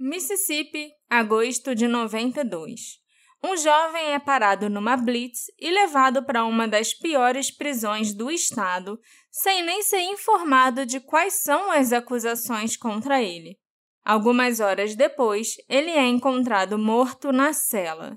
Mississippi, 0.00 0.92
agosto 1.10 1.74
de 1.74 1.88
92. 1.88 3.00
Um 3.42 3.56
jovem 3.56 4.12
é 4.12 4.18
parado 4.20 4.70
numa 4.70 4.96
blitz 4.96 5.46
e 5.58 5.68
levado 5.72 6.24
para 6.24 6.44
uma 6.44 6.68
das 6.68 6.94
piores 6.94 7.50
prisões 7.50 8.14
do 8.14 8.30
estado, 8.30 9.00
sem 9.28 9.64
nem 9.64 9.82
ser 9.82 10.02
informado 10.02 10.86
de 10.86 11.00
quais 11.00 11.42
são 11.42 11.72
as 11.72 11.92
acusações 11.92 12.76
contra 12.76 13.20
ele. 13.20 13.58
Algumas 14.04 14.60
horas 14.60 14.94
depois, 14.94 15.56
ele 15.68 15.90
é 15.90 16.06
encontrado 16.06 16.78
morto 16.78 17.32
na 17.32 17.52
cela. 17.52 18.16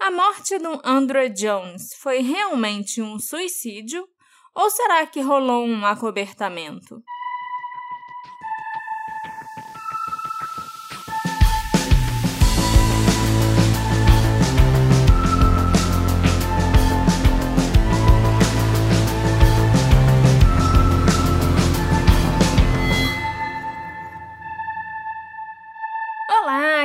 A 0.00 0.10
morte 0.10 0.58
do 0.58 0.80
Andrew 0.84 1.28
Jones 1.28 1.94
foi 2.00 2.22
realmente 2.22 3.00
um 3.00 3.20
suicídio 3.20 4.04
ou 4.52 4.68
será 4.68 5.06
que 5.06 5.20
rolou 5.20 5.64
um 5.64 5.86
acobertamento? 5.86 7.00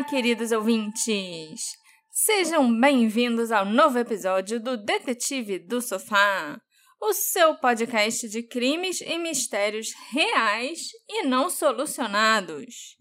Queridos 0.05 0.51
ouvintes! 0.51 1.61
Sejam 2.11 2.79
bem-vindos 2.79 3.51
ao 3.51 3.65
novo 3.65 3.97
episódio 3.97 4.59
do 4.59 4.77
Detetive 4.77 5.57
do 5.57 5.81
Sofá, 5.81 6.61
o 7.01 7.11
seu 7.11 7.55
podcast 7.55 8.29
de 8.29 8.43
crimes 8.43 9.01
e 9.01 9.17
mistérios 9.17 9.87
reais 10.11 10.79
e 11.09 11.23
não 11.23 11.49
solucionados. 11.49 12.95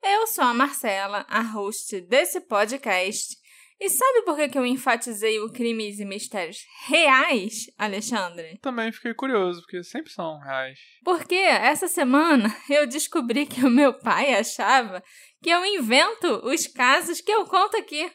Eu 0.00 0.28
sou 0.28 0.44
a 0.44 0.54
Marcela, 0.54 1.26
a 1.28 1.40
host 1.40 2.00
desse 2.02 2.40
podcast. 2.42 3.34
E 3.80 3.90
sabe 3.90 4.22
por 4.22 4.36
que, 4.36 4.48
que 4.48 4.56
eu 4.56 4.64
enfatizei 4.64 5.40
o 5.40 5.52
crimes 5.52 5.98
e 5.98 6.04
mistérios 6.04 6.58
reais, 6.86 7.64
Alexandre? 7.76 8.58
Também 8.62 8.92
fiquei 8.92 9.12
curioso, 9.12 9.60
porque 9.62 9.82
sempre 9.82 10.12
são 10.12 10.38
reais. 10.38 10.78
Porque 11.04 11.34
essa 11.34 11.88
semana 11.88 12.54
eu 12.70 12.86
descobri 12.86 13.44
que 13.44 13.64
o 13.66 13.70
meu 13.70 13.92
pai 13.92 14.32
achava 14.34 15.02
que 15.44 15.50
eu 15.50 15.62
invento 15.62 16.40
os 16.42 16.66
casos 16.66 17.20
que 17.20 17.30
eu 17.30 17.44
conto 17.44 17.76
aqui. 17.76 18.10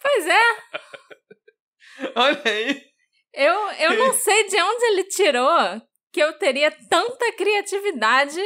pois 0.00 0.26
é. 0.26 0.40
Olha 2.16 2.42
aí. 2.46 2.82
Eu, 3.34 3.52
eu 3.52 3.98
não 3.98 4.14
sei 4.18 4.48
de 4.48 4.56
onde 4.62 4.84
ele 4.86 5.04
tirou 5.04 5.82
que 6.10 6.20
eu 6.20 6.32
teria 6.38 6.70
tanta 6.88 7.30
criatividade 7.36 8.40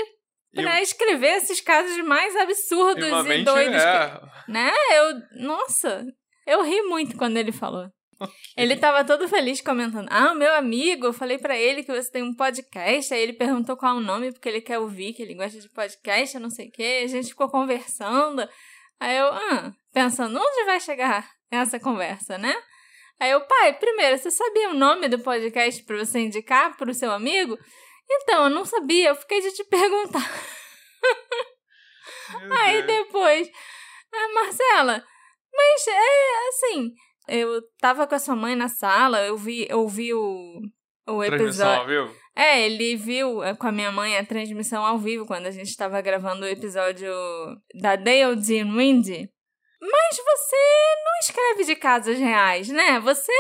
para 0.52 0.82
escrever 0.82 1.36
esses 1.36 1.60
casos 1.60 1.96
mais 1.98 2.34
absurdos 2.34 3.24
e, 3.24 3.34
e 3.34 3.44
doidos. 3.44 3.80
É. 3.80 4.18
Que, 4.46 4.50
né? 4.50 4.72
Eu, 4.96 5.14
nossa, 5.44 6.04
eu 6.44 6.64
ri 6.64 6.82
muito 6.82 7.16
quando 7.16 7.36
ele 7.36 7.52
falou. 7.52 7.88
Ele 8.56 8.76
tava 8.76 9.04
todo 9.04 9.28
feliz 9.28 9.60
comentando. 9.60 10.08
Ah, 10.10 10.34
meu 10.34 10.52
amigo, 10.54 11.06
eu 11.06 11.12
falei 11.12 11.38
para 11.38 11.56
ele 11.56 11.84
que 11.84 11.92
você 11.92 12.10
tem 12.10 12.22
um 12.22 12.34
podcast. 12.34 13.14
Aí 13.14 13.22
ele 13.22 13.32
perguntou 13.32 13.76
qual 13.76 13.94
é 13.94 13.98
o 13.98 14.02
nome, 14.02 14.32
porque 14.32 14.48
ele 14.48 14.60
quer 14.60 14.78
ouvir, 14.78 15.12
que 15.12 15.22
ele 15.22 15.34
gosta 15.34 15.60
de 15.60 15.68
podcast, 15.68 16.38
não 16.38 16.50
sei 16.50 16.68
o 16.68 16.72
quê. 16.72 17.02
A 17.04 17.06
gente 17.06 17.28
ficou 17.28 17.48
conversando. 17.48 18.48
Aí 18.98 19.16
eu, 19.16 19.26
ah, 19.26 19.72
pensando, 19.92 20.36
onde 20.36 20.64
vai 20.64 20.80
chegar 20.80 21.30
essa 21.50 21.78
conversa, 21.78 22.36
né? 22.36 22.54
Aí 23.20 23.30
eu, 23.30 23.40
pai, 23.42 23.72
primeiro, 23.78 24.18
você 24.18 24.30
sabia 24.30 24.70
o 24.70 24.74
nome 24.74 25.08
do 25.08 25.18
podcast 25.18 25.82
para 25.84 25.98
você 25.98 26.20
indicar 26.20 26.76
pro 26.76 26.94
seu 26.94 27.10
amigo? 27.10 27.56
Então, 28.10 28.44
eu 28.44 28.50
não 28.50 28.64
sabia, 28.64 29.10
eu 29.10 29.16
fiquei 29.16 29.40
de 29.40 29.52
te 29.52 29.64
perguntar. 29.64 30.28
Aí 32.60 32.82
depois, 32.82 33.50
ah, 34.12 34.32
Marcela, 34.34 35.04
mas 35.52 35.86
é 35.86 36.48
assim, 36.48 36.92
eu 37.28 37.62
tava 37.80 38.06
com 38.06 38.14
a 38.14 38.18
sua 38.18 38.34
mãe 38.34 38.56
na 38.56 38.68
sala, 38.68 39.24
eu 39.26 39.36
vi, 39.36 39.66
eu 39.68 39.86
vi 39.86 40.14
o, 40.14 40.62
o 41.06 41.22
episódio. 41.22 41.80
Ao 41.80 41.86
vivo? 41.86 42.16
É, 42.34 42.62
ele 42.62 42.96
viu 42.96 43.42
é, 43.42 43.54
com 43.54 43.66
a 43.66 43.72
minha 43.72 43.90
mãe 43.90 44.16
a 44.16 44.24
transmissão 44.24 44.84
ao 44.84 44.98
vivo 44.98 45.26
quando 45.26 45.46
a 45.46 45.50
gente 45.50 45.68
estava 45.68 46.00
gravando 46.00 46.44
o 46.44 46.48
episódio 46.48 47.12
da 47.74 47.96
Dale 47.96 48.36
Dean 48.36 48.74
Windy. 48.76 49.28
Mas 49.80 50.16
você 50.16 50.56
não 51.04 51.18
escreve 51.20 51.64
de 51.64 51.76
casos 51.76 52.18
reais, 52.18 52.68
né? 52.68 53.00
Você 53.00 53.32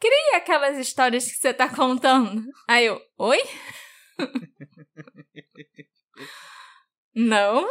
cria 0.00 0.36
aquelas 0.36 0.78
histórias 0.78 1.26
que 1.26 1.38
você 1.38 1.52
tá 1.52 1.68
contando. 1.68 2.42
Aí 2.68 2.86
eu, 2.86 3.00
oi? 3.18 3.38
não? 7.14 7.68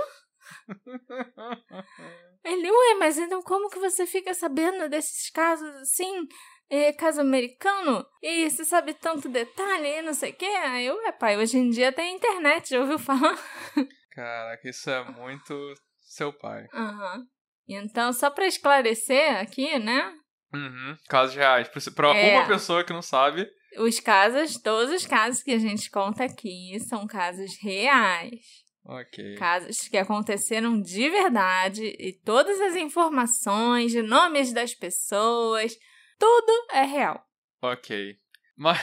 Ele, 2.45 2.69
ué, 2.69 2.95
mas 3.00 3.17
então 3.17 3.41
como 3.41 3.69
que 3.69 3.79
você 3.79 4.06
fica 4.06 4.33
sabendo 4.33 4.88
desses 4.88 5.29
casos 5.31 5.67
assim? 5.78 6.28
É, 6.69 6.94
caso 6.94 7.22
americano? 7.22 8.06
E 8.22 8.50
você 8.50 8.63
sabe 8.63 8.94
tanto 8.94 9.29
detalhe 9.29 9.88
e 9.88 10.01
não 10.01 10.13
sei 10.13 10.31
o 10.31 10.35
quê? 10.35 10.45
Aí 10.45 10.85
eu, 10.85 11.00
é 11.07 11.11
pai, 11.11 11.38
hoje 11.38 11.57
em 11.57 11.69
dia 11.69 11.91
tem 11.91 12.16
internet, 12.16 12.69
já 12.69 12.79
ouviu 12.79 13.00
falar? 13.00 13.38
Caraca, 14.11 14.69
isso 14.69 14.89
é 14.89 15.03
muito 15.11 15.73
seu 16.07 16.31
pai. 16.31 16.66
Aham. 16.73 17.17
Uhum. 17.17 17.28
Então, 17.67 18.13
só 18.13 18.29
pra 18.29 18.45
esclarecer 18.45 19.39
aqui, 19.39 19.77
né? 19.79 20.13
Uhum. 20.53 20.95
Casos 21.09 21.35
reais. 21.35 21.67
Pra 21.95 22.16
é, 22.16 22.38
uma 22.38 22.47
pessoa 22.47 22.83
que 22.83 22.94
não 22.94 23.01
sabe. 23.01 23.47
Os 23.77 24.00
casos, 24.00 24.57
todos 24.62 24.94
os 24.94 25.06
casos 25.06 25.44
que 25.44 25.51
a 25.51 25.59
gente 25.59 25.89
conta 25.89 26.23
aqui 26.23 26.79
são 26.79 27.07
casos 27.07 27.57
reais. 27.59 28.65
Ok. 28.88 29.35
Casos 29.35 29.88
que 29.88 29.97
aconteceram 29.97 30.79
de 30.79 31.09
verdade 31.09 31.84
e 32.00 32.13
todas 32.13 32.62
as 32.62 32.75
informações, 32.75 33.96
nomes 33.96 34.53
das 34.53 34.75
pessoas, 34.75 35.75
tudo 36.19 36.68
é 36.72 36.84
real. 36.84 37.25
Ok. 37.63 38.16
Mas. 38.56 38.79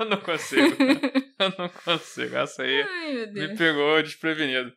eu 0.00 0.06
não 0.08 0.20
consigo. 0.20 0.74
eu 1.38 1.54
não 1.58 1.68
consigo. 1.68 2.34
Essa 2.34 2.62
aí 2.62 2.82
Ai, 2.82 3.26
me 3.26 3.56
pegou 3.56 4.02
desprevenido. 4.02 4.72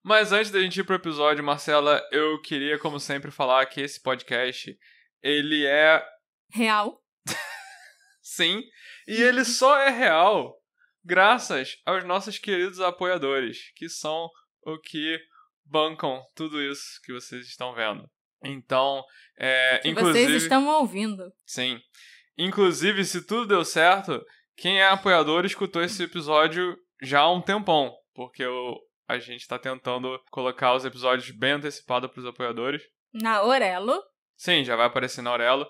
Mas 0.00 0.30
antes 0.30 0.52
da 0.52 0.60
gente 0.60 0.78
ir 0.78 0.84
pro 0.84 0.94
episódio, 0.94 1.42
Marcela, 1.42 2.00
eu 2.12 2.40
queria, 2.42 2.78
como 2.78 3.00
sempre, 3.00 3.30
falar 3.30 3.66
que 3.66 3.80
esse 3.80 4.00
podcast, 4.00 4.78
ele 5.22 5.66
é... 5.66 6.04
Real. 6.52 7.02
Sim. 8.22 8.62
E 9.08 9.20
ele 9.20 9.44
só 9.44 9.80
é 9.80 9.88
real 9.88 10.54
graças 11.04 11.76
aos 11.84 12.04
nossos 12.04 12.38
queridos 12.38 12.80
apoiadores, 12.80 13.72
que 13.76 13.88
são 13.88 14.28
o 14.62 14.78
que 14.78 15.18
bancam 15.64 16.22
tudo 16.34 16.62
isso 16.62 17.00
que 17.04 17.12
vocês 17.12 17.46
estão 17.46 17.74
vendo. 17.74 18.08
Então, 18.42 19.02
é, 19.38 19.78
que 19.78 19.88
inclusive, 19.88 20.26
vocês 20.26 20.42
estão 20.42 20.66
ouvindo. 20.68 21.32
Sim. 21.46 21.80
Inclusive, 22.36 23.04
se 23.04 23.26
tudo 23.26 23.46
deu 23.46 23.64
certo, 23.64 24.24
quem 24.56 24.80
é 24.80 24.88
apoiador 24.88 25.44
escutou 25.44 25.82
esse 25.82 26.02
episódio 26.02 26.76
já 27.02 27.20
há 27.20 27.32
um 27.32 27.40
tempão, 27.40 27.94
porque 28.14 28.44
o, 28.44 28.80
a 29.08 29.18
gente 29.18 29.40
está 29.40 29.58
tentando 29.58 30.20
colocar 30.30 30.74
os 30.74 30.84
episódios 30.84 31.30
bem 31.30 31.52
antecipados 31.52 32.10
para 32.10 32.20
os 32.20 32.26
apoiadores. 32.26 32.82
Na 33.12 33.42
Orelo. 33.42 34.02
Sim, 34.36 34.64
já 34.64 34.76
vai 34.76 34.86
aparecer 34.86 35.22
na 35.22 35.32
Orelo. 35.32 35.66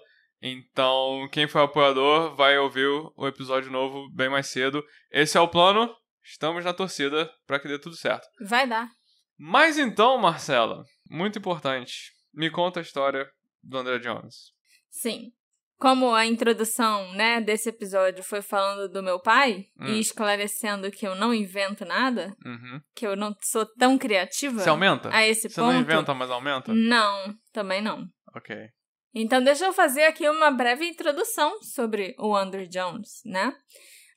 Então, 0.46 1.26
quem 1.32 1.48
for 1.48 1.60
apoiador 1.60 2.36
vai 2.36 2.58
ouvir 2.58 2.86
o 3.16 3.26
episódio 3.26 3.72
novo 3.72 4.10
bem 4.12 4.28
mais 4.28 4.48
cedo. 4.48 4.84
Esse 5.10 5.38
é 5.38 5.40
o 5.40 5.48
plano. 5.48 5.90
Estamos 6.22 6.62
na 6.62 6.74
torcida 6.74 7.32
para 7.46 7.58
que 7.58 7.66
dê 7.66 7.78
tudo 7.78 7.96
certo. 7.96 8.28
Vai 8.42 8.68
dar. 8.68 8.90
Mas 9.38 9.78
então, 9.78 10.18
Marcela, 10.18 10.84
muito 11.08 11.38
importante. 11.38 12.12
Me 12.30 12.50
conta 12.50 12.78
a 12.78 12.82
história 12.82 13.26
do 13.62 13.78
André 13.78 13.98
Jones. 14.00 14.52
Sim. 14.90 15.32
Como 15.78 16.14
a 16.14 16.26
introdução, 16.26 17.10
né, 17.14 17.40
desse 17.40 17.70
episódio 17.70 18.22
foi 18.22 18.42
falando 18.42 18.86
do 18.92 19.02
meu 19.02 19.18
pai 19.18 19.64
hum. 19.80 19.86
e 19.86 19.98
esclarecendo 19.98 20.90
que 20.90 21.06
eu 21.06 21.14
não 21.14 21.32
invento 21.32 21.86
nada, 21.86 22.36
uhum. 22.44 22.80
que 22.94 23.06
eu 23.06 23.16
não 23.16 23.34
sou 23.40 23.64
tão 23.78 23.96
criativa. 23.96 24.60
Você 24.60 24.68
aumenta? 24.68 25.08
A 25.10 25.26
esse 25.26 25.48
Você 25.48 25.58
ponto. 25.58 25.68
Você 25.68 25.72
não 25.72 25.80
inventa, 25.80 26.12
mas 26.12 26.30
aumenta? 26.30 26.74
Não, 26.74 27.34
também 27.50 27.80
não. 27.80 28.06
Ok. 28.36 28.54
Então, 29.14 29.42
deixa 29.42 29.66
eu 29.66 29.72
fazer 29.72 30.02
aqui 30.02 30.28
uma 30.28 30.50
breve 30.50 30.86
introdução 30.86 31.62
sobre 31.62 32.14
o 32.18 32.34
Andrew 32.34 32.66
Jones, 32.66 33.22
né? 33.24 33.54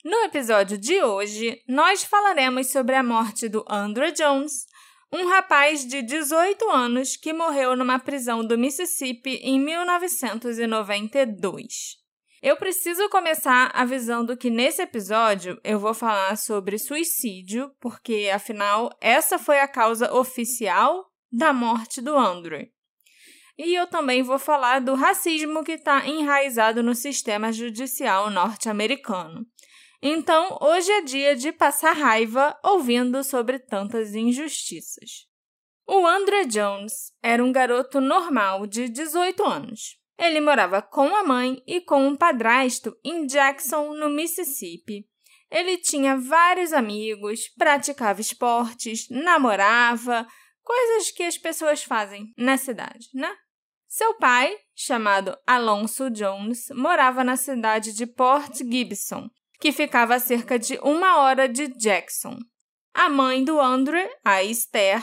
No 0.03 0.17
episódio 0.23 0.77
de 0.77 1.03
hoje, 1.03 1.61
nós 1.67 2.03
falaremos 2.03 2.71
sobre 2.71 2.95
a 2.95 3.03
morte 3.03 3.47
do 3.47 3.63
Andrew 3.69 4.11
Jones, 4.11 4.65
um 5.11 5.27
rapaz 5.27 5.85
de 5.85 6.01
18 6.01 6.67
anos 6.69 7.15
que 7.15 7.31
morreu 7.31 7.75
numa 7.75 7.99
prisão 7.99 8.45
do 8.45 8.57
Mississippi 8.57 9.35
em 9.43 9.59
1992. 9.59 11.97
Eu 12.41 12.55
preciso 12.55 13.09
começar 13.09 13.69
avisando 13.73 14.37
que 14.37 14.49
nesse 14.49 14.81
episódio 14.81 15.59
eu 15.63 15.79
vou 15.79 15.93
falar 15.93 16.37
sobre 16.37 16.77
suicídio, 16.77 17.71
porque 17.79 18.31
afinal 18.33 18.89
essa 19.01 19.37
foi 19.37 19.59
a 19.59 19.67
causa 19.67 20.13
oficial 20.13 21.05
da 21.31 21.51
morte 21.51 22.01
do 22.01 22.15
Andrew. 22.15 22.67
E 23.57 23.73
eu 23.73 23.87
também 23.87 24.21
vou 24.21 24.37
falar 24.37 24.79
do 24.79 24.93
racismo 24.93 25.63
que 25.63 25.73
está 25.73 26.05
enraizado 26.07 26.83
no 26.83 26.93
sistema 26.93 27.51
judicial 27.51 28.29
norte-americano. 28.29 29.45
Então, 30.01 30.57
hoje 30.61 30.91
é 30.91 31.01
dia 31.01 31.35
de 31.35 31.51
passar 31.51 31.93
raiva 31.93 32.55
ouvindo 32.63 33.23
sobre 33.23 33.57
tantas 33.57 34.13
injustiças. 34.13 35.25
O 35.87 36.05
Andrew 36.05 36.45
Jones 36.45 37.11
era 37.23 37.43
um 37.43 37.51
garoto 37.51 37.99
normal 37.99 38.67
de 38.67 38.87
18 38.89 39.43
anos. 39.43 39.97
Ele 40.19 40.39
morava 40.39 40.81
com 40.81 41.15
a 41.15 41.23
mãe 41.23 41.61
e 41.65 41.81
com 41.81 42.07
um 42.07 42.15
padrasto 42.15 42.95
em 43.03 43.25
Jackson, 43.25 43.93
no 43.93 44.09
Mississippi. 44.09 45.07
Ele 45.49 45.77
tinha 45.77 46.17
vários 46.17 46.73
amigos, 46.73 47.47
praticava 47.57 48.19
esportes, 48.19 49.07
namorava, 49.09 50.27
coisas 50.61 51.11
que 51.11 51.23
as 51.23 51.37
pessoas 51.37 51.83
fazem 51.83 52.33
na 52.37 52.57
cidade, 52.57 53.07
né? 53.13 53.33
Seu 53.87 54.15
pai, 54.15 54.53
chamado 54.75 55.37
Alonso 55.47 56.09
Jones, 56.09 56.67
morava 56.75 57.23
na 57.23 57.37
cidade 57.37 57.93
de 57.93 58.05
Port 58.05 58.57
Gibson, 58.57 59.29
que 59.61 59.71
ficava 59.71 60.15
a 60.15 60.19
cerca 60.19 60.59
de 60.59 60.77
uma 60.83 61.19
hora 61.19 61.47
de 61.47 61.69
Jackson. 61.69 62.37
A 62.93 63.09
mãe 63.09 63.45
do 63.45 63.61
Andrew, 63.61 64.05
a 64.25 64.43
Esther, 64.43 65.01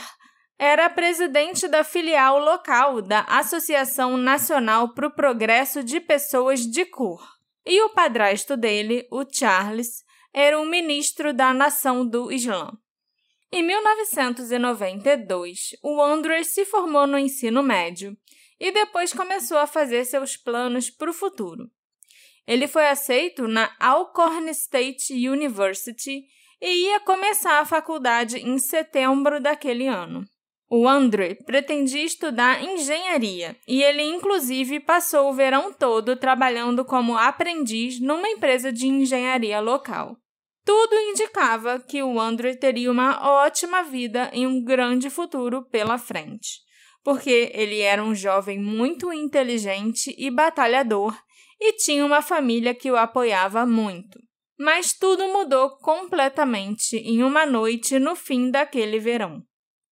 era 0.59 0.87
presidente 0.87 1.67
da 1.67 1.83
filial 1.83 2.37
local 2.37 3.01
da 3.01 3.21
Associação 3.21 4.17
Nacional 4.17 4.93
para 4.93 5.07
o 5.07 5.15
Progresso 5.15 5.83
de 5.83 5.99
Pessoas 5.99 6.59
de 6.61 6.85
Cor. 6.85 7.27
E 7.65 7.81
o 7.81 7.89
padrasto 7.89 8.55
dele, 8.55 9.07
o 9.11 9.25
Charles, 9.27 10.03
era 10.31 10.59
um 10.59 10.65
ministro 10.65 11.33
da 11.33 11.51
Nação 11.53 12.07
do 12.07 12.31
Islã. 12.31 12.71
Em 13.51 13.63
1992, 13.63 15.75
o 15.81 15.99
Andrew 16.01 16.43
se 16.43 16.65
formou 16.65 17.07
no 17.07 17.17
ensino 17.17 17.63
médio 17.63 18.15
e 18.59 18.71
depois 18.71 19.13
começou 19.13 19.57
a 19.57 19.67
fazer 19.67 20.05
seus 20.05 20.37
planos 20.37 20.89
para 20.89 21.09
o 21.09 21.13
futuro. 21.13 21.69
Ele 22.47 22.67
foi 22.67 22.87
aceito 22.87 23.47
na 23.47 23.71
Alcorn 23.79 24.49
State 24.51 25.13
University 25.27 26.25
e 26.61 26.87
ia 26.87 26.99
começar 26.99 27.59
a 27.59 27.65
faculdade 27.65 28.37
em 28.37 28.57
setembro 28.59 29.39
daquele 29.39 29.87
ano. 29.87 30.25
O 30.69 30.87
André 30.87 31.35
pretendia 31.35 32.03
estudar 32.03 32.63
engenharia 32.63 33.55
e 33.67 33.83
ele, 33.83 34.01
inclusive, 34.01 34.79
passou 34.79 35.29
o 35.29 35.33
verão 35.33 35.71
todo 35.71 36.15
trabalhando 36.15 36.83
como 36.83 37.15
aprendiz 37.15 37.99
numa 37.99 38.27
empresa 38.27 38.71
de 38.71 38.87
engenharia 38.87 39.59
local. 39.59 40.17
Tudo 40.65 40.95
indicava 40.95 41.79
que 41.79 42.01
o 42.01 42.19
André 42.19 42.55
teria 42.55 42.91
uma 42.91 43.43
ótima 43.43 43.83
vida 43.83 44.31
e 44.33 44.47
um 44.47 44.63
grande 44.63 45.11
futuro 45.11 45.61
pela 45.69 45.99
frente, 45.99 46.64
porque 47.05 47.51
ele 47.53 47.81
era 47.81 48.03
um 48.03 48.15
jovem 48.15 48.59
muito 48.59 49.13
inteligente 49.13 50.13
e 50.17 50.31
batalhador 50.31 51.15
e 51.61 51.73
tinha 51.73 52.03
uma 52.03 52.19
família 52.19 52.73
que 52.73 52.89
o 52.89 52.97
apoiava 52.97 53.63
muito. 53.63 54.19
Mas 54.57 54.91
tudo 54.91 55.27
mudou 55.27 55.77
completamente 55.77 56.97
em 56.97 57.21
uma 57.21 57.45
noite 57.45 57.99
no 57.99 58.15
fim 58.15 58.49
daquele 58.49 58.97
verão. 58.97 59.43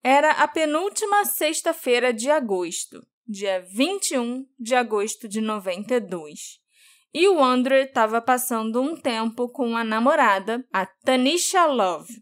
Era 0.02 0.32
a 0.32 0.48
penúltima 0.48 1.24
sexta-feira 1.24 2.12
de 2.12 2.28
agosto, 2.28 3.00
dia 3.24 3.64
21 3.70 4.44
de 4.58 4.74
agosto 4.74 5.28
de 5.28 5.40
92. 5.40 6.58
E 7.14 7.28
o 7.28 7.42
Andrew 7.42 7.78
estava 7.78 8.20
passando 8.20 8.82
um 8.82 8.96
tempo 8.96 9.48
com 9.48 9.76
a 9.76 9.84
namorada, 9.84 10.66
a 10.72 10.84
Tanisha 10.84 11.64
Love. 11.66 12.12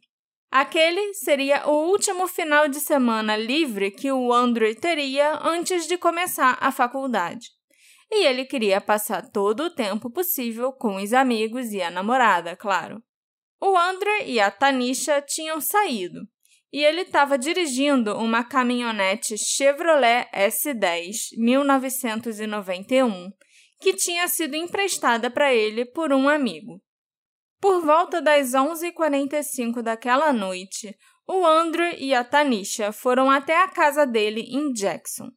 Aquele 0.52 1.14
seria 1.14 1.66
o 1.66 1.88
último 1.88 2.28
final 2.28 2.68
de 2.68 2.78
semana 2.78 3.34
livre 3.34 3.90
que 3.90 4.12
o 4.12 4.30
Andrew 4.30 4.74
teria 4.74 5.40
antes 5.42 5.86
de 5.86 5.96
começar 5.96 6.58
a 6.60 6.70
faculdade. 6.70 7.48
E 8.10 8.26
ele 8.26 8.44
queria 8.44 8.78
passar 8.78 9.30
todo 9.30 9.60
o 9.60 9.70
tempo 9.70 10.10
possível 10.10 10.70
com 10.70 10.96
os 10.96 11.14
amigos 11.14 11.72
e 11.72 11.80
a 11.80 11.90
namorada, 11.90 12.54
claro. 12.54 13.02
O 13.58 13.74
Andrew 13.78 14.26
e 14.26 14.38
a 14.38 14.50
Tanisha 14.50 15.22
tinham 15.22 15.58
saído, 15.58 16.20
e 16.70 16.84
ele 16.84 17.00
estava 17.00 17.38
dirigindo 17.38 18.14
uma 18.18 18.44
caminhonete 18.44 19.38
Chevrolet 19.38 20.28
S10 20.34 21.30
1991 21.38 23.32
que 23.80 23.94
tinha 23.94 24.28
sido 24.28 24.54
emprestada 24.54 25.30
para 25.30 25.54
ele 25.54 25.86
por 25.86 26.12
um 26.12 26.28
amigo. 26.28 26.82
Por 27.62 27.80
volta 27.80 28.20
das 28.20 28.54
11h45 28.54 29.82
daquela 29.82 30.32
noite, 30.32 30.98
o 31.28 31.46
Andrew 31.46 31.94
e 31.96 32.12
a 32.12 32.24
Tanisha 32.24 32.90
foram 32.90 33.30
até 33.30 33.62
a 33.62 33.68
casa 33.68 34.04
dele 34.04 34.40
em 34.50 34.72
Jackson. 34.72 35.30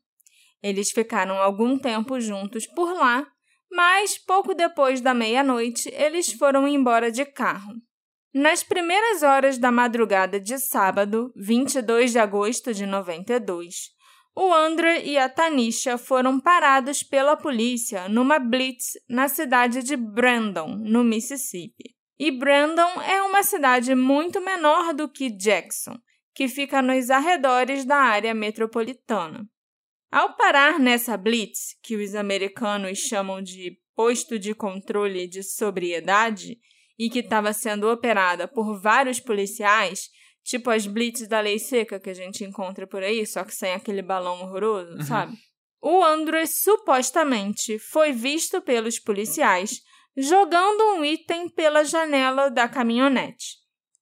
Eles 0.59 0.89
ficaram 0.89 1.37
algum 1.37 1.77
tempo 1.77 2.19
juntos 2.19 2.65
por 2.65 2.91
lá, 2.93 3.27
mas 3.71 4.17
pouco 4.17 4.55
depois 4.55 5.01
da 5.01 5.13
meia-noite 5.13 5.87
eles 5.93 6.33
foram 6.33 6.67
embora 6.67 7.11
de 7.11 7.25
carro. 7.25 7.75
Nas 8.33 8.63
primeiras 8.63 9.21
horas 9.21 9.59
da 9.59 9.71
madrugada 9.71 10.39
de 10.39 10.57
sábado, 10.57 11.31
22 11.35 12.11
de 12.11 12.17
agosto 12.17 12.73
de 12.73 12.87
92, 12.87 13.91
o 14.35 14.51
Andrew 14.51 14.99
e 15.03 15.15
a 15.15 15.29
Tanisha 15.29 15.95
foram 15.95 16.39
parados 16.39 17.03
pela 17.03 17.37
polícia 17.37 18.09
numa 18.09 18.39
blitz 18.39 18.93
na 19.07 19.27
cidade 19.27 19.83
de 19.83 19.95
Brandon, 19.95 20.75
no 20.75 21.03
Mississippi. 21.03 21.95
E 22.17 22.31
Brandon 22.31 23.01
é 23.01 23.21
uma 23.23 23.43
cidade 23.43 23.93
muito 23.93 24.39
menor 24.41 24.93
do 24.93 25.09
que 25.09 25.29
Jackson, 25.29 25.97
que 26.33 26.47
fica 26.47 26.81
nos 26.81 27.09
arredores 27.09 27.85
da 27.85 27.97
área 27.97 28.33
metropolitana. 28.33 29.45
Ao 30.11 30.35
parar 30.35 30.79
nessa 30.79 31.17
blitz, 31.17 31.77
que 31.83 31.95
os 31.95 32.15
americanos 32.15 32.99
chamam 32.99 33.41
de 33.41 33.77
posto 33.95 34.39
de 34.39 34.53
controle 34.53 35.27
de 35.27 35.43
sobriedade, 35.43 36.57
e 36.97 37.09
que 37.09 37.19
estava 37.19 37.53
sendo 37.53 37.89
operada 37.89 38.47
por 38.47 38.79
vários 38.79 39.19
policiais, 39.19 40.09
tipo 40.43 40.69
as 40.69 40.87
blitz 40.87 41.27
da 41.27 41.39
lei 41.39 41.59
seca 41.59 41.99
que 41.99 42.09
a 42.09 42.13
gente 42.13 42.43
encontra 42.43 42.87
por 42.87 43.03
aí, 43.03 43.25
só 43.25 43.43
que 43.43 43.53
sem 43.53 43.73
aquele 43.73 44.01
balão 44.01 44.41
horroroso, 44.41 44.93
uhum. 44.93 45.01
sabe? 45.01 45.37
O 45.81 46.03
Andrew 46.03 46.45
supostamente 46.47 47.77
foi 47.77 48.11
visto 48.11 48.61
pelos 48.61 48.99
policiais 48.99 49.81
jogando 50.15 50.95
um 50.95 51.05
item 51.05 51.49
pela 51.49 51.83
janela 51.83 52.49
da 52.49 52.67
caminhonete. 52.67 53.57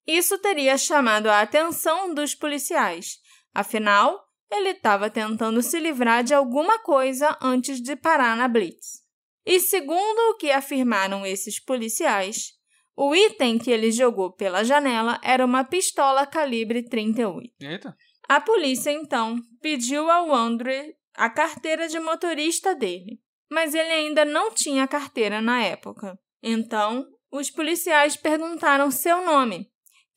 Isso 0.06 0.38
teria 0.38 0.78
chamado 0.78 1.28
a 1.28 1.42
atenção 1.42 2.14
dos 2.14 2.36
policiais, 2.36 3.18
afinal, 3.54 4.22
ele 4.52 4.70
estava 4.70 5.10
tentando 5.10 5.62
se 5.64 5.80
livrar 5.80 6.24
de 6.24 6.34
alguma 6.34 6.78
coisa 6.80 7.38
antes 7.42 7.82
de 7.82 7.96
parar 7.96 8.38
na 8.38 8.48
blitz. 8.48 9.02
E 9.46 9.60
segundo 9.60 10.20
o 10.32 10.38
que 10.38 10.52
afirmaram 10.52 11.26
esses 11.26 11.60
policiais, 11.60 12.54
o 12.96 13.16
item 13.16 13.58
que 13.58 13.72
ele 13.72 13.92
jogou 13.92 14.32
pela 14.32 14.64
janela 14.64 15.20
era 15.24 15.44
uma 15.44 15.64
pistola 15.64 16.26
calibre 16.26 16.84
38. 16.84 17.52
Eita. 17.60 17.98
A 18.30 18.40
polícia 18.40 18.92
então 18.92 19.38
pediu 19.62 20.10
ao 20.10 20.34
Andrew 20.34 20.94
a 21.16 21.30
carteira 21.30 21.88
de 21.88 22.00
motorista 22.00 22.74
dele, 22.74 23.20
mas 23.54 23.76
ele 23.76 23.92
ainda 23.92 24.26
não 24.26 24.52
tinha 24.52 24.88
carteira 24.88 25.40
na 25.40 25.64
época. 25.64 26.18
Então, 26.42 27.06
os 27.32 27.52
policiais 27.52 28.18
perguntaram 28.18 28.90
seu 28.90 29.24
nome, 29.24 29.68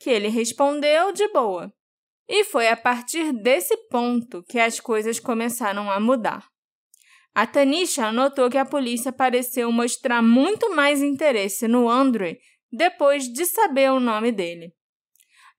que 0.01 0.09
ele 0.09 0.29
respondeu 0.29 1.13
de 1.13 1.29
boa. 1.29 1.71
E 2.27 2.45
foi 2.45 2.67
a 2.69 2.77
partir 2.77 3.33
desse 3.33 3.77
ponto 3.89 4.43
que 4.49 4.59
as 4.59 4.81
coisas 4.81 5.21
começaram 5.21 5.91
a 5.91 6.01
mudar. 6.01 6.49
A 7.35 7.47
Tanisha 7.47 8.11
notou 8.11 8.49
que 8.49 8.57
a 8.57 8.65
polícia 8.65 9.13
pareceu 9.13 9.71
mostrar 9.71 10.23
muito 10.23 10.75
mais 10.75 11.03
interesse 11.03 11.69
no 11.69 11.89
Andrew 11.89 12.35
depois 12.73 13.25
de 13.25 13.45
saber 13.45 13.93
o 13.93 14.01
nome 14.01 14.33
dele. 14.33 14.73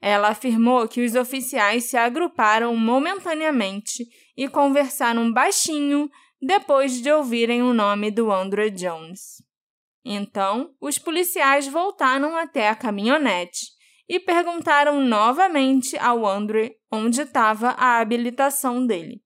Ela 0.02 0.30
afirmou 0.30 0.88
que 0.88 1.06
os 1.06 1.16
oficiais 1.16 1.86
se 1.86 1.96
agruparam 1.96 2.76
momentaneamente 2.76 4.04
e 4.36 4.48
conversaram 4.48 5.32
baixinho 5.32 6.10
depois 6.42 7.02
de 7.02 7.12
ouvirem 7.12 7.64
o 7.64 7.74
nome 7.74 8.12
do 8.12 8.32
Andrew 8.32 8.70
Jones. 8.70 9.42
Então, 10.06 10.74
os 10.80 10.98
policiais 10.98 11.68
voltaram 11.68 12.38
até 12.38 12.70
a 12.70 12.76
caminhonete 12.76 13.68
e 14.08 14.20
perguntaram 14.20 15.02
novamente 15.02 15.98
ao 15.98 16.26
Andrew 16.26 16.72
onde 16.92 17.22
estava 17.22 17.72
a 17.72 18.00
habilitação 18.00 18.86
dele. 18.86 19.22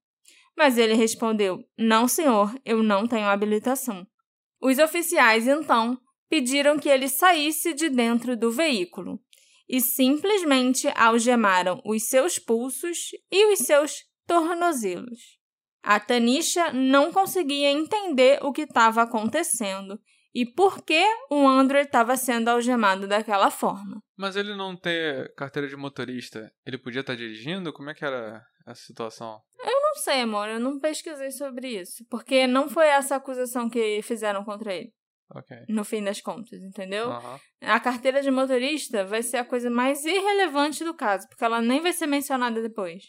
Mas 0.58 0.78
ele 0.78 0.94
respondeu: 0.94 1.64
Não, 1.78 2.08
senhor, 2.08 2.54
eu 2.66 2.82
não 2.82 3.06
tenho 3.06 3.28
habilitação. 3.28 4.08
Os 4.60 4.80
oficiais 4.80 5.48
então 5.48 6.00
pediram 6.30 6.80
que 6.80 6.90
ele 6.90 7.08
saísse 7.08 7.74
de 7.74 7.90
dentro 7.90 8.38
do 8.38 8.52
veículo 8.52 9.20
e 9.68 9.80
simplesmente 9.80 10.88
algemaram 10.96 11.82
os 11.86 12.04
seus 12.08 12.40
pulsos 12.40 13.12
e 13.32 13.54
os 13.54 13.60
seus 13.60 14.04
tornozelos. 14.26 15.41
A 15.84 16.00
Tanisha 16.00 16.72
não 16.72 17.12
conseguia 17.12 17.72
entender 17.72 18.40
o 18.44 18.52
que 18.52 18.62
estava 18.62 19.02
acontecendo 19.02 20.00
e 20.34 20.46
por 20.46 20.84
que 20.84 21.04
o 21.30 21.48
Andrew 21.48 21.82
estava 21.82 22.16
sendo 22.16 22.50
algemado 22.50 23.08
daquela 23.08 23.52
forma. 23.52 24.02
Mas 24.18 24.36
ele 24.36 24.56
não 24.56 24.76
ter 24.76 25.34
carteira 25.36 25.68
de 25.68 25.76
motorista, 25.76 26.52
ele 26.66 26.78
podia 26.78 27.02
estar 27.02 27.14
tá 27.14 27.18
dirigindo? 27.18 27.74
Como 27.74 27.90
é 27.90 27.94
que 27.94 28.06
era 28.06 28.42
essa 28.66 28.82
situação? 28.82 29.42
Eu 29.60 29.82
não 29.82 29.96
sei, 29.96 30.22
amor, 30.22 30.48
eu 30.48 30.60
não 30.60 30.80
pesquisei 30.80 31.32
sobre 31.32 31.68
isso, 31.68 32.06
porque 32.10 32.48
não 32.48 32.70
foi 32.70 32.88
essa 32.88 33.16
acusação 33.16 33.70
que 33.70 34.02
fizeram 34.04 34.44
contra 34.44 34.74
ele. 34.74 34.94
Okay. 35.34 35.66
No 35.70 35.86
fim 35.86 36.04
das 36.04 36.20
contas, 36.22 36.62
entendeu? 36.62 37.10
Uhum. 37.10 37.40
A 37.62 37.80
carteira 37.80 38.22
de 38.22 38.30
motorista 38.30 39.06
vai 39.06 39.24
ser 39.24 39.38
a 39.38 39.46
coisa 39.46 39.70
mais 39.70 40.04
irrelevante 40.04 40.84
do 40.84 40.94
caso, 40.94 41.28
porque 41.30 41.44
ela 41.44 41.62
nem 41.62 41.82
vai 41.82 41.94
ser 41.94 42.06
mencionada 42.06 42.62
depois. 42.62 43.04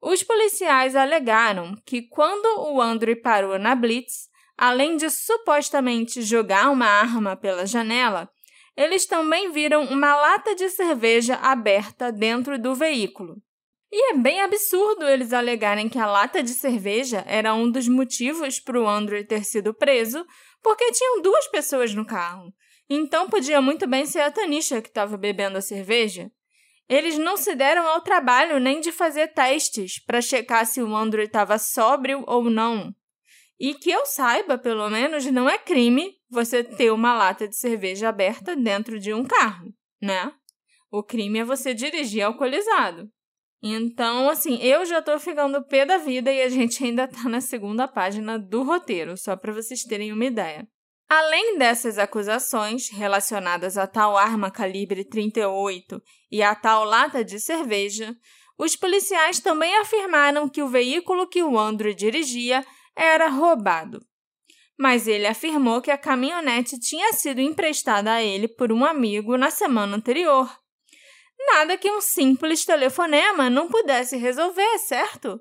Os 0.00 0.22
policiais 0.22 0.94
alegaram 0.94 1.74
que 1.84 2.02
quando 2.02 2.72
o 2.72 2.80
Andrew 2.80 3.20
parou 3.20 3.58
na 3.58 3.74
Blitz, 3.74 4.28
além 4.56 4.96
de 4.96 5.10
supostamente 5.10 6.22
jogar 6.22 6.70
uma 6.70 6.86
arma 6.86 7.36
pela 7.36 7.66
janela, 7.66 8.28
eles 8.76 9.06
também 9.06 9.50
viram 9.50 9.84
uma 9.84 10.14
lata 10.14 10.54
de 10.54 10.68
cerveja 10.68 11.34
aberta 11.36 12.12
dentro 12.12 12.58
do 12.58 12.76
veículo. 12.76 13.42
E 13.90 14.12
é 14.12 14.16
bem 14.16 14.40
absurdo 14.40 15.04
eles 15.08 15.32
alegarem 15.32 15.88
que 15.88 15.98
a 15.98 16.06
lata 16.06 16.42
de 16.42 16.50
cerveja 16.50 17.24
era 17.26 17.54
um 17.54 17.70
dos 17.70 17.88
motivos 17.88 18.60
para 18.60 18.80
o 18.80 18.86
Andrew 18.86 19.26
ter 19.26 19.44
sido 19.44 19.74
preso, 19.74 20.24
porque 20.62 20.92
tinham 20.92 21.22
duas 21.22 21.48
pessoas 21.48 21.92
no 21.94 22.06
carro. 22.06 22.52
Então 22.88 23.28
podia 23.28 23.60
muito 23.60 23.86
bem 23.86 24.06
ser 24.06 24.20
a 24.20 24.30
Tanisha 24.30 24.80
que 24.80 24.88
estava 24.88 25.16
bebendo 25.16 25.58
a 25.58 25.62
cerveja. 25.62 26.30
Eles 26.88 27.18
não 27.18 27.36
se 27.36 27.54
deram 27.54 27.86
ao 27.86 28.00
trabalho 28.00 28.58
nem 28.58 28.80
de 28.80 28.90
fazer 28.90 29.28
testes 29.28 30.02
para 30.04 30.22
checar 30.22 30.64
se 30.64 30.82
o 30.82 30.96
Andrew 30.96 31.24
estava 31.24 31.58
sóbrio 31.58 32.24
ou 32.26 32.44
não. 32.44 32.94
E 33.60 33.74
que 33.74 33.90
eu 33.90 34.06
saiba, 34.06 34.56
pelo 34.56 34.88
menos, 34.88 35.26
não 35.26 35.48
é 35.48 35.58
crime 35.58 36.14
você 36.30 36.64
ter 36.64 36.90
uma 36.92 37.14
lata 37.14 37.46
de 37.46 37.56
cerveja 37.56 38.08
aberta 38.08 38.56
dentro 38.56 38.98
de 38.98 39.12
um 39.12 39.24
carro, 39.24 39.74
né? 40.00 40.32
O 40.90 41.02
crime 41.02 41.40
é 41.40 41.44
você 41.44 41.74
dirigir 41.74 42.22
alcoolizado. 42.22 43.10
Então, 43.62 44.30
assim, 44.30 44.56
eu 44.62 44.86
já 44.86 45.02
tô 45.02 45.18
ficando 45.18 45.64
pé 45.64 45.84
da 45.84 45.98
vida 45.98 46.32
e 46.32 46.40
a 46.42 46.48
gente 46.48 46.82
ainda 46.84 47.08
tá 47.08 47.28
na 47.28 47.40
segunda 47.40 47.88
página 47.88 48.38
do 48.38 48.62
roteiro, 48.62 49.16
só 49.16 49.36
para 49.36 49.52
vocês 49.52 49.82
terem 49.82 50.12
uma 50.12 50.24
ideia. 50.24 50.66
Além 51.08 51.56
dessas 51.56 51.98
acusações 51.98 52.90
relacionadas 52.90 53.78
a 53.78 53.86
tal 53.86 54.16
arma 54.16 54.50
calibre 54.50 55.04
38 55.04 56.02
e 56.30 56.42
a 56.42 56.54
tal 56.54 56.84
lata 56.84 57.24
de 57.24 57.40
cerveja, 57.40 58.14
os 58.58 58.76
policiais 58.76 59.40
também 59.40 59.74
afirmaram 59.78 60.48
que 60.48 60.62
o 60.62 60.68
veículo 60.68 61.26
que 61.26 61.42
o 61.42 61.58
Andrew 61.58 61.94
dirigia 61.94 62.64
era 62.94 63.28
roubado. 63.28 64.00
Mas 64.78 65.08
ele 65.08 65.26
afirmou 65.26 65.80
que 65.80 65.90
a 65.90 65.98
caminhonete 65.98 66.78
tinha 66.78 67.12
sido 67.12 67.40
emprestada 67.40 68.12
a 68.12 68.22
ele 68.22 68.46
por 68.46 68.70
um 68.70 68.84
amigo 68.84 69.36
na 69.36 69.50
semana 69.50 69.96
anterior 69.96 70.48
Nada 71.38 71.78
que 71.78 71.90
um 71.90 72.00
simples 72.00 72.64
telefonema 72.64 73.48
não 73.48 73.68
pudesse 73.68 74.16
resolver, 74.16 74.78
certo? 74.78 75.40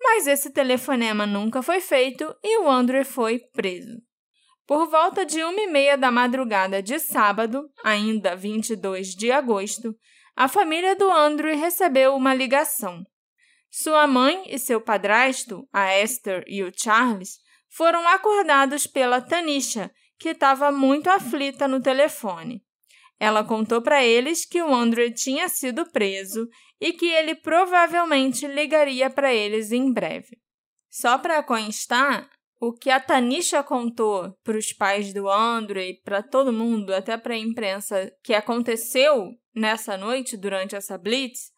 Mas 0.00 0.26
esse 0.26 0.50
telefonema 0.50 1.26
nunca 1.26 1.62
foi 1.62 1.80
feito 1.80 2.34
e 2.42 2.58
o 2.60 2.68
Andrew 2.68 3.04
foi 3.04 3.38
preso. 3.38 4.00
Por 4.72 4.88
volta 4.88 5.26
de 5.26 5.44
uma 5.44 5.60
e 5.60 5.66
meia 5.66 5.98
da 5.98 6.10
madrugada 6.10 6.82
de 6.82 6.98
sábado, 6.98 7.70
ainda 7.84 8.34
22 8.34 9.08
de 9.08 9.30
agosto, 9.30 9.94
a 10.34 10.48
família 10.48 10.96
do 10.96 11.10
Andrew 11.10 11.54
recebeu 11.54 12.16
uma 12.16 12.32
ligação. 12.32 13.04
Sua 13.70 14.06
mãe 14.06 14.44
e 14.46 14.58
seu 14.58 14.80
padrasto, 14.80 15.68
a 15.70 15.94
Esther 15.98 16.42
e 16.46 16.62
o 16.62 16.72
Charles, 16.74 17.38
foram 17.68 18.08
acordados 18.08 18.86
pela 18.86 19.20
Tanisha, 19.20 19.90
que 20.18 20.30
estava 20.30 20.72
muito 20.72 21.10
aflita 21.10 21.68
no 21.68 21.78
telefone. 21.78 22.62
Ela 23.20 23.44
contou 23.44 23.82
para 23.82 24.02
eles 24.02 24.46
que 24.46 24.62
o 24.62 24.74
Andrew 24.74 25.12
tinha 25.12 25.50
sido 25.50 25.84
preso 25.92 26.48
e 26.80 26.94
que 26.94 27.12
ele 27.12 27.34
provavelmente 27.34 28.46
ligaria 28.46 29.10
para 29.10 29.34
eles 29.34 29.70
em 29.70 29.92
breve. 29.92 30.38
Só 30.88 31.18
para 31.18 31.42
constar, 31.42 32.26
o 32.62 32.72
que 32.72 32.90
a 32.90 33.00
Tanisha 33.00 33.60
contou 33.60 34.38
para 34.44 34.56
os 34.56 34.72
pais 34.72 35.12
do 35.12 35.28
Andrew 35.28 35.82
e 35.82 35.94
para 35.94 36.22
todo 36.22 36.52
mundo, 36.52 36.94
até 36.94 37.16
para 37.16 37.34
a 37.34 37.36
imprensa, 37.36 38.08
que 38.22 38.32
aconteceu 38.32 39.32
nessa 39.52 39.96
noite 39.96 40.36
durante 40.36 40.76
essa 40.76 40.96
blitz, 40.96 41.50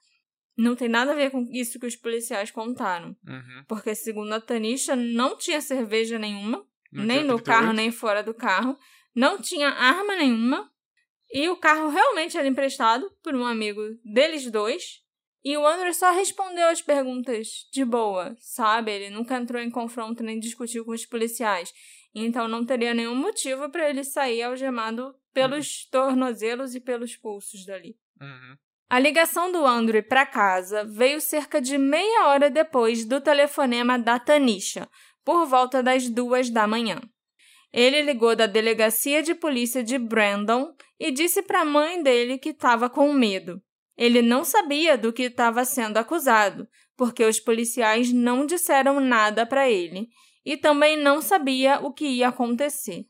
não 0.57 0.75
tem 0.75 0.89
nada 0.89 1.13
a 1.13 1.15
ver 1.15 1.31
com 1.31 1.47
isso 1.53 1.79
que 1.79 1.85
os 1.85 1.95
policiais 1.95 2.51
contaram. 2.51 3.15
Uhum. 3.29 3.65
Porque, 3.69 3.95
segundo 3.95 4.33
a 4.33 4.41
Tanisha, 4.41 4.97
não 4.97 5.37
tinha 5.37 5.61
cerveja 5.61 6.19
nenhuma, 6.19 6.67
não 6.91 7.05
nem 7.05 7.23
no 7.23 7.39
carro, 7.39 7.75
nem 7.75 7.91
fora 7.91 8.23
do 8.23 8.33
carro, 8.33 8.75
não 9.15 9.39
tinha 9.39 9.69
arma 9.69 10.17
nenhuma, 10.17 10.73
e 11.31 11.51
o 11.51 11.57
carro 11.59 11.91
realmente 11.91 12.39
era 12.39 12.49
emprestado 12.49 13.15
por 13.23 13.35
um 13.35 13.45
amigo 13.45 13.83
deles 14.03 14.51
dois. 14.51 15.04
E 15.45 15.57
o 15.59 15.67
Andrew 15.67 15.93
só 15.93 16.11
respondeu 16.13 16.69
as 16.69 16.81
perguntas 16.81 17.69
de 17.71 17.85
boa, 17.85 18.35
sabe? 18.41 18.91
Ele 18.93 19.11
nunca 19.11 19.37
entrou 19.37 19.61
em 19.61 19.71
confronto 19.71 20.23
nem 20.23 20.41
discutiu 20.41 20.85
com 20.85 20.93
os 20.93 21.05
policiais. 21.05 21.73
Então 22.15 22.49
não 22.49 22.65
teria 22.65 22.95
nenhum 22.95 23.15
motivo 23.15 23.69
para 23.69 23.91
ele 23.91 24.05
sair 24.05 24.43
algemado 24.43 25.15
pelos 25.35 25.85
uhum. 25.85 25.91
tornozelos 25.91 26.75
e 26.75 26.81
pelos 26.81 27.15
pulsos 27.17 27.67
dali. 27.67 27.95
Uhum. 28.21 28.57
A 28.89 28.99
ligação 28.99 29.51
do 29.51 29.67
Andrew 29.67 30.03
para 30.03 30.25
casa 30.25 30.85
veio 30.85 31.21
cerca 31.21 31.61
de 31.61 31.77
meia 31.77 32.29
hora 32.29 32.49
depois 32.49 33.05
do 33.05 33.21
telefonema 33.21 33.99
da 33.99 34.19
Tanisha, 34.19 34.89
por 35.25 35.47
volta 35.47 35.83
das 35.83 36.09
duas 36.09 36.49
da 36.49 36.67
manhã. 36.67 37.01
Ele 37.73 38.03
ligou 38.03 38.37
da 38.37 38.47
delegacia 38.47 39.23
de 39.23 39.35
polícia 39.35 39.83
de 39.83 39.99
Brandon 39.99 40.73
e 40.99 41.11
disse 41.11 41.43
para 41.43 41.63
a 41.63 41.65
mãe 41.65 42.03
dele 42.03 42.39
que 42.39 42.51
estava 42.51 42.89
com 42.89 43.13
medo. 43.13 43.61
Ele 43.97 44.23
não 44.23 44.45
sabia 44.45 44.99
do 44.99 45.13
que 45.13 45.25
estava 45.25 45.65
sendo 45.65 45.97
acusado, 45.97 46.69
porque 46.97 47.25
os 47.25 47.39
policiais 47.41 48.13
não 48.13 48.47
disseram 48.47 49.01
nada 49.01 49.47
para 49.47 49.71
ele 49.71 50.09
e 50.45 50.57
também 50.57 50.97
não 50.97 51.23
sabia 51.23 51.81
o 51.81 51.93
que 51.93 52.07
ia 52.07 52.29
acontecer. 52.29 53.05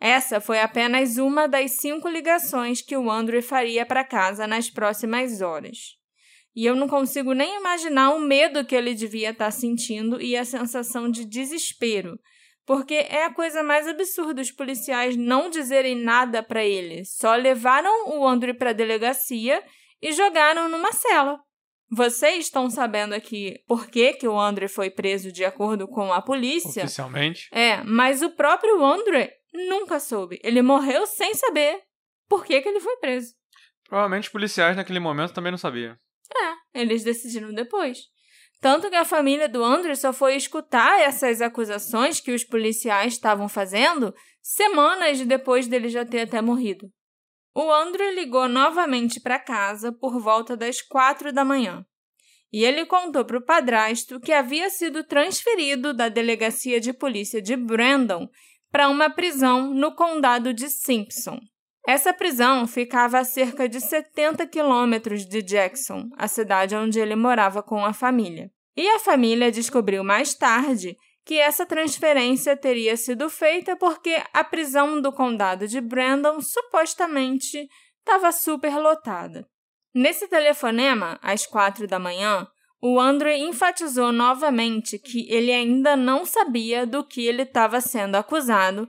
Essa 0.00 0.40
foi 0.40 0.60
apenas 0.60 1.18
uma 1.18 1.46
das 1.46 1.72
cinco 1.72 2.08
ligações 2.08 2.82
que 2.82 2.96
o 2.96 3.10
Andrew 3.10 3.42
faria 3.42 3.86
para 3.86 4.04
casa 4.04 4.46
nas 4.46 4.68
próximas 4.68 5.40
horas. 5.40 5.96
E 6.54 6.66
eu 6.66 6.76
não 6.76 6.88
consigo 6.88 7.32
nem 7.32 7.58
imaginar 7.58 8.10
o 8.10 8.20
medo 8.20 8.64
que 8.64 8.74
ele 8.74 8.94
devia 8.94 9.30
estar 9.30 9.46
tá 9.46 9.50
sentindo 9.50 10.20
e 10.20 10.36
a 10.36 10.44
sensação 10.44 11.10
de 11.10 11.24
desespero 11.24 12.18
porque 12.66 12.94
é 12.94 13.24
a 13.24 13.32
coisa 13.32 13.62
mais 13.62 13.86
absurda 13.86 14.40
os 14.40 14.50
policiais 14.50 15.16
não 15.16 15.50
dizerem 15.50 15.94
nada 15.94 16.42
para 16.42 16.64
ele. 16.64 17.04
Só 17.04 17.34
levaram 17.34 18.18
o 18.18 18.26
Andrew 18.26 18.54
para 18.54 18.70
a 18.70 18.74
delegacia 18.74 19.62
e 20.04 20.12
jogaram 20.12 20.68
numa 20.68 20.92
cela. 20.92 21.40
Vocês 21.90 22.44
estão 22.44 22.68
sabendo 22.68 23.14
aqui 23.14 23.58
por 23.66 23.86
que, 23.86 24.12
que 24.12 24.28
o 24.28 24.38
Andrew 24.38 24.68
foi 24.68 24.90
preso 24.90 25.32
de 25.32 25.44
acordo 25.44 25.88
com 25.88 26.12
a 26.12 26.20
polícia? 26.20 26.84
Oficialmente? 26.84 27.48
É, 27.50 27.82
mas 27.84 28.20
o 28.20 28.30
próprio 28.30 28.84
Andrew 28.84 29.26
nunca 29.52 29.98
soube. 29.98 30.38
Ele 30.44 30.60
morreu 30.60 31.06
sem 31.06 31.34
saber 31.34 31.80
por 32.28 32.44
que, 32.44 32.60
que 32.60 32.68
ele 32.68 32.80
foi 32.80 32.96
preso. 32.98 33.32
Provavelmente 33.88 34.24
os 34.24 34.32
policiais 34.32 34.76
naquele 34.76 35.00
momento 35.00 35.32
também 35.32 35.50
não 35.50 35.58
sabiam. 35.58 35.96
É, 36.34 36.80
eles 36.80 37.02
decidiram 37.02 37.52
depois. 37.54 37.98
Tanto 38.60 38.90
que 38.90 38.96
a 38.96 39.04
família 39.04 39.48
do 39.48 39.64
Andrew 39.64 39.96
só 39.96 40.12
foi 40.12 40.36
escutar 40.36 41.00
essas 41.00 41.40
acusações 41.40 42.20
que 42.20 42.32
os 42.32 42.44
policiais 42.44 43.14
estavam 43.14 43.48
fazendo 43.48 44.14
semanas 44.42 45.20
depois 45.24 45.66
dele 45.66 45.88
já 45.88 46.04
ter 46.04 46.22
até 46.22 46.42
morrido. 46.42 46.90
O 47.54 47.70
Andrew 47.70 48.12
ligou 48.12 48.48
novamente 48.48 49.20
para 49.20 49.38
casa 49.38 49.92
por 49.92 50.20
volta 50.20 50.56
das 50.56 50.82
quatro 50.82 51.32
da 51.32 51.44
manhã. 51.44 51.86
E 52.52 52.64
ele 52.64 52.84
contou 52.84 53.24
para 53.24 53.38
o 53.38 53.44
padrasto 53.44 54.18
que 54.20 54.32
havia 54.32 54.68
sido 54.70 55.04
transferido 55.04 55.94
da 55.94 56.08
delegacia 56.08 56.80
de 56.80 56.92
polícia 56.92 57.40
de 57.40 57.56
Brandon 57.56 58.28
para 58.72 58.88
uma 58.88 59.08
prisão 59.08 59.72
no 59.72 59.94
condado 59.94 60.52
de 60.52 60.68
Simpson. 60.68 61.38
Essa 61.86 62.12
prisão 62.12 62.66
ficava 62.66 63.18
a 63.18 63.24
cerca 63.24 63.68
de 63.68 63.80
70 63.80 64.46
quilômetros 64.46 65.26
de 65.26 65.42
Jackson, 65.42 66.08
a 66.16 66.26
cidade 66.26 66.74
onde 66.74 66.98
ele 66.98 67.14
morava 67.14 67.62
com 67.62 67.84
a 67.84 67.92
família. 67.92 68.50
E 68.76 68.88
a 68.88 68.98
família 68.98 69.52
descobriu 69.52 70.02
mais 70.02 70.34
tarde 70.34 70.96
que 71.24 71.38
essa 71.38 71.64
transferência 71.64 72.56
teria 72.56 72.96
sido 72.96 73.30
feita 73.30 73.76
porque 73.76 74.22
a 74.32 74.44
prisão 74.44 75.00
do 75.00 75.12
condado 75.12 75.66
de 75.66 75.80
Brandon 75.80 76.40
supostamente 76.40 77.66
estava 77.98 78.30
superlotada. 78.30 79.48
Nesse 79.94 80.28
telefonema, 80.28 81.18
às 81.22 81.46
quatro 81.46 81.86
da 81.86 81.98
manhã, 81.98 82.46
o 82.82 83.00
Andrew 83.00 83.32
enfatizou 83.32 84.12
novamente 84.12 84.98
que 84.98 85.26
ele 85.32 85.50
ainda 85.50 85.96
não 85.96 86.26
sabia 86.26 86.86
do 86.86 87.02
que 87.02 87.26
ele 87.26 87.42
estava 87.42 87.80
sendo 87.80 88.16
acusado 88.16 88.86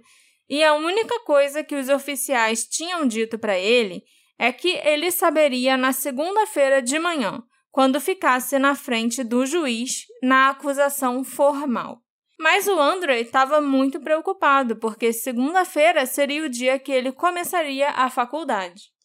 e 0.50 0.64
a 0.64 0.74
única 0.74 1.20
coisa 1.22 1.64
que 1.64 1.76
os 1.76 1.90
oficiais 1.90 2.66
tinham 2.66 3.08
dito 3.08 3.40
para 3.40 3.58
ele 3.58 4.04
é 4.38 4.52
que 4.52 4.70
ele 4.84 5.10
saberia 5.12 5.78
na 5.78 5.94
segunda-feira 5.94 6.82
de 6.82 7.00
manhã, 7.00 7.42
quando 7.72 8.02
ficasse 8.02 8.60
na 8.60 8.76
frente 8.76 9.24
do 9.24 9.46
juiz 9.46 10.06
na 10.22 10.50
acusação 10.50 11.24
formal. 11.24 12.05
Mas 12.38 12.68
o 12.68 12.80
Andrew 12.80 13.16
estava 13.16 13.62
muito 13.62 14.00
preocupado, 14.00 14.76
porque 14.76 15.14
segunda-feira 15.14 16.06
seria 16.06 16.46
o 16.46 16.50
dia 16.50 16.78
que 16.78 16.92
ele 16.92 17.12
começaria 17.12 17.90
a 17.90 18.10
faculdade. 18.10 18.96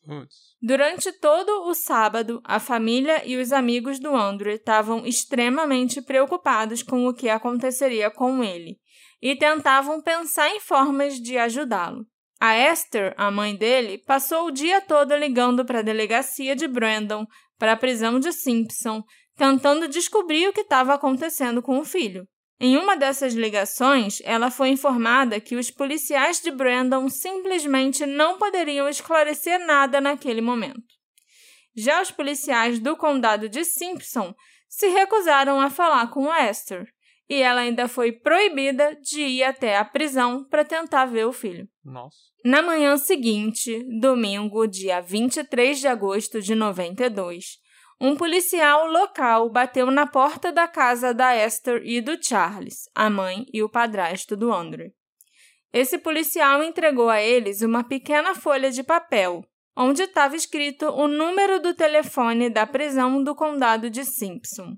Durante 0.61 1.13
todo 1.13 1.67
o 1.67 1.75
sábado, 1.75 2.41
a 2.45 2.59
família 2.59 3.23
e 3.25 3.37
os 3.37 3.53
amigos 3.53 4.01
do 4.01 4.15
Andrew 4.15 4.53
estavam 4.53 5.07
extremamente 5.07 6.03
preocupados 6.03 6.83
com 6.83 7.07
o 7.07 7.15
que 7.15 7.29
aconteceria 7.29 8.11
com 8.11 8.43
ele 8.43 8.79
e 9.23 9.37
tentavam 9.37 10.01
pensar 10.03 10.49
em 10.51 10.61
formas 10.61 11.15
de 11.15 11.39
ajudá-lo. 11.39 12.07
A 12.41 12.57
Esther, 12.57 13.15
a 13.19 13.31
mãe 13.31 13.55
dele, 13.55 13.99
passou 13.99 14.47
o 14.47 14.51
dia 14.51 14.81
todo 14.81 15.15
ligando 15.15 15.65
para 15.65 15.81
a 15.81 15.83
delegacia 15.83 16.57
de 16.57 16.67
Brandon, 16.67 17.27
para 17.59 17.73
a 17.73 17.77
prisão 17.77 18.19
de 18.19 18.33
Simpson, 18.33 19.03
tentando 19.37 19.87
descobrir 19.87 20.49
o 20.49 20.53
que 20.53 20.63
estava 20.63 20.95
acontecendo 20.95 21.61
com 21.63 21.79
o 21.79 21.85
filho. 21.85 22.27
Em 22.63 22.77
uma 22.77 22.95
dessas 22.95 23.33
ligações, 23.33 24.21
ela 24.23 24.51
foi 24.51 24.69
informada 24.69 25.41
que 25.41 25.57
os 25.57 25.71
policiais 25.71 26.43
de 26.43 26.51
Brandon 26.51 27.09
simplesmente 27.09 28.05
não 28.05 28.37
poderiam 28.37 28.87
esclarecer 28.87 29.59
nada 29.65 29.99
naquele 29.99 30.43
momento. 30.43 30.83
Já 31.75 32.03
os 32.03 32.11
policiais 32.11 32.79
do 32.79 32.95
condado 32.97 33.49
de 33.49 33.65
Simpson 33.65 34.35
se 34.69 34.89
recusaram 34.89 35.59
a 35.59 35.71
falar 35.71 36.09
com 36.11 36.33
Esther, 36.35 36.87
e 37.31 37.37
ela 37.37 37.63
ainda 37.63 37.89
foi 37.89 38.13
proibida 38.13 38.95
de 38.97 39.23
ir 39.23 39.45
até 39.45 39.79
a 39.79 39.85
prisão 39.85 40.45
para 40.45 40.65
tentar 40.65 41.07
ver 41.07 41.27
o 41.27 41.33
filho. 41.33 41.67
Nossa. 41.83 42.19
Na 42.45 42.61
manhã 42.61 42.97
seguinte, 42.99 43.83
domingo, 44.01 44.67
dia 44.67 45.01
23 45.01 45.79
de 45.79 45.87
agosto 45.87 46.43
de 46.43 46.55
92, 46.55 47.59
um 48.01 48.17
policial 48.17 48.87
local 48.91 49.51
bateu 49.51 49.91
na 49.91 50.07
porta 50.07 50.51
da 50.51 50.67
casa 50.67 51.13
da 51.13 51.37
Esther 51.37 51.83
e 51.85 52.01
do 52.01 52.17
Charles, 52.23 52.89
a 52.95 53.11
mãe 53.11 53.45
e 53.53 53.63
o 53.63 53.69
padrasto 53.69 54.35
do 54.35 54.51
Andrew. 54.51 54.91
Esse 55.71 55.99
policial 55.99 56.63
entregou 56.63 57.11
a 57.11 57.21
eles 57.21 57.61
uma 57.61 57.85
pequena 57.85 58.35
folha 58.35 58.71
de 58.71 58.83
papel, 58.83 59.45
onde 59.77 60.03
estava 60.03 60.35
escrito 60.35 60.87
o 60.87 61.07
número 61.07 61.61
do 61.61 61.75
telefone 61.75 62.49
da 62.49 62.67
prisão 62.67 63.23
do 63.23 63.35
condado 63.35 63.91
de 63.91 64.05
Simpson. 64.05 64.77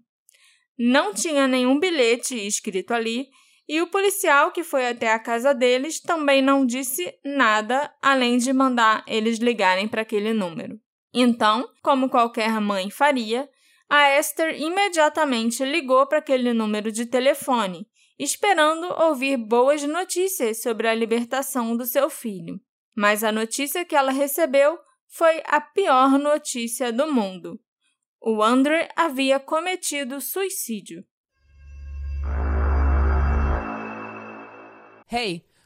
Não 0.76 1.14
tinha 1.14 1.47
nenhum 1.47 1.79
bilhete 1.79 2.35
escrito 2.35 2.93
ali, 2.93 3.29
e 3.69 3.81
o 3.81 3.87
policial 3.87 4.50
que 4.50 4.64
foi 4.64 4.88
até 4.88 5.12
a 5.12 5.19
casa 5.19 5.55
deles 5.55 6.00
também 6.00 6.43
não 6.43 6.67
disse 6.67 7.14
nada 7.25 7.95
além 8.02 8.37
de 8.37 8.52
mandar 8.52 9.05
eles 9.07 9.38
ligarem 9.38 9.87
para 9.87 10.02
aquele 10.02 10.33
número. 10.33 10.81
Então, 11.12 11.69
como 11.83 12.09
qualquer 12.09 12.61
mãe 12.61 12.90
faria, 12.90 13.49
a 13.88 14.19
Esther 14.19 14.59
imediatamente 14.59 15.62
ligou 15.64 16.07
para 16.07 16.19
aquele 16.19 16.54
número 16.54 16.90
de 16.90 17.04
telefone, 17.04 17.87
esperando 18.19 18.87
ouvir 19.02 19.37
boas 19.37 19.83
notícias 19.83 20.62
sobre 20.62 20.88
a 20.88 20.95
libertação 20.95 21.76
do 21.76 21.85
seu 21.85 22.09
filho. 22.09 22.59
Mas 22.97 23.23
a 23.23 23.31
notícia 23.31 23.85
que 23.85 23.95
ela 23.95 24.12
recebeu 24.12 24.78
foi 25.09 25.42
a 25.45 25.61
pior 25.61 26.19
notícia 26.19 26.90
do 26.90 27.12
mundo. 27.12 27.61
O 28.19 28.42
Andre 28.42 28.88
havia 28.97 29.38
cometido 29.38 30.21
suicídio. 30.21 31.04
Hey! 35.11 35.51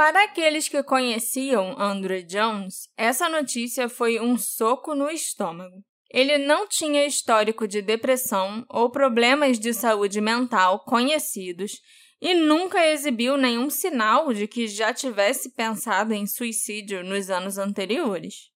Para 0.00 0.24
aqueles 0.24 0.66
que 0.66 0.82
conheciam 0.82 1.78
Andrew 1.78 2.22
Jones, 2.22 2.88
essa 2.96 3.28
notícia 3.28 3.86
foi 3.86 4.18
um 4.18 4.38
soco 4.38 4.94
no 4.94 5.10
estômago. 5.10 5.84
Ele 6.10 6.38
não 6.38 6.66
tinha 6.66 7.04
histórico 7.04 7.68
de 7.68 7.82
depressão 7.82 8.64
ou 8.70 8.90
problemas 8.90 9.58
de 9.58 9.74
saúde 9.74 10.18
mental 10.18 10.82
conhecidos 10.86 11.72
e 12.18 12.32
nunca 12.32 12.86
exibiu 12.86 13.36
nenhum 13.36 13.68
sinal 13.68 14.32
de 14.32 14.48
que 14.48 14.66
já 14.66 14.94
tivesse 14.94 15.54
pensado 15.54 16.14
em 16.14 16.26
suicídio 16.26 17.04
nos 17.04 17.28
anos 17.28 17.58
anteriores. 17.58 18.48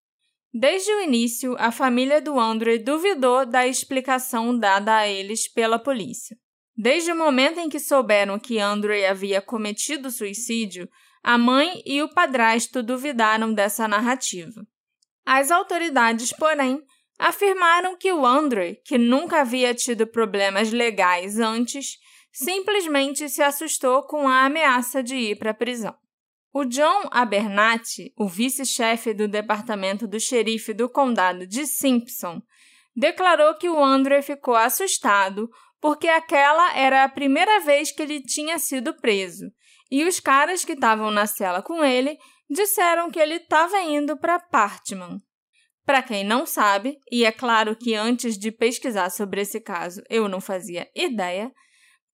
Desde 0.50 0.90
o 0.92 1.02
início, 1.02 1.54
a 1.58 1.70
família 1.70 2.22
do 2.22 2.40
Andre 2.40 2.78
duvidou 2.78 3.44
da 3.44 3.66
explicação 3.66 4.58
dada 4.58 4.96
a 4.96 5.06
eles 5.06 5.46
pela 5.46 5.78
polícia. 5.78 6.38
Desde 6.74 7.12
o 7.12 7.16
momento 7.16 7.60
em 7.60 7.68
que 7.68 7.78
souberam 7.78 8.38
que 8.38 8.58
Andre 8.58 9.04
havia 9.04 9.42
cometido 9.42 10.10
suicídio, 10.10 10.88
a 11.24 11.38
mãe 11.38 11.82
e 11.86 12.02
o 12.02 12.08
padrasto 12.08 12.82
duvidaram 12.82 13.54
dessa 13.54 13.88
narrativa. 13.88 14.66
As 15.24 15.50
autoridades, 15.50 16.34
porém, 16.34 16.82
afirmaram 17.18 17.96
que 17.96 18.12
o 18.12 18.26
Andre, 18.26 18.78
que 18.84 18.98
nunca 18.98 19.40
havia 19.40 19.72
tido 19.74 20.06
problemas 20.06 20.70
legais 20.70 21.40
antes, 21.40 21.96
simplesmente 22.30 23.26
se 23.30 23.42
assustou 23.42 24.02
com 24.02 24.28
a 24.28 24.44
ameaça 24.44 25.02
de 25.02 25.16
ir 25.16 25.38
para 25.38 25.52
a 25.52 25.54
prisão. 25.54 25.96
O 26.52 26.64
John 26.66 27.08
Abernathy, 27.10 28.12
o 28.18 28.28
vice-chefe 28.28 29.14
do 29.14 29.26
departamento 29.26 30.06
do 30.06 30.20
xerife 30.20 30.74
do 30.74 30.90
condado 30.90 31.46
de 31.46 31.66
Simpson, 31.66 32.42
declarou 32.94 33.54
que 33.54 33.68
o 33.68 33.82
Andrew 33.82 34.22
ficou 34.22 34.54
assustado 34.54 35.48
porque 35.80 36.06
aquela 36.06 36.76
era 36.76 37.02
a 37.02 37.08
primeira 37.08 37.60
vez 37.60 37.90
que 37.90 38.02
ele 38.02 38.22
tinha 38.22 38.58
sido 38.58 38.94
preso, 38.94 39.46
e 39.94 40.04
os 40.04 40.18
caras 40.18 40.64
que 40.64 40.72
estavam 40.72 41.08
na 41.12 41.24
cela 41.24 41.62
com 41.62 41.84
ele 41.84 42.18
disseram 42.50 43.12
que 43.12 43.20
ele 43.20 43.36
estava 43.36 43.80
indo 43.80 44.16
para 44.16 44.40
Partman. 44.40 45.22
Para 45.86 46.02
quem 46.02 46.24
não 46.24 46.44
sabe, 46.44 46.98
e 47.12 47.24
é 47.24 47.30
claro 47.30 47.76
que 47.76 47.94
antes 47.94 48.36
de 48.36 48.50
pesquisar 48.50 49.08
sobre 49.10 49.42
esse 49.42 49.60
caso 49.60 50.02
eu 50.10 50.26
não 50.26 50.40
fazia 50.40 50.90
ideia, 50.96 51.52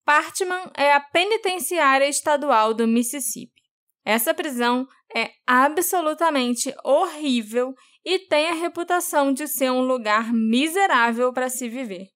Partman 0.05 0.69
é 0.77 0.93
a 0.93 0.99
penitenciária 0.99 2.07
estadual 2.07 2.71
do 2.71 2.87
Mississippi. 2.87 3.59
Essa 4.05 4.31
prisão 4.31 4.87
é 5.15 5.31
absolutamente 5.47 6.71
horrível 6.85 7.73
e 8.05 8.19
tem 8.19 8.47
a 8.49 8.53
reputação 8.53 9.33
de 9.33 9.47
ser 9.47 9.71
um 9.71 9.81
lugar 9.81 10.31
miserável 10.31 11.33
para 11.33 11.49
se 11.49 11.67
viver. 11.67 12.09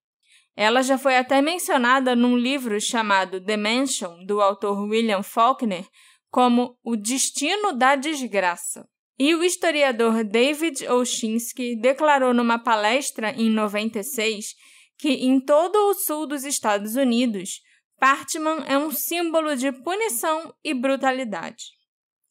Ela 0.56 0.82
já 0.82 0.98
foi 0.98 1.18
até 1.18 1.42
mencionada 1.42 2.16
num 2.16 2.38
livro 2.38 2.80
chamado 2.80 3.44
The 3.44 3.58
Mansion, 3.58 4.26
do 4.26 4.42
autor 4.42 4.80
William 4.84 5.22
Faulkner, 5.22 5.86
como 6.30 6.78
O 6.84 6.96
Destino 6.96 7.74
da 7.74 7.96
Desgraça. 7.96 8.88
E 9.18 9.34
o 9.34 9.44
historiador 9.44 10.24
David 10.24 10.88
Oshinsky 10.88 11.76
declarou 11.76 12.34
numa 12.34 12.60
palestra 12.60 13.32
em 13.32 13.50
96 13.50 14.54
que 14.98 15.10
em 15.10 15.40
todo 15.40 15.76
o 15.90 15.94
sul 15.94 16.26
dos 16.26 16.44
Estados 16.44 16.96
Unidos, 16.96 17.62
Partman 18.00 18.64
é 18.68 18.78
um 18.78 18.92
símbolo 18.92 19.56
de 19.56 19.72
punição 19.72 20.54
e 20.64 20.74
brutalidade. 20.74 21.66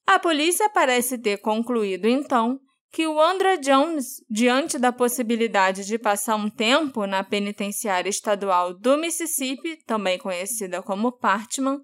A 0.06 0.18
polícia 0.18 0.68
parece 0.68 1.18
ter 1.18 1.38
concluído, 1.38 2.06
então, 2.06 2.60
que 2.94 3.08
o 3.08 3.20
Andrew 3.20 3.60
Jones, 3.60 4.24
diante 4.30 4.78
da 4.78 4.92
possibilidade 4.92 5.84
de 5.84 5.98
passar 5.98 6.36
um 6.36 6.48
tempo 6.48 7.08
na 7.08 7.24
penitenciária 7.24 8.08
estadual 8.08 8.72
do 8.72 8.96
Mississippi, 8.96 9.76
também 9.84 10.16
conhecida 10.16 10.80
como 10.80 11.10
Partman, 11.10 11.82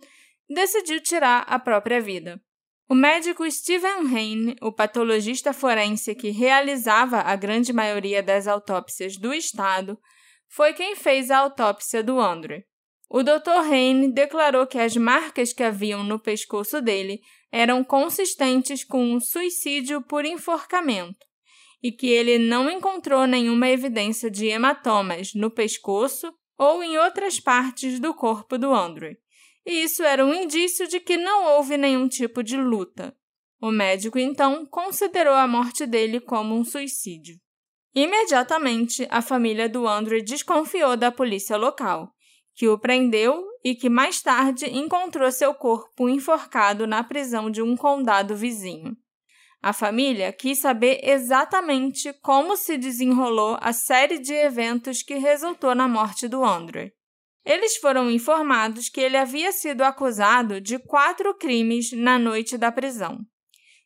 decidiu 0.49 1.03
tirar 1.03 1.45
a 1.49 1.59
própria 1.59 2.01
vida. 2.01 2.41
O 2.89 2.95
médico 2.95 3.51
Steven 3.51 4.07
Hain, 4.07 4.55
o 4.63 4.71
patologista 4.71 5.53
forense 5.53 6.15
que 6.15 6.31
realizava 6.31 7.23
a 7.23 7.35
grande 7.35 7.73
maioria 7.73 8.23
das 8.23 8.47
autópsias 8.47 9.17
do 9.17 9.35
estado, 9.35 9.99
foi 10.49 10.73
quem 10.75 10.95
fez 10.95 11.29
a 11.29 11.39
autópsia 11.39 12.05
do 12.05 12.21
Andrew. 12.21 12.63
O 13.09 13.25
Dr. 13.25 13.69
Hain 13.69 14.13
declarou 14.13 14.65
que 14.65 14.79
as 14.79 14.97
marcas 14.97 15.53
que 15.53 15.65
haviam 15.65 16.05
no 16.05 16.21
pescoço 16.21 16.81
dele 16.81 17.21
eram 17.53 17.83
consistentes 17.83 18.85
com 18.85 19.15
um 19.15 19.21
suicídio 19.21 20.03
por 20.03 20.25
enforcamento 20.25 21.27
e 21.83 21.91
que 21.91 22.09
ele 22.09 22.39
não 22.39 22.71
encontrou 22.71 23.27
nenhuma 23.27 23.69
evidência 23.69 24.31
de 24.31 24.47
hematomas 24.47 25.35
no 25.35 25.51
pescoço 25.51 26.33
ou 26.59 26.83
em 26.83 26.99
outras 26.99 27.41
partes 27.41 27.99
do 27.99 28.13
corpo 28.13 28.59
do 28.59 28.73
Andrew. 28.73 29.17
E 29.65 29.83
isso 29.83 30.03
era 30.03 30.25
um 30.25 30.35
indício 30.35 30.87
de 30.87 31.01
que 31.01 31.17
não 31.17 31.57
houve 31.57 31.77
nenhum 31.77 32.07
tipo 32.09 32.43
de 32.43 32.57
luta. 32.57 33.17
O 33.61 33.71
médico 33.71 34.19
então 34.19 34.65
considerou 34.67 35.35
a 35.35 35.47
morte 35.47 35.87
dele 35.87 36.21
como 36.21 36.55
um 36.55 36.65
suicídio. 36.65 37.39
Imediatamente, 37.95 39.07
a 39.11 39.21
família 39.21 39.69
do 39.69 39.87
Andrew 39.87 40.23
desconfiou 40.23 40.97
da 40.97 41.11
polícia 41.11 41.57
local 41.57 42.15
que 42.55 42.69
o 42.69 42.79
prendeu 42.79 43.43
e 43.65 43.75
que 43.75 43.89
mais 43.89 44.23
tarde 44.23 44.67
encontrou 44.67 45.31
seu 45.31 45.55
corpo 45.55 46.09
enforcado 46.09 46.87
na 46.87 47.05
prisão 47.05 47.51
de 47.51 47.63
um 47.63 47.77
condado 47.77 48.35
vizinho. 48.35 48.97
A 49.63 49.75
família 49.75 50.33
quis 50.33 50.61
saber 50.61 51.01
exatamente 51.03 52.13
como 52.23 52.57
se 52.57 52.79
desenrolou 52.79 53.59
a 53.61 53.73
série 53.75 54.19
de 54.19 54.33
eventos 54.33 55.03
que 55.03 55.15
resultou 55.15 55.75
na 55.75 55.87
morte 55.87 56.27
do 56.27 56.43
Andrew. 56.43 56.91
Eles 57.45 57.77
foram 57.77 58.11
informados 58.11 58.89
que 58.89 59.01
ele 59.01 59.17
havia 59.17 59.53
sido 59.53 59.83
acusado 59.83 60.61
de 60.61 60.79
quatro 60.79 61.35
crimes 61.35 61.93
na 61.93 62.19
noite 62.19 62.57
da 62.57 62.73
prisão. 62.73 63.19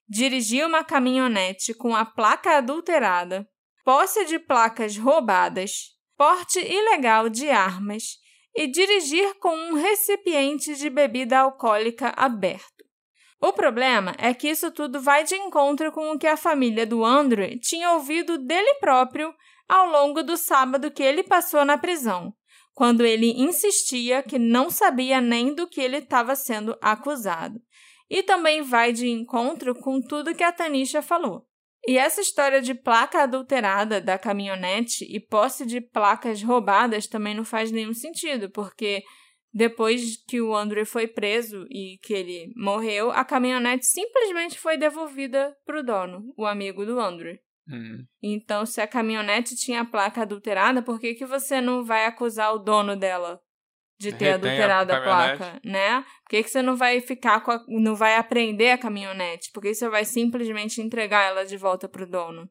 dirigir 0.07 0.67
uma 0.67 0.85
caminhonete 0.85 1.73
com 1.73 1.97
a 1.97 2.05
placa 2.05 2.59
adulterada, 2.59 3.49
posse 3.83 4.27
de 4.27 4.39
placas 4.39 4.99
roubadas, 4.99 5.95
porte 6.15 6.59
ilegal 6.61 7.31
de 7.31 7.49
armas 7.49 8.19
e 8.55 8.67
dirigir 8.67 9.35
com 9.41 9.55
um 9.55 9.75
recipiente 9.75 10.75
de 10.77 10.89
bebida 10.89 11.39
alcoólica 11.39 12.13
aberto. 12.17 12.85
O 13.41 13.53
problema 13.53 14.15
é 14.19 14.33
que 14.33 14.49
isso 14.49 14.71
tudo 14.71 15.01
vai 15.01 15.25
de 15.25 15.35
encontro 15.35 15.93
com 15.93 16.13
o 16.13 16.19
que 16.19 16.27
a 16.27 16.37
família 16.37 16.87
do 16.87 17.05
Andrew 17.05 17.59
tinha 17.61 17.93
ouvido 17.93 18.39
dele 18.39 18.75
próprio 18.81 19.35
ao 19.69 19.87
longo 19.89 20.23
do 20.23 20.37
sábado 20.37 20.91
que 20.91 21.03
ele 21.03 21.23
passou 21.23 21.65
na 21.65 21.77
prisão, 21.77 22.33
quando 22.73 23.05
ele 23.05 23.33
insistia 23.43 24.23
que 24.23 24.39
não 24.39 24.71
sabia 24.71 25.21
nem 25.21 25.55
do 25.55 25.67
que 25.67 25.81
ele 25.81 25.99
estava 25.99 26.35
sendo 26.35 26.77
acusado. 26.81 27.61
E 28.09 28.23
também 28.23 28.63
vai 28.63 28.93
de 28.93 29.09
encontro 29.09 29.75
com 29.75 30.01
tudo 30.01 30.35
que 30.35 30.45
a 30.45 30.53
Tanisha 30.53 31.03
falou. 31.03 31.47
E 31.87 31.99
essa 31.99 32.21
história 32.21 32.63
de 32.63 32.75
placa 32.75 33.23
adulterada 33.23 34.01
da 34.01 34.19
caminhonete 34.19 35.05
e 35.05 35.21
posse 35.21 35.67
de 35.67 35.81
placas 35.81 36.43
roubadas 36.43 37.07
também 37.07 37.35
não 37.35 37.45
faz 37.45 37.71
nenhum 37.71 37.93
sentido, 37.93 38.51
porque 38.51 39.03
depois 39.53 40.17
que 40.27 40.41
o 40.41 40.55
Andrew 40.55 40.85
foi 40.85 41.07
preso 41.07 41.67
e 41.71 41.99
que 42.03 42.13
ele 42.13 42.53
morreu, 42.57 43.11
a 43.11 43.25
caminhonete 43.25 43.87
simplesmente 43.87 44.59
foi 44.59 44.77
devolvida 44.77 45.57
para 45.65 45.79
o 45.79 45.83
dono, 45.83 46.33
o 46.37 46.47
amigo 46.47 46.85
do 46.85 46.99
Andrew. 46.99 47.39
Uhum. 47.69 48.05
Então, 48.23 48.67
se 48.67 48.81
a 48.81 48.87
caminhonete 48.87 49.55
tinha 49.57 49.83
a 49.83 49.85
placa 49.85 50.23
adulterada, 50.23 50.83
por 50.83 50.99
que, 50.99 51.15
que 51.15 51.25
você 51.25 51.61
não 51.61 51.85
vai 51.85 52.05
acusar 52.05 52.55
o 52.55 52.59
dono 52.59 52.97
dela 52.97 53.41
de 53.99 54.13
ter 54.13 54.33
Retém 54.33 54.51
adulterado 54.51 54.93
a, 54.93 54.97
a 54.97 55.03
placa, 55.03 55.61
né? 55.65 56.01
Por 56.23 56.31
que, 56.31 56.43
que 56.43 56.51
você 56.51 56.63
não 56.63 56.77
vai 56.77 57.01
ficar 57.01 57.41
com 57.43 57.51
a, 57.51 57.65
não 57.69 57.95
vai 57.95 58.17
apreender 58.17 58.73
a 58.73 58.79
caminhonete? 58.79 59.51
Por 59.53 59.63
que 59.63 59.75
você 59.75 59.89
vai 59.89 60.05
simplesmente 60.05 60.81
entregar 60.81 61.25
ela 61.25 61.45
de 61.45 61.57
volta 61.57 61.89
pro 61.89 62.07
dono? 62.07 62.49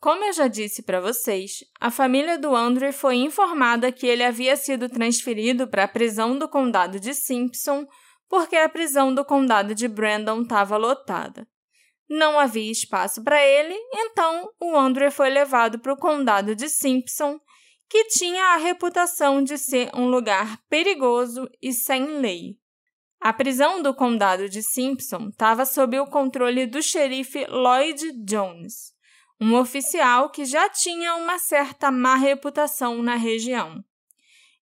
Como 0.00 0.24
eu 0.24 0.32
já 0.32 0.48
disse 0.48 0.82
para 0.82 1.00
vocês, 1.00 1.58
a 1.78 1.90
família 1.90 2.38
do 2.38 2.56
Andrew 2.56 2.92
foi 2.92 3.16
informada 3.16 3.92
que 3.92 4.06
ele 4.06 4.24
havia 4.24 4.56
sido 4.56 4.88
transferido 4.88 5.68
para 5.68 5.84
a 5.84 5.88
prisão 5.88 6.38
do 6.38 6.48
condado 6.48 6.98
de 6.98 7.12
Simpson 7.12 7.86
porque 8.30 8.54
a 8.54 8.68
prisão 8.68 9.12
do 9.12 9.24
condado 9.24 9.74
de 9.74 9.88
Brandon 9.88 10.42
estava 10.42 10.76
lotada. 10.76 11.46
Não 12.08 12.38
havia 12.38 12.70
espaço 12.70 13.22
para 13.22 13.44
ele, 13.44 13.74
então 13.92 14.48
o 14.60 14.76
Andrew 14.76 15.10
foi 15.10 15.28
levado 15.28 15.80
para 15.80 15.92
o 15.92 15.96
condado 15.96 16.54
de 16.54 16.68
Simpson 16.68 17.38
que 17.90 18.04
tinha 18.04 18.54
a 18.54 18.56
reputação 18.56 19.42
de 19.42 19.58
ser 19.58 19.90
um 19.92 20.06
lugar 20.06 20.62
perigoso 20.68 21.50
e 21.60 21.72
sem 21.72 22.20
lei. 22.20 22.56
A 23.20 23.32
prisão 23.32 23.82
do 23.82 23.92
condado 23.92 24.48
de 24.48 24.62
Simpson 24.62 25.28
estava 25.28 25.66
sob 25.66 25.98
o 25.98 26.06
controle 26.06 26.66
do 26.66 26.80
xerife 26.80 27.44
Lloyd 27.46 28.12
Jones, 28.24 28.92
um 29.40 29.56
oficial 29.56 30.30
que 30.30 30.44
já 30.44 30.68
tinha 30.68 31.16
uma 31.16 31.36
certa 31.40 31.90
má 31.90 32.14
reputação 32.14 33.02
na 33.02 33.16
região. 33.16 33.82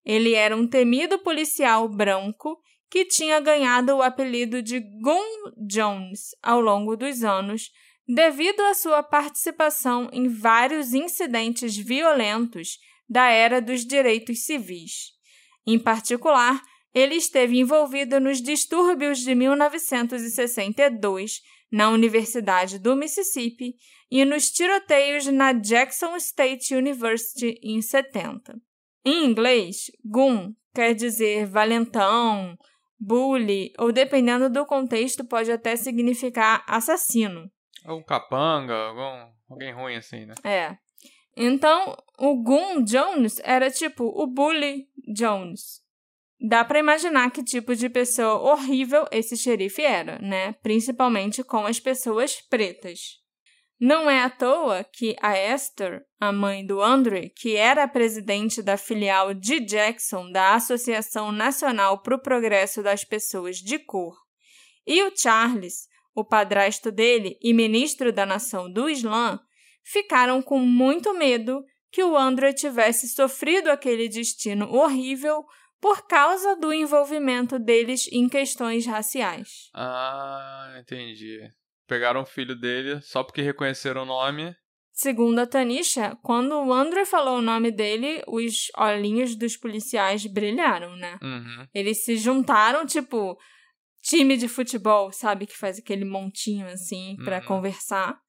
Ele 0.03 0.33
era 0.33 0.57
um 0.57 0.67
temido 0.67 1.19
policial 1.19 1.87
branco 1.87 2.59
que 2.89 3.05
tinha 3.05 3.39
ganhado 3.39 3.95
o 3.95 4.01
apelido 4.01 4.59
de 4.59 4.79
Gun 4.79 5.51
Jones 5.67 6.31
ao 6.41 6.59
longo 6.59 6.97
dos 6.97 7.23
anos, 7.23 7.69
devido 8.07 8.61
à 8.61 8.73
sua 8.73 9.03
participação 9.03 10.09
em 10.11 10.27
vários 10.27 10.95
incidentes 10.95 11.77
violentos 11.77 12.79
da 13.09 13.29
era 13.29 13.61
dos 13.61 13.85
direitos 13.85 14.45
civis. 14.45 15.13
Em 15.65 15.79
particular, 15.79 16.61
ele 16.93 17.15
esteve 17.15 17.59
envolvido 17.59 18.19
nos 18.19 18.41
distúrbios 18.41 19.19
de 19.19 19.33
1962 19.35 21.41
na 21.71 21.89
Universidade 21.89 22.79
do 22.79 22.95
Mississippi 22.95 23.75
e 24.09 24.25
nos 24.25 24.49
tiroteios 24.49 25.27
na 25.27 25.53
Jackson 25.53 26.15
State 26.15 26.75
University 26.75 27.59
em 27.63 27.81
70. 27.81 28.55
Em 29.05 29.25
inglês, 29.25 29.91
gun 30.03 30.53
quer 30.73 30.93
dizer 30.93 31.45
valentão, 31.45 32.57
bully 32.99 33.71
ou, 33.77 33.91
dependendo 33.91 34.49
do 34.49 34.65
contexto, 34.65 35.23
pode 35.23 35.51
até 35.51 35.75
significar 35.75 36.63
assassino. 36.67 37.49
Ou 37.85 38.03
capanga, 38.03 38.73
algum, 38.73 39.31
alguém 39.49 39.73
ruim 39.73 39.95
assim, 39.95 40.25
né? 40.25 40.33
É. 40.43 40.77
Então, 41.41 41.95
o 42.17 42.35
Goon 42.43 42.83
Jones 42.83 43.39
era 43.45 43.71
tipo 43.71 44.03
o 44.03 44.27
Bully 44.27 44.89
Jones. 45.15 45.79
Dá 46.37 46.65
para 46.65 46.79
imaginar 46.79 47.31
que 47.31 47.41
tipo 47.41 47.73
de 47.77 47.87
pessoa 47.89 48.51
horrível 48.51 49.05
esse 49.09 49.37
xerife 49.37 49.81
era, 49.81 50.19
né? 50.19 50.51
Principalmente 50.61 51.41
com 51.41 51.65
as 51.65 51.79
pessoas 51.79 52.41
pretas. 52.41 53.19
Não 53.79 54.09
é 54.09 54.21
à 54.21 54.29
toa 54.29 54.83
que 54.83 55.15
a 55.21 55.37
Esther, 55.37 56.01
a 56.19 56.33
mãe 56.33 56.65
do 56.65 56.81
Andre, 56.81 57.29
que 57.29 57.55
era 57.55 57.83
a 57.83 57.87
presidente 57.87 58.61
da 58.61 58.75
filial 58.75 59.33
de 59.33 59.61
Jackson 59.61 60.29
da 60.33 60.55
Associação 60.55 61.31
Nacional 61.31 62.01
para 62.01 62.15
o 62.15 62.21
Progresso 62.21 62.83
das 62.83 63.05
Pessoas 63.05 63.59
de 63.59 63.79
Cor, 63.79 64.17
e 64.85 65.01
o 65.03 65.13
Charles, 65.15 65.87
o 66.13 66.25
padrasto 66.25 66.91
dele 66.91 67.37
e 67.41 67.53
ministro 67.53 68.11
da 68.11 68.25
Nação 68.25 68.69
do 68.69 68.89
Islã, 68.89 69.39
ficaram 69.83 70.41
com 70.41 70.59
muito 70.59 71.13
medo 71.13 71.63
que 71.91 72.03
o 72.03 72.15
Andrew 72.15 72.53
tivesse 72.53 73.07
sofrido 73.07 73.69
aquele 73.69 74.07
destino 74.07 74.71
horrível 74.71 75.43
por 75.81 76.07
causa 76.07 76.55
do 76.55 76.73
envolvimento 76.73 77.57
deles 77.57 78.07
em 78.11 78.27
questões 78.27 78.85
raciais. 78.85 79.69
Ah, 79.73 80.77
entendi. 80.79 81.39
Pegaram 81.87 82.21
o 82.21 82.25
filho 82.25 82.55
dele 82.55 83.01
só 83.01 83.23
porque 83.23 83.41
reconheceram 83.41 84.03
o 84.03 84.05
nome. 84.05 84.55
Segundo 84.91 85.39
a 85.39 85.47
Tanisha, 85.47 86.17
quando 86.21 86.53
o 86.53 86.73
Andrew 86.73 87.05
falou 87.05 87.37
o 87.37 87.41
nome 87.41 87.71
dele, 87.71 88.21
os 88.27 88.67
olhinhos 88.77 89.33
dos 89.35 89.55
policiais 89.55 90.25
brilharam, 90.25 90.95
né? 90.97 91.17
Uhum. 91.23 91.65
Eles 91.73 92.03
se 92.03 92.17
juntaram, 92.17 92.85
tipo, 92.85 93.37
time 94.01 94.35
de 94.35 94.49
futebol, 94.49 95.11
sabe? 95.13 95.47
Que 95.47 95.57
faz 95.57 95.79
aquele 95.79 96.03
montinho 96.03 96.67
assim 96.67 97.15
para 97.23 97.39
uhum. 97.39 97.45
conversar. 97.45 98.19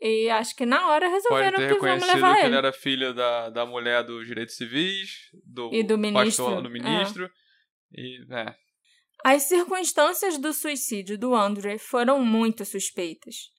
E 0.00 0.30
acho 0.30 0.54
que 0.54 0.64
na 0.64 0.88
hora 0.88 1.08
resolveram 1.08 1.58
Pode 1.58 1.68
ter 1.68 1.74
que 1.74 1.80
vamos 1.80 2.06
levar 2.06 2.34
que 2.34 2.40
ele. 2.40 2.46
ele 2.48 2.56
era 2.56 2.72
filho 2.72 3.12
da, 3.12 3.50
da 3.50 3.66
mulher 3.66 4.04
dos 4.04 4.26
direitos 4.26 4.56
civis, 4.56 5.10
do, 5.44 5.70
e 5.72 5.82
do 5.82 5.98
ministro. 5.98 6.44
Pastor, 6.44 6.62
do 6.62 6.70
ministro. 6.70 7.24
É. 7.24 8.00
E, 8.00 8.26
é. 8.30 8.54
As 9.24 9.42
circunstâncias 9.44 10.38
do 10.38 10.52
suicídio 10.52 11.18
do 11.18 11.34
Andrew 11.34 11.78
foram 11.78 12.24
muito 12.24 12.64
suspeitas. 12.64 13.50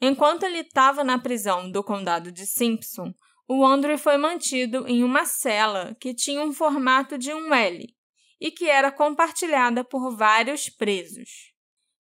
Enquanto 0.00 0.44
ele 0.44 0.58
estava 0.58 1.02
na 1.02 1.18
prisão 1.18 1.70
do 1.70 1.82
condado 1.82 2.30
de 2.30 2.46
Simpson, 2.46 3.12
o 3.48 3.64
Andrew 3.64 3.98
foi 3.98 4.16
mantido 4.16 4.86
em 4.86 5.02
uma 5.02 5.24
cela 5.24 5.96
que 6.00 6.14
tinha 6.14 6.42
um 6.42 6.52
formato 6.52 7.18
de 7.18 7.32
um 7.34 7.52
L 7.52 7.86
e 8.40 8.50
que 8.50 8.68
era 8.68 8.90
compartilhada 8.90 9.84
por 9.84 10.16
vários 10.16 10.68
presos. 10.68 11.51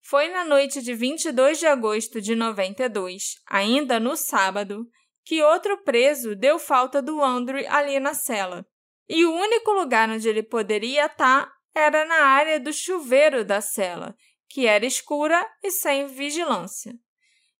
Foi 0.08 0.28
na 0.28 0.44
noite 0.44 0.80
de 0.82 0.94
22 0.94 1.58
de 1.58 1.66
agosto 1.66 2.20
de 2.20 2.36
92, 2.36 3.40
ainda 3.44 3.98
no 3.98 4.16
sábado, 4.16 4.86
que 5.24 5.42
outro 5.42 5.82
preso 5.82 6.36
deu 6.36 6.60
falta 6.60 7.02
do 7.02 7.20
Andrew 7.20 7.64
ali 7.68 7.98
na 7.98 8.14
cela. 8.14 8.64
E 9.08 9.24
o 9.24 9.34
único 9.34 9.72
lugar 9.72 10.08
onde 10.08 10.28
ele 10.28 10.44
poderia 10.44 11.06
estar 11.06 11.50
era 11.74 12.04
na 12.04 12.24
área 12.24 12.60
do 12.60 12.72
chuveiro 12.72 13.44
da 13.44 13.60
cela, 13.60 14.14
que 14.48 14.64
era 14.64 14.86
escura 14.86 15.44
e 15.60 15.72
sem 15.72 16.06
vigilância. 16.06 16.94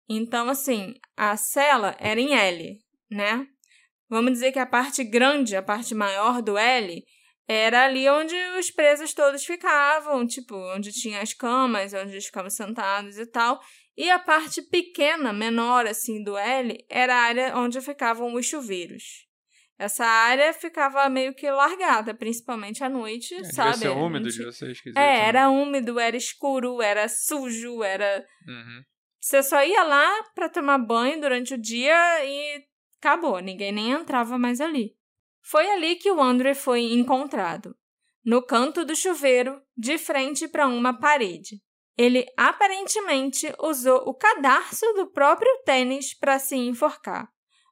Então, 0.09 0.48
assim, 0.48 0.94
a 1.16 1.37
cela 1.37 1.96
era 1.98 2.20
em 2.20 2.32
L, 2.32 2.78
né? 3.11 3.44
Vamos 4.09 4.35
dizer 4.35 4.52
que 4.52 4.61
a 4.61 4.66
parte 4.66 5.02
grande, 5.02 5.56
a 5.56 5.62
parte 5.62 5.96
maior 5.96 6.40
do 6.40 6.56
L, 6.56 7.04
era 7.48 7.85
ali 7.85 8.09
onde 8.09 8.35
os 8.59 8.70
presos 8.70 9.14
todos 9.14 9.44
ficavam, 9.44 10.26
tipo, 10.26 10.56
onde 10.74 10.92
tinha 10.92 11.20
as 11.20 11.32
camas, 11.32 11.94
onde 11.94 12.12
eles 12.12 12.26
ficavam 12.26 12.50
sentados 12.50 13.18
e 13.18 13.26
tal. 13.26 13.61
E 13.96 14.11
a 14.11 14.18
parte 14.18 14.61
pequena, 14.62 15.32
menor 15.32 15.87
assim 15.87 16.22
do 16.22 16.37
L, 16.37 16.85
era 16.90 17.14
a 17.14 17.22
área 17.22 17.56
onde 17.56 17.80
ficavam 17.80 18.35
os 18.35 18.46
chuveiros. 18.46 19.26
Essa 19.78 20.06
área 20.06 20.52
ficava 20.54 21.06
meio 21.09 21.35
que 21.35 21.50
largada, 21.50 22.14
principalmente 22.14 22.82
à 22.82 22.88
noite, 22.88 23.35
é, 23.35 23.44
sabe? 23.44 23.72
Devia 23.78 23.90
ser 23.90 23.96
úmido 23.96 24.30
de 24.30 24.44
vocês, 24.44 24.82
É, 24.87 24.90
né? 24.92 25.28
era 25.28 25.50
úmido, 25.50 26.00
era 26.00 26.16
escuro, 26.16 26.80
era 26.80 27.09
sujo, 27.09 27.82
era. 27.82 28.24
Uhum. 28.48 28.82
Você 29.20 29.42
só 29.42 29.62
ia 29.62 29.82
lá 29.82 30.11
para 30.35 30.48
tomar 30.48 30.78
banho 30.78 31.20
durante 31.20 31.54
o 31.54 31.59
dia 31.59 32.24
e 32.24 32.64
acabou, 32.98 33.38
ninguém 33.40 33.70
nem 33.70 33.90
entrava 33.90 34.38
mais 34.38 34.61
ali. 34.61 34.94
Foi 35.48 35.70
ali 35.70 35.94
que 35.94 36.11
o 36.11 36.20
André 36.20 36.54
foi 36.54 36.92
encontrado, 36.92 37.76
no 38.24 38.42
canto 38.42 38.85
do 38.85 38.96
chuveiro, 38.96 39.62
de 39.76 39.96
frente 39.96 40.48
para 40.48 40.66
uma 40.66 40.98
parede. 40.98 41.62
Ele 41.96 42.26
aparentemente 42.37 43.54
usou 43.61 43.98
o 44.09 44.12
cadarço 44.12 44.85
do 44.94 45.06
próprio 45.12 45.50
tênis 45.64 46.12
para 46.18 46.40
se 46.40 46.56
enforcar, 46.56 47.28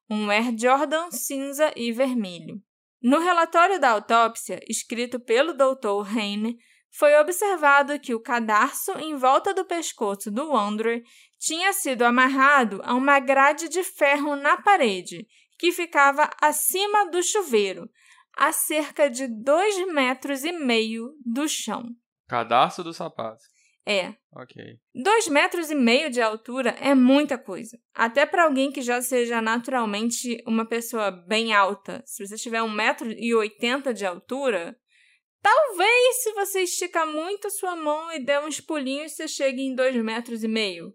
um 0.09 0.31
Air 0.31 0.57
Jordan 0.57 1.11
cinza 1.11 1.73
e 1.75 1.91
vermelho. 1.91 2.63
No 3.03 3.19
relatório 3.19 3.81
da 3.81 3.91
autópsia, 3.91 4.61
escrito 4.69 5.19
pelo 5.19 5.53
Dr. 5.53 6.17
Heine, 6.17 6.57
foi 6.97 7.17
observado 7.17 7.99
que 7.99 8.15
o 8.15 8.21
cadarço 8.21 8.93
em 9.01 9.17
volta 9.17 9.53
do 9.53 9.65
pescoço 9.65 10.31
do 10.31 10.57
Andrew 10.57 11.03
tinha 11.41 11.73
sido 11.73 12.03
amarrado 12.03 12.81
a 12.85 12.95
uma 12.95 13.19
grade 13.19 13.69
de 13.69 13.83
ferro 13.83 14.37
na 14.37 14.63
parede, 14.63 15.27
que 15.59 15.73
ficava 15.73 16.31
acima 16.41 17.11
do 17.11 17.23
chuveiro, 17.23 17.89
a 18.37 18.53
cerca 18.53 19.09
de 19.09 19.27
dois 19.29 19.87
metros 19.93 20.45
e 20.45 20.53
meio 20.53 21.15
do 21.25 21.49
chão. 21.49 21.85
Cadarço 22.29 22.83
do 22.83 22.93
sapato. 22.93 23.43
É. 23.87 24.15
Ok. 24.33 24.79
Dois 24.95 25.29
metros 25.29 25.71
e 25.71 25.75
meio 25.75 26.11
de 26.11 26.21
altura 26.21 26.71
é 26.81 26.95
muita 26.95 27.37
coisa. 27.37 27.79
Até 27.95 28.25
para 28.25 28.45
alguém 28.45 28.73
que 28.73 28.81
já 28.81 29.03
seja 29.03 29.43
naturalmente 29.43 30.43
uma 30.47 30.67
pessoa 30.67 31.11
bem 31.11 31.53
alta. 31.53 32.03
Se 32.07 32.27
você 32.27 32.37
tiver 32.37 32.63
um 32.63 32.71
metro 32.71 33.13
e 33.13 33.35
oitenta 33.35 33.93
de 33.93 34.07
altura, 34.07 34.75
talvez 35.43 36.23
se 36.23 36.33
você 36.33 36.63
esticar 36.63 37.07
muito 37.07 37.47
a 37.47 37.51
sua 37.51 37.77
mão 37.77 38.11
e 38.11 38.19
der 38.19 38.41
uns 38.41 38.59
pulinhos, 38.59 39.13
você 39.13 39.29
chegue 39.29 39.61
em 39.61 39.75
dois 39.75 39.95
metros 39.97 40.43
e 40.43 40.49
meio. 40.49 40.95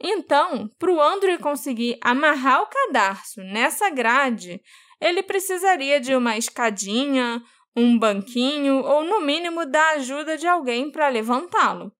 Então, 0.00 0.68
para 0.78 0.92
o 0.92 1.00
Andrew 1.00 1.38
conseguir 1.38 1.98
amarrar 2.00 2.62
o 2.62 2.66
cadarço 2.66 3.40
nessa 3.42 3.88
grade, 3.90 4.60
ele 5.00 5.22
precisaria 5.22 6.00
de 6.00 6.14
uma 6.14 6.36
escadinha, 6.36 7.42
um 7.76 7.98
banquinho 7.98 8.82
ou, 8.82 9.04
no 9.04 9.20
mínimo, 9.20 9.66
da 9.66 9.90
ajuda 9.90 10.36
de 10.36 10.46
alguém 10.46 10.90
para 10.90 11.08
levantá-lo. 11.08 11.92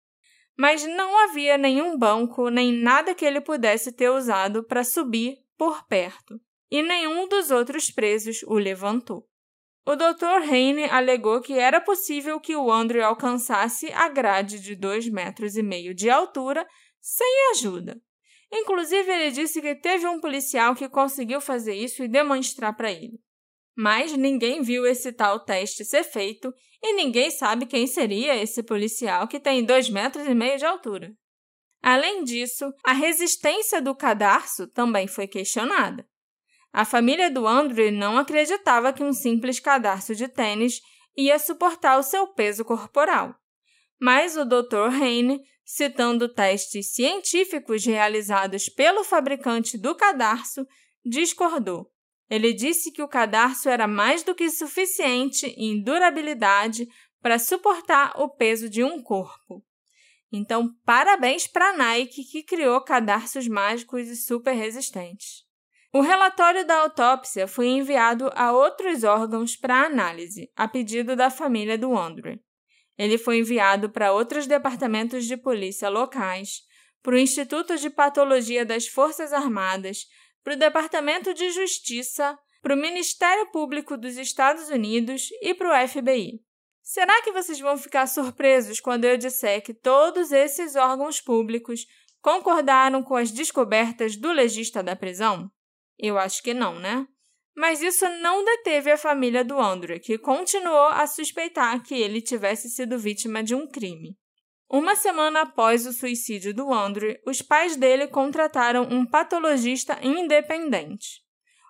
Mas 0.56 0.86
não 0.86 1.18
havia 1.24 1.58
nenhum 1.58 1.98
banco 1.98 2.48
nem 2.48 2.72
nada 2.72 3.14
que 3.14 3.24
ele 3.24 3.40
pudesse 3.40 3.92
ter 3.92 4.10
usado 4.10 4.64
para 4.64 4.84
subir 4.84 5.38
por 5.56 5.86
perto, 5.86 6.40
e 6.70 6.82
nenhum 6.82 7.28
dos 7.28 7.50
outros 7.50 7.90
presos 7.90 8.42
o 8.44 8.54
levantou. 8.54 9.26
O 9.86 9.96
Dr. 9.96 10.50
Heine 10.50 10.84
alegou 10.84 11.42
que 11.42 11.58
era 11.58 11.78
possível 11.78 12.40
que 12.40 12.56
o 12.56 12.72
Andrew 12.72 13.04
alcançasse 13.04 13.92
a 13.92 14.08
grade 14.08 14.58
de 14.58 14.74
dois 14.74 15.06
metros 15.08 15.56
e 15.56 15.62
meio 15.62 15.94
de 15.94 16.08
altura 16.08 16.66
sem 17.04 17.50
ajuda. 17.50 18.00
Inclusive, 18.50 19.12
ele 19.12 19.30
disse 19.30 19.60
que 19.60 19.74
teve 19.74 20.06
um 20.06 20.18
policial 20.18 20.74
que 20.74 20.88
conseguiu 20.88 21.38
fazer 21.38 21.74
isso 21.74 22.02
e 22.02 22.08
demonstrar 22.08 22.74
para 22.74 22.90
ele. 22.90 23.20
Mas 23.76 24.16
ninguém 24.16 24.62
viu 24.62 24.86
esse 24.86 25.12
tal 25.12 25.44
teste 25.44 25.84
ser 25.84 26.02
feito 26.02 26.50
e 26.82 26.94
ninguém 26.94 27.30
sabe 27.30 27.66
quem 27.66 27.86
seria 27.86 28.34
esse 28.34 28.62
policial 28.62 29.28
que 29.28 29.38
tem 29.38 29.62
dois 29.62 29.90
metros 29.90 30.26
e 30.26 30.34
meio 30.34 30.56
de 30.56 30.64
altura. 30.64 31.12
Além 31.82 32.24
disso, 32.24 32.72
a 32.82 32.92
resistência 32.92 33.82
do 33.82 33.94
cadarço 33.94 34.66
também 34.68 35.06
foi 35.06 35.26
questionada. 35.26 36.08
A 36.72 36.86
família 36.86 37.30
do 37.30 37.46
Andrew 37.46 37.92
não 37.92 38.16
acreditava 38.16 38.92
que 38.94 39.02
um 39.02 39.12
simples 39.12 39.60
cadarço 39.60 40.14
de 40.14 40.26
tênis 40.26 40.80
ia 41.14 41.38
suportar 41.38 41.98
o 41.98 42.02
seu 42.02 42.28
peso 42.28 42.64
corporal. 42.64 43.34
Mas 44.00 44.36
o 44.36 44.44
Dr. 44.44 44.90
Heine 45.02 45.42
citando 45.64 46.28
testes 46.28 46.92
científicos 46.92 47.84
realizados 47.84 48.68
pelo 48.68 49.02
fabricante 49.02 49.78
do 49.78 49.94
cadarço, 49.94 50.66
discordou. 51.04 51.90
Ele 52.28 52.52
disse 52.52 52.90
que 52.90 53.02
o 53.02 53.08
cadarço 53.08 53.68
era 53.68 53.86
mais 53.86 54.22
do 54.22 54.34
que 54.34 54.50
suficiente 54.50 55.46
em 55.56 55.82
durabilidade 55.82 56.86
para 57.20 57.38
suportar 57.38 58.12
o 58.20 58.28
peso 58.28 58.68
de 58.68 58.82
um 58.84 59.02
corpo. 59.02 59.64
Então, 60.32 60.68
parabéns 60.84 61.46
para 61.46 61.70
a 61.70 61.76
Nike 61.76 62.24
que 62.24 62.42
criou 62.42 62.80
cadarços 62.82 63.46
mágicos 63.46 64.08
e 64.08 64.16
super 64.16 64.52
resistentes. 64.52 65.44
O 65.92 66.00
relatório 66.00 66.66
da 66.66 66.80
autópsia 66.80 67.46
foi 67.46 67.68
enviado 67.68 68.28
a 68.34 68.50
outros 68.50 69.04
órgãos 69.04 69.54
para 69.54 69.84
análise, 69.84 70.50
a 70.56 70.66
pedido 70.66 71.14
da 71.14 71.30
família 71.30 71.78
do 71.78 71.96
Andrew. 71.96 72.36
Ele 72.96 73.18
foi 73.18 73.38
enviado 73.38 73.90
para 73.90 74.12
outros 74.12 74.46
departamentos 74.46 75.24
de 75.26 75.36
polícia 75.36 75.88
locais, 75.88 76.62
para 77.02 77.14
o 77.14 77.18
Instituto 77.18 77.76
de 77.76 77.90
Patologia 77.90 78.64
das 78.64 78.86
Forças 78.86 79.32
Armadas, 79.32 80.06
para 80.42 80.54
o 80.54 80.58
Departamento 80.58 81.34
de 81.34 81.50
Justiça, 81.50 82.38
para 82.62 82.74
o 82.74 82.78
Ministério 82.78 83.50
Público 83.50 83.96
dos 83.96 84.16
Estados 84.16 84.68
Unidos 84.68 85.28
e 85.42 85.52
para 85.54 85.84
o 85.84 85.88
FBI. 85.88 86.40
Será 86.82 87.22
que 87.22 87.32
vocês 87.32 87.58
vão 87.60 87.76
ficar 87.76 88.06
surpresos 88.06 88.80
quando 88.80 89.04
eu 89.04 89.16
disser 89.16 89.62
que 89.62 89.74
todos 89.74 90.32
esses 90.32 90.76
órgãos 90.76 91.20
públicos 91.20 91.86
concordaram 92.20 93.02
com 93.02 93.16
as 93.16 93.30
descobertas 93.30 94.16
do 94.16 94.32
legista 94.32 94.82
da 94.82 94.94
prisão? 94.94 95.50
Eu 95.98 96.18
acho 96.18 96.42
que 96.42 96.54
não, 96.54 96.78
né? 96.78 97.06
Mas 97.56 97.80
isso 97.80 98.08
não 98.20 98.44
deteve 98.44 98.90
a 98.90 98.96
família 98.96 99.44
do 99.44 99.58
Andrew, 99.60 100.00
que 100.00 100.18
continuou 100.18 100.88
a 100.88 101.06
suspeitar 101.06 101.82
que 101.82 101.94
ele 101.94 102.20
tivesse 102.20 102.68
sido 102.68 102.98
vítima 102.98 103.42
de 103.42 103.54
um 103.54 103.66
crime. 103.66 104.16
Uma 104.68 104.96
semana 104.96 105.42
após 105.42 105.86
o 105.86 105.92
suicídio 105.92 106.52
do 106.52 106.72
Andrew, 106.72 107.16
os 107.24 107.40
pais 107.40 107.76
dele 107.76 108.08
contrataram 108.08 108.88
um 108.90 109.06
patologista 109.06 109.98
independente. 110.02 111.22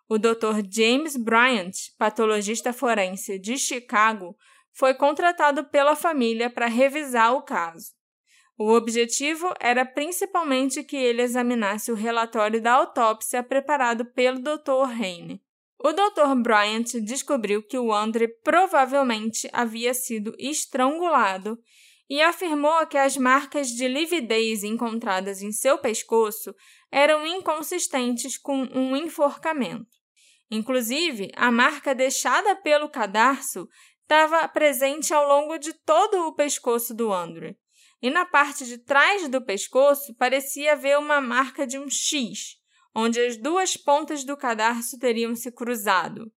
O 0.08 0.18
Dr. 0.18 0.62
James 0.70 1.16
Bryant, 1.16 1.72
patologista 1.98 2.72
forense 2.72 3.38
de 3.38 3.58
Chicago, 3.58 4.34
foi 4.72 4.94
contratado 4.94 5.64
pela 5.64 5.94
família 5.94 6.48
para 6.48 6.66
revisar 6.66 7.34
o 7.34 7.42
caso. 7.42 7.92
O 8.56 8.72
objetivo 8.72 9.52
era 9.60 9.84
principalmente 9.84 10.82
que 10.82 10.96
ele 10.96 11.20
examinasse 11.20 11.92
o 11.92 11.94
relatório 11.94 12.62
da 12.62 12.72
autópsia 12.72 13.42
preparado 13.42 14.04
pelo 14.04 14.38
Dr. 14.38 14.90
Heine. 14.98 15.43
O 15.86 15.92
Dr. 15.92 16.34
Bryant 16.42 16.98
descobriu 17.02 17.62
que 17.62 17.76
o 17.76 17.92
Andre 17.92 18.26
provavelmente 18.42 19.46
havia 19.52 19.92
sido 19.92 20.34
estrangulado 20.38 21.58
e 22.08 22.22
afirmou 22.22 22.86
que 22.86 22.96
as 22.96 23.18
marcas 23.18 23.68
de 23.68 23.86
lividez 23.86 24.64
encontradas 24.64 25.42
em 25.42 25.52
seu 25.52 25.76
pescoço 25.76 26.54
eram 26.90 27.26
inconsistentes 27.26 28.38
com 28.38 28.62
um 28.74 28.96
enforcamento. 28.96 29.98
Inclusive, 30.50 31.30
a 31.36 31.50
marca 31.50 31.94
deixada 31.94 32.56
pelo 32.56 32.88
cadarço 32.88 33.68
estava 34.00 34.48
presente 34.48 35.12
ao 35.12 35.28
longo 35.28 35.58
de 35.58 35.74
todo 35.84 36.28
o 36.28 36.34
pescoço 36.34 36.94
do 36.94 37.12
Andrew. 37.12 37.54
E 38.00 38.08
na 38.08 38.24
parte 38.24 38.64
de 38.64 38.78
trás 38.78 39.28
do 39.28 39.44
pescoço 39.44 40.14
parecia 40.14 40.72
haver 40.72 40.96
uma 40.98 41.20
marca 41.20 41.66
de 41.66 41.78
um 41.78 41.90
X, 41.90 42.56
onde 42.94 43.20
as 43.20 43.37
duas 43.37 43.76
pontas 43.76 44.24
do 44.24 44.37
cadarço 44.37 44.98
teriam 44.98 45.35
se 45.35 45.50
cruzado. 45.50 46.33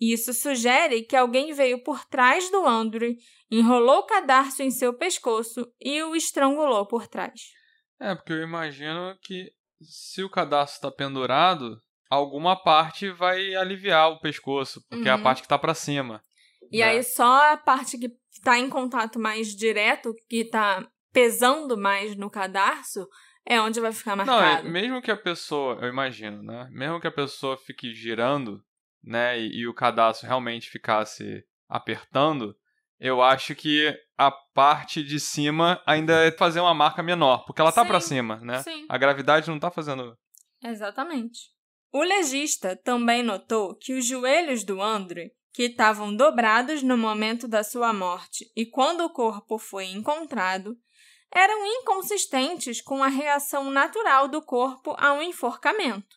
Isso 0.00 0.32
sugere 0.32 1.02
que 1.02 1.16
alguém 1.16 1.52
veio 1.52 1.82
por 1.82 2.04
trás 2.04 2.48
do 2.50 2.64
Andrew, 2.64 3.14
enrolou 3.50 3.98
o 3.98 4.06
cadarço 4.06 4.62
em 4.62 4.70
seu 4.70 4.94
pescoço 4.94 5.66
e 5.80 6.00
o 6.02 6.14
estrangulou 6.14 6.86
por 6.86 7.08
trás. 7.08 7.40
É, 8.00 8.14
porque 8.14 8.32
eu 8.32 8.42
imagino 8.42 9.16
que 9.22 9.50
se 9.82 10.22
o 10.22 10.30
cadarço 10.30 10.74
está 10.74 10.90
pendurado, 10.90 11.80
alguma 12.08 12.54
parte 12.54 13.10
vai 13.10 13.56
aliviar 13.56 14.10
o 14.10 14.20
pescoço, 14.20 14.80
porque 14.88 15.02
uhum. 15.02 15.08
é 15.08 15.12
a 15.12 15.16
uhum. 15.16 15.22
parte 15.22 15.40
que 15.40 15.46
está 15.46 15.58
para 15.58 15.74
cima. 15.74 16.22
E 16.70 16.78
né? 16.78 16.84
aí 16.84 17.02
só 17.02 17.52
a 17.52 17.56
parte 17.56 17.98
que 17.98 18.10
está 18.30 18.56
em 18.56 18.68
contato 18.68 19.18
mais 19.18 19.48
direto, 19.48 20.14
que 20.28 20.42
está 20.42 20.86
pesando 21.12 21.76
mais 21.76 22.16
no 22.16 22.30
cadarço, 22.30 23.08
é 23.48 23.60
onde 23.60 23.80
vai 23.80 23.92
ficar 23.92 24.14
marcado. 24.14 24.64
Não, 24.64 24.70
mesmo 24.70 25.00
que 25.00 25.10
a 25.10 25.16
pessoa, 25.16 25.78
eu 25.80 25.88
imagino, 25.88 26.42
né? 26.42 26.68
Mesmo 26.70 27.00
que 27.00 27.06
a 27.06 27.12
pessoa 27.12 27.56
fique 27.56 27.94
girando, 27.94 28.62
né, 29.02 29.40
e, 29.40 29.60
e 29.60 29.66
o 29.66 29.72
cadastro 29.72 30.26
realmente 30.26 30.68
ficasse 30.68 31.42
apertando, 31.66 32.54
eu 33.00 33.22
acho 33.22 33.54
que 33.54 33.96
a 34.18 34.30
parte 34.30 35.02
de 35.02 35.18
cima 35.18 35.82
ainda 35.86 36.26
é 36.26 36.32
fazer 36.32 36.60
uma 36.60 36.74
marca 36.74 37.02
menor, 37.02 37.46
porque 37.46 37.60
ela 37.60 37.72
tá 37.72 37.84
para 37.84 38.00
cima, 38.00 38.36
né? 38.40 38.62
Sim. 38.62 38.84
A 38.88 38.98
gravidade 38.98 39.48
não 39.48 39.58
tá 39.58 39.70
fazendo. 39.70 40.16
Exatamente. 40.62 41.50
O 41.90 42.02
legista 42.02 42.76
também 42.76 43.22
notou 43.22 43.74
que 43.74 43.94
os 43.94 44.04
joelhos 44.04 44.62
do 44.62 44.82
André, 44.82 45.30
que 45.54 45.62
estavam 45.62 46.14
dobrados 46.14 46.82
no 46.82 46.98
momento 46.98 47.48
da 47.48 47.64
sua 47.64 47.94
morte 47.94 48.44
e 48.54 48.66
quando 48.66 49.02
o 49.02 49.12
corpo 49.12 49.58
foi 49.58 49.86
encontrado, 49.86 50.76
eram 51.34 51.66
inconsistentes 51.66 52.80
com 52.80 53.02
a 53.02 53.08
reação 53.08 53.70
natural 53.70 54.28
do 54.28 54.42
corpo 54.42 54.94
ao 54.98 55.22
enforcamento. 55.22 56.16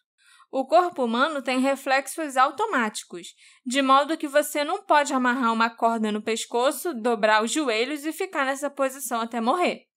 O 0.51 0.65
corpo 0.65 1.05
humano 1.05 1.41
tem 1.41 1.59
reflexos 1.59 2.35
automáticos, 2.35 3.33
de 3.65 3.81
modo 3.81 4.17
que 4.17 4.27
você 4.27 4.65
não 4.65 4.83
pode 4.83 5.13
amarrar 5.13 5.53
uma 5.53 5.69
corda 5.69 6.11
no 6.11 6.21
pescoço, 6.21 6.93
dobrar 6.93 7.41
os 7.41 7.51
joelhos 7.51 8.05
e 8.05 8.11
ficar 8.11 8.45
nessa 8.45 8.69
posição 8.69 9.21
até 9.21 9.39
morrer. 9.39 9.87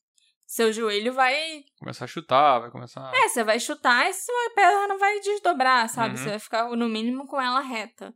Seu 0.46 0.72
joelho 0.72 1.12
vai. 1.12 1.64
Começar 1.80 2.04
a 2.04 2.08
chutar, 2.08 2.60
vai 2.60 2.70
começar. 2.70 3.10
É, 3.14 3.28
você 3.28 3.42
vai 3.42 3.58
chutar 3.58 4.08
e 4.08 4.12
sua 4.12 4.50
perna 4.54 4.86
não 4.86 4.98
vai 4.98 5.18
desdobrar, 5.18 5.88
sabe? 5.88 6.10
Uhum. 6.10 6.22
Você 6.22 6.28
vai 6.30 6.38
ficar, 6.38 6.68
no 6.68 6.88
mínimo, 6.88 7.26
com 7.26 7.40
ela 7.40 7.60
reta. 7.60 8.14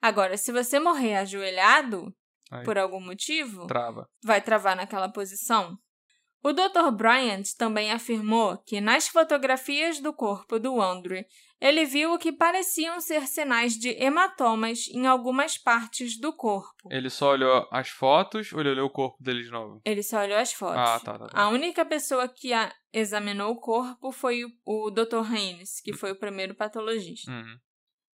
Agora, 0.00 0.36
se 0.36 0.50
você 0.50 0.80
morrer 0.80 1.16
ajoelhado, 1.16 2.12
Aí. 2.50 2.64
por 2.64 2.78
algum 2.78 3.00
motivo, 3.00 3.66
Trava. 3.66 4.08
vai 4.24 4.40
travar 4.40 4.74
naquela 4.74 5.08
posição. 5.08 5.78
O 6.42 6.52
Dr. 6.52 6.90
Bryant 6.92 7.42
também 7.56 7.90
afirmou 7.90 8.56
que 8.58 8.80
nas 8.80 9.08
fotografias 9.08 10.00
do 10.00 10.12
corpo 10.12 10.58
do 10.58 10.80
Andrew 10.80 11.24
ele 11.60 11.84
viu 11.84 12.14
o 12.14 12.18
que 12.18 12.30
pareciam 12.30 13.00
ser 13.00 13.26
sinais 13.26 13.76
de 13.76 13.88
hematomas 14.00 14.86
em 14.88 15.06
algumas 15.06 15.58
partes 15.58 16.18
do 16.18 16.32
corpo. 16.32 16.88
Ele 16.90 17.10
só 17.10 17.32
olhou 17.32 17.66
as 17.72 17.88
fotos 17.88 18.52
ou 18.52 18.60
ele 18.60 18.70
olhou 18.70 18.86
o 18.86 18.90
corpo 18.90 19.20
dele 19.20 19.42
de 19.42 19.50
novo? 19.50 19.80
Ele 19.84 20.02
só 20.02 20.20
olhou 20.20 20.38
as 20.38 20.52
fotos. 20.52 20.78
Ah, 20.78 21.00
tá, 21.00 21.18
tá, 21.18 21.26
tá. 21.26 21.40
A 21.40 21.48
única 21.48 21.84
pessoa 21.84 22.28
que 22.28 22.50
examinou 22.92 23.50
o 23.50 23.60
corpo 23.60 24.12
foi 24.12 24.44
o, 24.44 24.50
o 24.64 24.90
Dr. 24.90 25.28
Haynes, 25.28 25.80
que 25.80 25.92
foi 25.92 26.12
o 26.12 26.18
primeiro 26.18 26.54
patologista. 26.54 27.30
Uhum. 27.30 27.58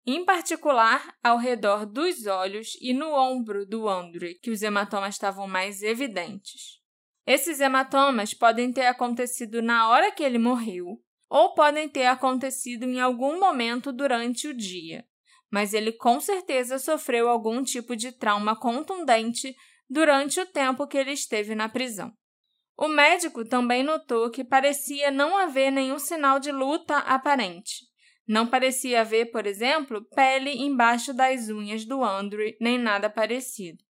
Em 0.05 0.25
particular, 0.25 1.13
ao 1.23 1.37
redor 1.37 1.85
dos 1.85 2.25
olhos 2.25 2.77
e 2.81 2.93
no 2.93 3.13
ombro 3.13 3.65
do 3.65 3.87
Andrew, 3.87 4.33
que 4.41 4.51
os 4.51 4.61
hematomas 4.61 5.15
estavam 5.15 5.47
mais 5.47 5.81
evidentes. 5.81 6.82
Esses 7.25 7.59
hematomas 7.59 8.33
podem 8.33 8.71
ter 8.71 8.85
acontecido 8.85 9.61
na 9.61 9.89
hora 9.89 10.11
que 10.11 10.23
ele 10.23 10.37
morreu, 10.37 11.01
ou 11.29 11.53
podem 11.53 11.87
ter 11.87 12.05
acontecido 12.05 12.83
em 12.83 12.99
algum 12.99 13.39
momento 13.39 13.91
durante 13.91 14.47
o 14.47 14.53
dia, 14.53 15.05
mas 15.49 15.73
ele 15.73 15.91
com 15.91 16.19
certeza 16.19 16.77
sofreu 16.77 17.29
algum 17.29 17.63
tipo 17.63 17.95
de 17.95 18.11
trauma 18.11 18.59
contundente 18.59 19.55
durante 19.89 20.39
o 20.39 20.45
tempo 20.45 20.85
que 20.85 20.97
ele 20.97 21.11
esteve 21.11 21.55
na 21.55 21.69
prisão. 21.69 22.13
O 22.77 22.87
médico 22.87 23.45
também 23.45 23.83
notou 23.83 24.29
que 24.29 24.43
parecia 24.43 25.11
não 25.11 25.37
haver 25.37 25.71
nenhum 25.71 25.99
sinal 25.99 26.39
de 26.39 26.51
luta 26.51 26.97
aparente. 26.97 27.85
Não 28.27 28.47
parecia 28.47 29.01
haver, 29.01 29.31
por 29.31 29.45
exemplo, 29.45 30.03
pele 30.15 30.51
embaixo 30.51 31.13
das 31.13 31.49
unhas 31.49 31.85
do 31.85 32.03
Andrew, 32.03 32.51
nem 32.59 32.77
nada 32.79 33.09
parecido. 33.09 33.82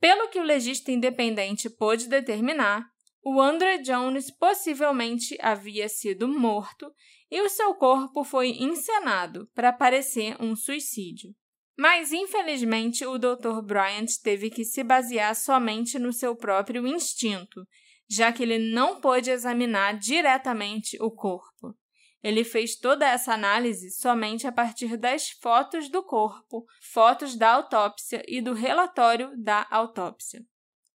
Pelo 0.00 0.28
que 0.28 0.38
o 0.38 0.42
legista 0.42 0.92
independente 0.92 1.70
pôde 1.70 2.08
determinar, 2.08 2.86
o 3.24 3.40
Andrew 3.40 3.82
Jones 3.82 4.30
possivelmente 4.30 5.36
havia 5.40 5.88
sido 5.88 6.28
morto 6.28 6.92
e 7.30 7.40
o 7.40 7.48
seu 7.48 7.74
corpo 7.74 8.22
foi 8.22 8.50
encenado 8.50 9.50
para 9.52 9.72
parecer 9.72 10.36
um 10.40 10.54
suicídio. 10.54 11.34
Mas, 11.76 12.12
infelizmente, 12.12 13.04
o 13.04 13.18
Dr. 13.18 13.60
Bryant 13.64 14.08
teve 14.22 14.48
que 14.48 14.64
se 14.64 14.82
basear 14.82 15.34
somente 15.34 15.98
no 15.98 16.12
seu 16.12 16.36
próprio 16.36 16.86
instinto, 16.86 17.66
já 18.08 18.32
que 18.32 18.42
ele 18.42 18.58
não 18.58 19.00
pôde 19.00 19.30
examinar 19.30 19.98
diretamente 19.98 20.96
o 21.02 21.10
corpo. 21.10 21.76
Ele 22.26 22.42
fez 22.42 22.74
toda 22.74 23.08
essa 23.08 23.34
análise 23.34 23.88
somente 23.88 24.48
a 24.48 24.52
partir 24.52 24.96
das 24.96 25.30
fotos 25.30 25.88
do 25.88 26.02
corpo, 26.02 26.66
fotos 26.82 27.36
da 27.36 27.52
autópsia 27.52 28.20
e 28.26 28.40
do 28.40 28.52
relatório 28.52 29.30
da 29.36 29.64
autópsia. 29.70 30.40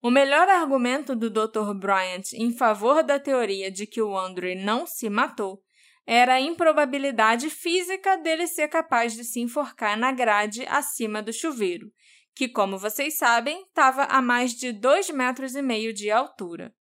O 0.02 0.10
melhor 0.10 0.48
argumento 0.48 1.13
do 1.18 1.30
Dr. 1.30 1.74
Bryant 1.78 2.32
em 2.34 2.56
favor 2.56 3.04
da 3.04 3.20
teoria 3.20 3.70
de 3.70 3.86
que 3.86 4.02
o 4.02 4.18
Andrew 4.18 4.56
não 4.56 4.88
se 4.88 5.10
matou 5.10 5.62
era 6.06 6.36
a 6.36 6.40
improbabilidade 6.40 7.50
física 7.50 8.16
dele 8.16 8.48
ser 8.48 8.70
capaz 8.70 9.13
de 9.13 9.26
se 9.26 9.42
enforcar 9.42 9.98
na 9.98 10.13
grade 10.13 10.66
acima 10.68 11.22
do 11.22 11.34
chuveiro, 11.34 11.92
que, 12.34 12.48
como 12.48 12.80
vocês 12.80 13.18
sabem, 13.18 13.63
estava 13.63 14.04
a 14.04 14.22
mais 14.22 14.54
de 14.54 14.72
dois 14.72 15.10
metros 15.10 15.56
e 15.56 15.62
meio 15.62 15.94
de 15.94 16.10
altura. 16.10 16.74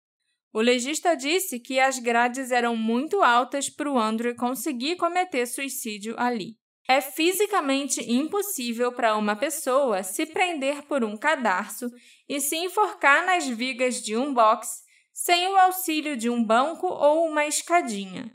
O 0.56 0.62
legista 0.62 1.18
disse 1.18 1.60
que 1.60 1.82
as 1.82 2.00
grades 2.00 2.50
eram 2.50 2.78
muito 2.78 3.22
altas 3.22 3.70
para 3.70 3.92
o 3.92 4.00
Andrew 4.00 4.34
conseguir 4.38 4.96
cometer 4.96 5.46
suicídio 5.46 6.16
ali. 6.18 6.56
É 6.88 7.02
fisicamente 7.02 8.00
impossível 8.10 8.90
para 8.94 9.18
uma 9.18 9.36
pessoa 9.36 10.02
se 10.02 10.26
prender 10.26 10.84
por 10.84 11.04
um 11.04 11.18
cadarço 11.18 11.92
e 12.30 12.40
se 12.40 12.56
enforcar 12.56 13.26
nas 13.26 13.46
vigas 13.46 14.02
de 14.02 14.16
um 14.16 14.34
box 14.34 14.82
sem 15.12 15.46
o 15.50 15.58
auxílio 15.58 16.16
de 16.16 16.30
um 16.30 16.42
banco 16.42 16.88
ou 16.88 17.28
uma 17.28 17.46
escadinha. 17.46 18.34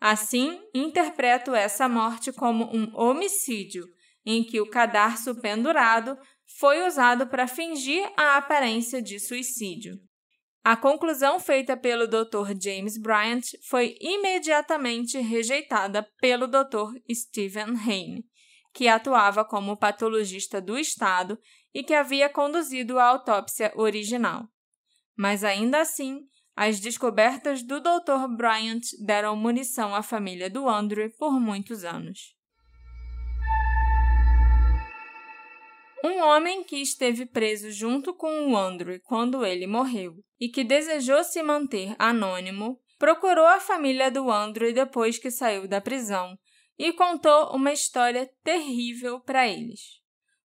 Assim, 0.00 0.58
interpreto 0.74 1.54
essa 1.54 1.86
morte 1.86 2.32
como 2.32 2.64
um 2.74 2.90
homicídio, 2.98 3.86
em 4.24 4.42
que 4.42 4.58
o 4.58 4.70
cadarço 4.70 5.34
pendurado 5.34 6.16
foi 6.58 6.86
usado 6.86 7.26
para 7.26 7.46
fingir 7.46 8.10
a 8.16 8.38
aparência 8.38 9.02
de 9.02 9.20
suicídio. 9.20 10.07
A 10.64 10.76
conclusão 10.76 11.40
feita 11.40 11.76
pelo 11.76 12.06
Dr. 12.06 12.52
James 12.60 12.98
Bryant 12.98 13.44
foi 13.62 13.96
imediatamente 14.00 15.18
rejeitada 15.18 16.02
pelo 16.20 16.46
Dr. 16.46 16.94
Stephen 17.10 17.74
Hayne, 17.76 18.24
que 18.74 18.86
atuava 18.86 19.44
como 19.44 19.76
patologista 19.76 20.60
do 20.60 20.78
Estado 20.78 21.38
e 21.72 21.82
que 21.82 21.94
havia 21.94 22.28
conduzido 22.28 22.98
a 22.98 23.04
autópsia 23.04 23.72
original. 23.76 24.48
Mas 25.16 25.42
ainda 25.42 25.80
assim, 25.80 26.20
as 26.54 26.80
descobertas 26.80 27.62
do 27.62 27.80
Dr. 27.80 28.28
Bryant 28.36 28.82
deram 29.04 29.36
munição 29.36 29.94
à 29.94 30.02
família 30.02 30.50
do 30.50 30.68
Andrew 30.68 31.10
por 31.18 31.40
muitos 31.40 31.84
anos. 31.84 32.37
Um 36.04 36.20
homem 36.20 36.62
que 36.62 36.76
esteve 36.76 37.26
preso 37.26 37.70
junto 37.72 38.14
com 38.14 38.52
o 38.52 38.56
Andrew 38.56 39.00
quando 39.04 39.44
ele 39.44 39.66
morreu 39.66 40.14
e 40.38 40.48
que 40.48 40.62
desejou 40.62 41.24
se 41.24 41.42
manter 41.42 41.96
anônimo, 41.98 42.80
procurou 42.98 43.46
a 43.46 43.60
família 43.60 44.10
do 44.10 44.30
Andrew 44.30 44.72
depois 44.72 45.18
que 45.18 45.30
saiu 45.30 45.66
da 45.66 45.80
prisão 45.80 46.38
e 46.78 46.92
contou 46.92 47.54
uma 47.54 47.72
história 47.72 48.30
terrível 48.44 49.20
para 49.20 49.48
eles. 49.48 49.98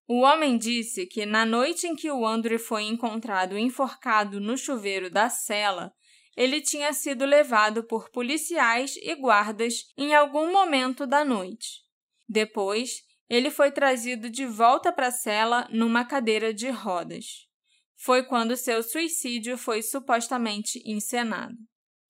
O 0.07 0.21
homem 0.21 0.57
disse 0.57 1.05
que 1.05 1.25
na 1.25 1.45
noite 1.45 1.87
em 1.87 1.95
que 1.95 2.11
o 2.11 2.25
Andrew 2.25 2.59
foi 2.59 2.83
encontrado 2.83 3.57
enforcado 3.57 4.39
no 4.39 4.57
chuveiro 4.57 5.09
da 5.09 5.29
cela, 5.29 5.93
ele 6.35 6.61
tinha 6.61 6.91
sido 6.93 7.25
levado 7.25 7.83
por 7.83 8.09
policiais 8.09 8.95
e 8.97 9.13
guardas 9.15 9.85
em 9.95 10.15
algum 10.15 10.51
momento 10.51 11.05
da 11.05 11.23
noite. 11.23 11.83
Depois, 12.27 13.03
ele 13.33 13.49
foi 13.49 13.71
trazido 13.71 14.29
de 14.29 14.45
volta 14.45 14.91
para 14.91 15.07
a 15.07 15.11
cela 15.11 15.67
numa 15.71 16.05
cadeira 16.05 16.53
de 16.53 16.69
rodas. 16.69 17.47
Foi 17.95 18.23
quando 18.23 18.57
seu 18.57 18.83
suicídio 18.83 19.57
foi 19.57 19.81
supostamente 19.81 20.81
encenado. 20.85 21.55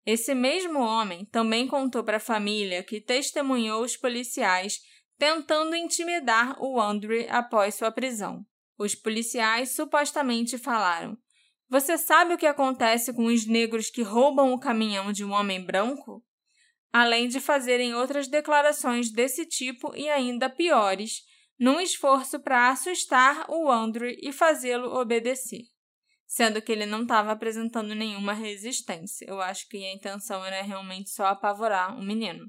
Esse 0.06 0.34
mesmo 0.34 0.80
homem 0.80 1.26
também 1.26 1.68
contou 1.68 2.04
para 2.04 2.18
a 2.18 2.20
família 2.20 2.84
que 2.84 3.00
testemunhou 3.00 3.84
os 3.84 3.96
policiais 3.96 4.80
tentando 5.18 5.76
intimidar 5.76 6.62
o 6.62 6.80
Andrew 6.82 7.26
após 7.30 7.76
sua 7.76 7.92
prisão. 7.92 8.46
Os 8.78 8.96
policiais 8.96 9.76
supostamente 9.76 10.58
falaram: 10.58 11.18
Você 11.70 11.98
sabe 11.98 12.34
o 12.34 12.38
que 12.38 12.46
acontece 12.46 13.14
com 13.14 13.26
os 13.26 13.46
negros 13.46 13.90
que 13.90 14.02
roubam 14.02 14.52
o 14.52 14.60
caminhão 14.60 15.12
de 15.12 15.24
um 15.24 15.32
homem 15.32 15.64
branco? 15.64 16.22
Além 16.94 17.28
de 17.28 17.40
fazerem 17.40 17.96
outras 17.96 18.28
declarações 18.28 19.12
desse 19.12 19.48
tipo 19.48 19.96
e 19.96 20.08
ainda 20.08 20.48
piores, 20.48 21.24
num 21.60 21.82
esforço 21.82 22.40
para 22.40 22.70
assustar 22.70 23.50
o 23.50 23.72
Andrew 23.72 24.16
e 24.22 24.32
fazê-lo 24.32 24.94
obedecer, 24.94 25.64
sendo 26.28 26.62
que 26.62 26.72
ele 26.72 26.86
não 26.86 27.02
estava 27.02 27.32
apresentando 27.32 27.96
nenhuma 27.96 28.34
resistência. 28.34 29.26
Eu 29.28 29.42
acho 29.42 29.68
que 29.70 29.84
a 29.84 29.94
intenção 29.94 30.46
era 30.46 30.62
realmente 30.62 31.10
só 31.10 31.26
apavorar 31.26 31.98
o 31.98 32.04
menino. 32.04 32.46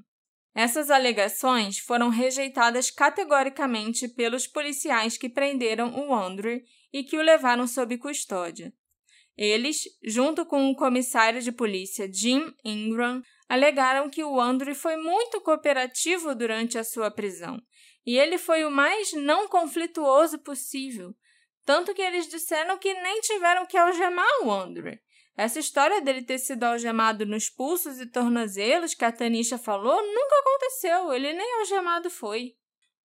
Essas 0.53 0.91
alegações 0.91 1.79
foram 1.79 2.09
rejeitadas 2.09 2.91
categoricamente 2.91 4.07
pelos 4.07 4.45
policiais 4.47 5.17
que 5.17 5.27
prenderam 5.27 5.93
o 5.95 6.13
Andrew 6.13 6.61
e 6.93 7.03
que 7.03 7.17
o 7.17 7.21
levaram 7.21 7.67
sob 7.67 7.97
custódia. 7.97 8.71
Eles, 9.35 9.83
junto 10.03 10.45
com 10.45 10.69
o 10.69 10.75
comissário 10.75 11.41
de 11.41 11.51
polícia 11.51 12.09
Jim 12.11 12.53
Ingram, 12.63 13.21
alegaram 13.47 14.09
que 14.09 14.23
o 14.23 14.39
Andrew 14.39 14.75
foi 14.75 14.97
muito 14.97 15.39
cooperativo 15.41 16.33
durante 16.35 16.77
a 16.77 16.83
sua 16.83 17.11
prisão 17.11 17.61
e 18.05 18.17
ele 18.17 18.37
foi 18.37 18.63
o 18.63 18.71
mais 18.71 19.13
não 19.13 19.47
conflituoso 19.47 20.37
possível, 20.39 21.13
tanto 21.65 21.93
que 21.93 22.01
eles 22.01 22.27
disseram 22.27 22.77
que 22.77 22.93
nem 22.93 23.19
tiveram 23.21 23.65
que 23.65 23.77
algemar 23.77 24.43
o 24.43 24.51
Andrew. 24.51 24.97
Essa 25.35 25.59
história 25.59 25.99
dele 25.99 26.21
ter 26.21 26.37
sido 26.37 26.63
algemado 26.63 27.25
nos 27.25 27.49
pulsos 27.49 27.99
e 27.99 28.05
tornozelos 28.05 28.93
que 28.93 29.03
a 29.03 29.11
Tanisha 29.11 29.57
falou 29.57 30.01
nunca 30.01 30.35
aconteceu, 30.39 31.13
ele 31.13 31.33
nem 31.33 31.59
algemado 31.59 32.09
foi. 32.09 32.53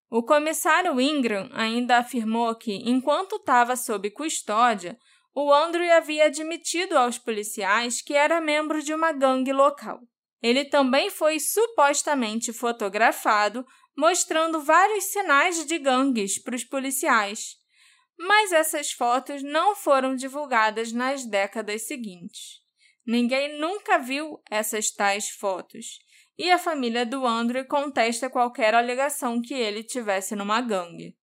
O 0.08 0.22
comissário 0.22 1.00
Ingram 1.00 1.48
ainda 1.52 1.98
afirmou 1.98 2.54
que, 2.54 2.72
enquanto 2.88 3.36
estava 3.36 3.74
sob 3.74 4.10
custódia, 4.10 4.98
o 5.34 5.52
Andrew 5.52 5.90
havia 5.92 6.26
admitido 6.26 6.98
aos 6.98 7.16
policiais 7.16 8.02
que 8.02 8.14
era 8.14 8.40
membro 8.40 8.82
de 8.82 8.92
uma 8.92 9.12
gangue 9.12 9.52
local. 9.52 10.00
Ele 10.42 10.64
também 10.64 11.10
foi 11.10 11.38
supostamente 11.38 12.52
fotografado 12.52 13.66
mostrando 13.96 14.62
vários 14.62 15.04
sinais 15.04 15.66
de 15.66 15.78
gangues 15.78 16.38
para 16.42 16.56
os 16.56 16.64
policiais, 16.64 17.56
mas 18.18 18.52
essas 18.52 18.92
fotos 18.92 19.42
não 19.42 19.74
foram 19.74 20.14
divulgadas 20.14 20.92
nas 20.92 21.24
décadas 21.24 21.86
seguintes. 21.86 22.60
Ninguém 23.06 23.58
nunca 23.58 23.98
viu 23.98 24.40
essas 24.50 24.90
tais 24.90 25.28
fotos, 25.28 25.98
e 26.38 26.50
a 26.50 26.58
família 26.58 27.04
do 27.04 27.26
Andrew 27.26 27.66
contesta 27.66 28.30
qualquer 28.30 28.74
alegação 28.74 29.42
que 29.42 29.52
ele 29.52 29.82
tivesse 29.82 30.34
numa 30.34 30.60
gangue. 30.60 31.14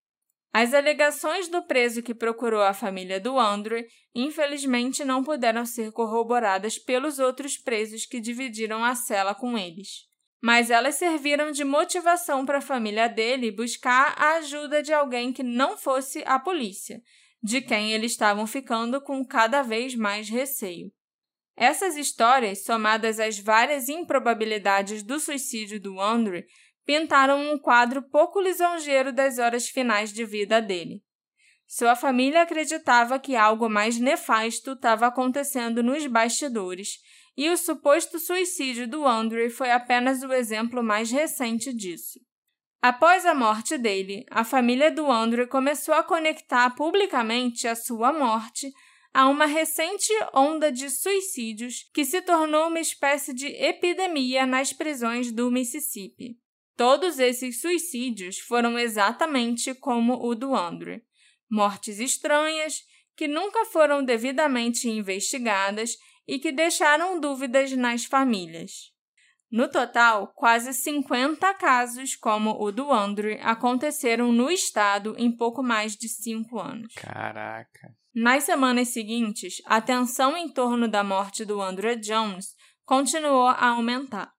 As 0.53 0.73
alegações 0.73 1.47
do 1.47 1.61
preso 1.63 2.01
que 2.01 2.15
procurou 2.15 2.61
a 2.61 2.73
família 2.73 3.19
do 3.19 3.37
Andrew, 3.37 3.83
infelizmente, 4.15 5.05
não 5.05 5.23
puderam 5.23 5.65
ser 5.65 5.91
corroboradas 5.91 6.79
pelos 6.79 7.19
outros 7.19 7.57
presos 7.57 8.05
que 8.05 8.19
dividiram 8.19 8.83
a 8.83 8.95
cela 8.95 9.35
com 9.35 9.57
eles. 9.57 10.07
mas 10.41 10.69
elas 10.69 10.95
serviram 10.95 11.51
de 11.51 11.63
motivação 11.63 12.45
para 12.45 12.59
a 12.59 12.61
família 12.61 13.07
dele 13.07 13.51
buscar 13.51 14.13
a 14.17 14.35
ajuda 14.35 14.83
de 14.83 14.93
alguém 14.93 15.33
que 15.33 15.43
não 15.43 15.77
fosse 15.77 16.23
a 16.25 16.39
polícia, 16.39 17.01
de 17.41 17.61
quem 17.61 17.91
eles 17.93 18.11
estavam 18.11 18.45
ficando 18.45 19.01
com 19.01 19.25
cada 19.25 19.61
vez 19.61 19.95
mais 19.95 20.29
receio. 20.29 20.91
Essas 21.55 21.97
histórias, 21.97 22.63
somadas 22.63 23.19
às 23.19 23.39
várias 23.39 23.89
improbabilidades 23.89 25.01
do 25.01 25.19
suicídio 25.19 25.79
do 25.79 25.99
Andrew, 25.99 26.43
pintaram 26.87 27.51
um 27.51 27.59
quadro 27.59 28.01
pouco 28.01 28.39
lisonjeiro 28.39 29.11
das 29.11 29.39
horas 29.39 29.67
finais 29.67 30.13
de 30.13 30.23
vida 30.23 30.61
dele. 30.61 31.03
Sua 31.67 31.97
família 31.97 32.43
acreditava 32.43 33.19
que 33.19 33.35
algo 33.35 33.69
mais 33.69 33.99
nefasto 33.99 34.71
estava 34.71 35.07
acontecendo 35.07 35.83
nos 35.83 36.07
bastidores 36.07 36.99
e 37.35 37.49
o 37.49 37.57
suposto 37.57 38.17
suicídio 38.17 38.87
do 38.87 39.05
Andrew 39.05 39.49
foi 39.49 39.69
apenas 39.69 40.23
o 40.23 40.31
exemplo 40.31 40.81
mais 40.81 41.11
recente 41.11 41.73
disso. 41.73 42.21
Após 42.81 43.25
a 43.25 43.35
morte 43.35 43.77
dele, 43.77 44.23
a 44.31 44.45
família 44.45 44.89
do 44.89 45.11
Andrew 45.11 45.45
começou 45.45 45.93
a 45.93 46.03
conectar 46.03 46.69
publicamente 46.69 47.67
a 47.67 47.75
sua 47.75 48.13
morte 48.13 48.71
a 49.13 49.27
uma 49.27 49.45
recente 49.45 50.13
onda 50.33 50.71
de 50.71 50.89
suicídios 50.89 51.89
que 51.93 52.05
se 52.05 52.21
tornou 52.21 52.67
uma 52.67 52.79
espécie 52.79 53.33
de 53.33 53.47
epidemia 53.47 54.45
nas 54.45 54.71
prisões 54.71 55.33
do 55.33 55.51
Mississippi. 55.51 56.37
Todos 56.77 57.17
esses 57.17 57.59
suicídios 57.59 58.37
foram 58.37 58.77
exatamente 58.77 59.73
como 59.73 60.23
o 60.23 60.35
do 60.35 60.55
Andrew. 60.55 61.01
Mortes 61.49 61.99
estranhas, 61.99 62.83
que 63.15 63.27
nunca 63.27 63.65
foram 63.65 64.05
devidamente 64.05 64.87
investigadas 64.87 65.97
e 66.27 66.37
que 66.37 66.51
deixaram 66.51 67.19
dúvidas 67.19 67.71
nas 67.71 68.05
famílias. 68.05 68.93
No 69.49 69.67
total, 69.69 70.27
quase 70.35 70.73
50 70.73 71.51
casos 71.55 72.15
como 72.15 72.61
o 72.61 72.71
do 72.71 72.91
Andrew 72.91 73.39
aconteceram 73.41 74.31
no 74.31 74.51
estado 74.51 75.15
em 75.17 75.31
pouco 75.31 75.63
mais 75.63 75.95
de 75.95 76.07
cinco 76.07 76.59
anos. 76.59 76.93
Caraca! 76.93 77.95
Nas 78.13 78.43
semanas 78.43 78.89
seguintes, 78.89 79.61
a 79.65 79.81
tensão 79.81 80.37
em 80.37 80.49
torno 80.49 80.87
da 80.87 81.03
morte 81.03 81.45
do 81.45 81.61
Andrew 81.61 81.95
Jones 81.95 82.55
continuou 82.83 83.47
a 83.47 83.69
aumentar. 83.69 84.36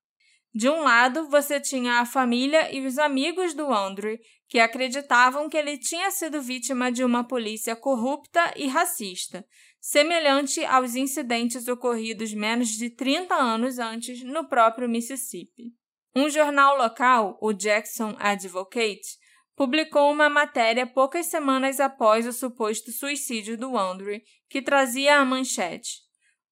De 0.59 0.69
um 0.69 0.83
lado, 0.83 1.29
você 1.29 1.61
tinha 1.61 2.01
a 2.01 2.05
família 2.05 2.75
e 2.75 2.85
os 2.85 2.99
amigos 2.99 3.55
do 3.55 3.73
Andrew, 3.73 4.19
que 4.49 4.59
acreditavam 4.59 5.49
que 5.49 5.57
ele 5.57 5.79
tinha 5.79 6.11
sido 6.11 6.43
vítima 6.43 6.91
de 6.91 7.05
uma 7.05 7.23
polícia 7.23 7.77
corrupta 7.77 8.53
e 8.57 8.67
racista, 8.67 9.47
semelhante 9.81 10.65
aos 10.65 10.97
incidentes 10.97 11.69
ocorridos 11.69 12.35
menos 12.35 12.71
de 12.71 12.91
30 12.91 13.37
anos 13.37 13.79
antes 13.79 14.25
no 14.25 14.49
próprio 14.49 14.89
Mississippi. 14.89 15.73
Um 16.13 16.29
jornal 16.29 16.77
local, 16.77 17.39
o 17.41 17.53
Jackson 17.53 18.17
Advocate, 18.19 19.17
publicou 19.55 20.11
uma 20.11 20.29
matéria 20.29 20.85
poucas 20.89 21.27
semanas 21.27 21.79
após 21.79 22.27
o 22.27 22.33
suposto 22.33 22.91
suicídio 22.91 23.57
do 23.57 23.79
Andrew, 23.79 24.21
que 24.51 24.61
trazia 24.61 25.19
a 25.19 25.25
manchete: 25.25 26.01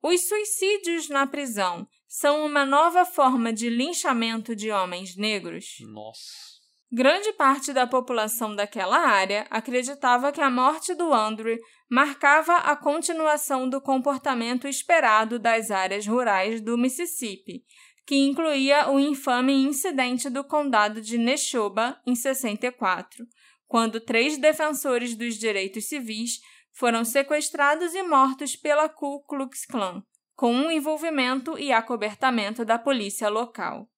Os 0.00 0.28
suicídios 0.28 1.08
na 1.08 1.26
prisão 1.26 1.88
são 2.18 2.46
uma 2.46 2.64
nova 2.64 3.04
forma 3.04 3.52
de 3.52 3.68
linchamento 3.68 4.56
de 4.56 4.70
homens 4.70 5.16
negros? 5.16 5.76
Nossa. 5.80 6.56
Grande 6.90 7.30
parte 7.34 7.74
da 7.74 7.86
população 7.86 8.56
daquela 8.56 8.96
área 8.96 9.46
acreditava 9.50 10.32
que 10.32 10.40
a 10.40 10.48
morte 10.48 10.94
do 10.94 11.12
Andrew 11.12 11.58
marcava 11.90 12.54
a 12.54 12.74
continuação 12.74 13.68
do 13.68 13.82
comportamento 13.82 14.66
esperado 14.66 15.38
das 15.38 15.70
áreas 15.70 16.06
rurais 16.06 16.62
do 16.62 16.78
Mississippi, 16.78 17.62
que 18.06 18.16
incluía 18.16 18.88
o 18.88 18.98
infame 18.98 19.52
incidente 19.52 20.30
do 20.30 20.42
condado 20.42 21.02
de 21.02 21.18
Neshoba 21.18 22.00
em 22.06 22.14
64, 22.14 23.26
quando 23.66 24.00
três 24.00 24.38
defensores 24.38 25.14
dos 25.14 25.34
direitos 25.34 25.86
civis 25.86 26.40
foram 26.72 27.04
sequestrados 27.04 27.94
e 27.94 28.02
mortos 28.02 28.56
pela 28.56 28.88
Ku 28.88 29.22
Klux 29.26 29.66
Klan, 29.66 30.02
com 30.36 30.52
um 30.52 30.70
envolvimento 30.70 31.58
e 31.58 31.72
acobertamento 31.72 32.64
da 32.64 32.78
polícia 32.78 33.28
local. 33.28 33.88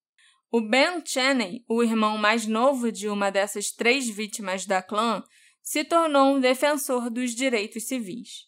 O 0.51 0.61
Ben 0.61 1.05
Cheney, 1.05 1.65
o 1.69 1.83
irmão 1.83 2.17
mais 2.17 2.47
novo 2.47 2.91
de 2.91 3.09
uma 3.09 3.31
dessas 3.31 3.71
três 3.71 4.09
vítimas 4.09 4.65
da 4.65 4.81
clã, 4.81 5.23
se 5.61 5.85
tornou 5.85 6.37
um 6.37 6.41
defensor 6.41 7.11
dos 7.11 7.35
direitos 7.35 7.87
civis. 7.87 8.47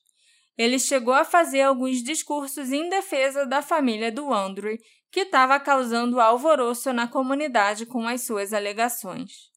Ele 0.56 0.78
chegou 0.78 1.12
a 1.12 1.24
fazer 1.24 1.62
alguns 1.62 2.02
discursos 2.02 2.72
em 2.72 2.88
defesa 2.88 3.44
da 3.44 3.60
família 3.60 4.10
do 4.10 4.32
Andrew, 4.32 4.78
que 5.10 5.20
estava 5.20 5.58
causando 5.58 6.20
alvoroço 6.20 6.92
na 6.92 7.08
comunidade 7.08 7.84
com 7.84 8.06
as 8.06 8.22
suas 8.22 8.52
alegações. 8.52 9.50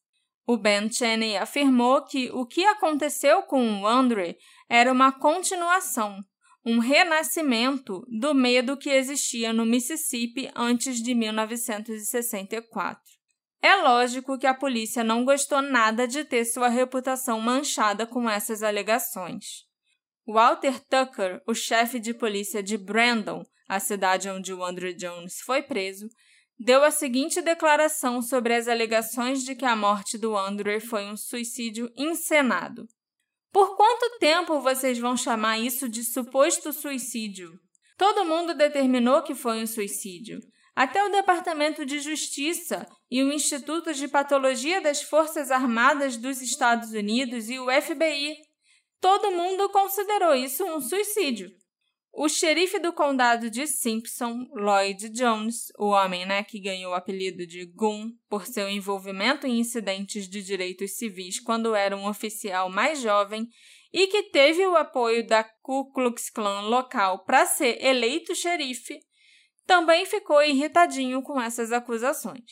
O 0.46 0.56
Ben 0.58 0.90
Cheney 0.90 1.36
afirmou 1.36 2.02
que 2.02 2.30
o 2.32 2.44
que 2.44 2.64
aconteceu 2.64 3.42
com 3.42 3.80
o 3.80 3.86
Andrew 3.86 4.34
era 4.68 4.92
uma 4.92 5.12
continuação, 5.12 6.18
um 6.64 6.78
renascimento 6.78 8.06
do 8.08 8.34
medo 8.34 8.76
que 8.76 8.88
existia 8.88 9.52
no 9.52 9.66
Mississippi 9.66 10.50
antes 10.56 11.02
de 11.02 11.14
1964. 11.14 13.02
É 13.60 13.76
lógico 13.76 14.38
que 14.38 14.46
a 14.46 14.54
polícia 14.54 15.04
não 15.04 15.24
gostou 15.24 15.60
nada 15.60 16.08
de 16.08 16.24
ter 16.24 16.44
sua 16.44 16.68
reputação 16.68 17.40
manchada 17.40 18.06
com 18.06 18.28
essas 18.28 18.62
alegações. 18.62 19.64
Walter 20.26 20.80
Tucker, 20.88 21.42
o 21.46 21.54
chefe 21.54 21.98
de 21.98 22.14
polícia 22.14 22.62
de 22.62 22.78
Brandon, 22.78 23.44
a 23.68 23.78
cidade 23.78 24.28
onde 24.30 24.52
o 24.52 24.64
Andrew 24.64 24.94
Jones 24.94 25.40
foi 25.40 25.62
preso, 25.62 26.08
deu 26.58 26.82
a 26.82 26.90
seguinte 26.90 27.42
declaração 27.42 28.22
sobre 28.22 28.54
as 28.54 28.68
alegações 28.68 29.42
de 29.44 29.54
que 29.54 29.64
a 29.66 29.76
morte 29.76 30.16
do 30.16 30.36
Andrew 30.36 30.80
foi 30.80 31.04
um 31.06 31.16
suicídio 31.16 31.90
encenado. 31.96 32.86
Por 33.54 33.76
quanto 33.76 34.18
tempo 34.18 34.58
vocês 34.58 34.98
vão 34.98 35.16
chamar 35.16 35.60
isso 35.60 35.88
de 35.88 36.02
suposto 36.02 36.72
suicídio? 36.72 37.52
Todo 37.96 38.24
mundo 38.24 38.52
determinou 38.52 39.22
que 39.22 39.32
foi 39.32 39.62
um 39.62 39.66
suicídio. 39.66 40.40
Até 40.74 41.04
o 41.04 41.08
Departamento 41.08 41.86
de 41.86 42.00
Justiça 42.00 42.84
e 43.08 43.22
o 43.22 43.32
Instituto 43.32 43.94
de 43.94 44.08
Patologia 44.08 44.80
das 44.80 45.02
Forças 45.02 45.52
Armadas 45.52 46.16
dos 46.16 46.42
Estados 46.42 46.90
Unidos 46.90 47.48
e 47.48 47.60
o 47.60 47.70
FBI. 47.70 48.34
Todo 49.00 49.30
mundo 49.30 49.68
considerou 49.68 50.34
isso 50.34 50.64
um 50.64 50.80
suicídio. 50.80 51.48
O 52.16 52.28
xerife 52.28 52.78
do 52.78 52.92
condado 52.92 53.50
de 53.50 53.66
Simpson, 53.66 54.46
Lloyd 54.52 55.08
Jones, 55.08 55.72
o 55.76 55.86
homem 55.86 56.24
né, 56.24 56.44
que 56.44 56.60
ganhou 56.60 56.92
o 56.92 56.94
apelido 56.94 57.44
de 57.44 57.66
Goon 57.66 58.12
por 58.28 58.46
seu 58.46 58.68
envolvimento 58.68 59.48
em 59.48 59.58
incidentes 59.58 60.28
de 60.28 60.40
direitos 60.40 60.92
civis 60.92 61.40
quando 61.40 61.74
era 61.74 61.96
um 61.96 62.06
oficial 62.06 62.70
mais 62.70 63.00
jovem 63.00 63.48
e 63.92 64.06
que 64.06 64.30
teve 64.30 64.64
o 64.64 64.76
apoio 64.76 65.26
da 65.26 65.42
Ku 65.42 65.90
Klux 65.90 66.30
Klan 66.30 66.60
local 66.68 67.24
para 67.24 67.46
ser 67.46 67.84
eleito 67.84 68.32
xerife, 68.32 69.00
também 69.66 70.06
ficou 70.06 70.40
irritadinho 70.40 71.20
com 71.20 71.40
essas 71.40 71.72
acusações. 71.72 72.44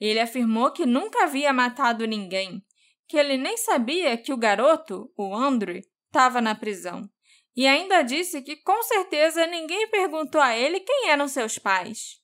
Ele 0.00 0.18
afirmou 0.18 0.72
que 0.72 0.84
nunca 0.84 1.22
havia 1.22 1.52
matado 1.52 2.04
ninguém, 2.08 2.60
que 3.06 3.16
ele 3.16 3.36
nem 3.36 3.56
sabia 3.56 4.16
que 4.16 4.32
o 4.32 4.36
garoto, 4.36 5.08
o 5.16 5.32
Andrew, 5.32 5.80
estava 6.08 6.40
na 6.40 6.56
prisão 6.56 7.08
e 7.56 7.66
ainda 7.66 8.02
disse 8.02 8.42
que 8.42 8.56
com 8.56 8.82
certeza 8.82 9.46
ninguém 9.46 9.88
perguntou 9.88 10.40
a 10.40 10.54
ele 10.54 10.80
quem 10.80 11.08
eram 11.08 11.26
seus 11.26 11.58
pais. 11.58 12.20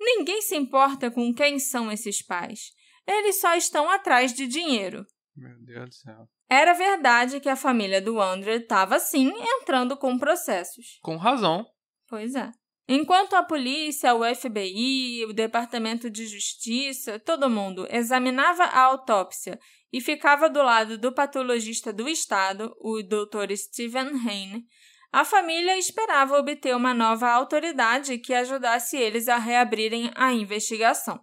Ninguém 0.00 0.40
se 0.40 0.56
importa 0.56 1.10
com 1.10 1.32
quem 1.34 1.58
são 1.58 1.92
esses 1.92 2.22
pais. 2.22 2.72
Eles 3.06 3.40
só 3.40 3.54
estão 3.54 3.90
atrás 3.90 4.32
de 4.32 4.46
dinheiro. 4.46 5.04
Meu 5.36 5.56
Deus 5.60 5.90
do 5.90 5.94
céu. 5.94 6.28
Era 6.48 6.72
verdade 6.72 7.40
que 7.40 7.48
a 7.48 7.56
família 7.56 8.00
do 8.00 8.20
Andrew 8.20 8.56
estava, 8.56 8.98
sim, 8.98 9.32
entrando 9.60 9.96
com 9.96 10.18
processos. 10.18 10.98
Com 11.02 11.16
razão. 11.16 11.66
Pois 12.08 12.34
é. 12.34 12.50
Enquanto 12.88 13.34
a 13.34 13.42
polícia, 13.42 14.14
o 14.14 14.22
FBI, 14.34 15.24
o 15.24 15.32
Departamento 15.32 16.10
de 16.10 16.26
Justiça, 16.26 17.18
todo 17.18 17.48
mundo 17.48 17.86
examinava 17.90 18.64
a 18.64 18.80
autópsia 18.82 19.58
e 19.92 20.00
ficava 20.00 20.48
do 20.48 20.62
lado 20.62 20.96
do 20.96 21.12
patologista 21.12 21.92
do 21.92 22.08
estado, 22.08 22.74
o 22.80 23.02
Dr. 23.02 23.54
Stephen 23.54 24.10
Hain, 24.26 24.66
a 25.12 25.24
família 25.24 25.76
esperava 25.76 26.38
obter 26.38 26.74
uma 26.74 26.94
nova 26.94 27.28
autoridade 27.28 28.16
que 28.18 28.32
ajudasse 28.32 28.96
eles 28.96 29.28
a 29.28 29.36
reabrirem 29.36 30.10
a 30.14 30.32
investigação. 30.32 31.22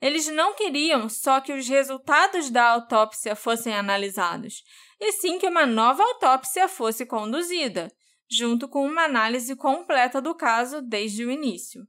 Eles 0.00 0.28
não 0.28 0.54
queriam 0.54 1.08
só 1.08 1.40
que 1.40 1.52
os 1.52 1.68
resultados 1.68 2.48
da 2.48 2.70
autópsia 2.70 3.36
fossem 3.36 3.74
analisados, 3.74 4.62
e 4.98 5.12
sim 5.12 5.38
que 5.38 5.46
uma 5.46 5.66
nova 5.66 6.02
autópsia 6.02 6.68
fosse 6.68 7.04
conduzida, 7.04 7.92
junto 8.30 8.66
com 8.66 8.86
uma 8.86 9.02
análise 9.02 9.54
completa 9.56 10.22
do 10.22 10.34
caso 10.34 10.80
desde 10.80 11.24
o 11.24 11.30
início. 11.30 11.86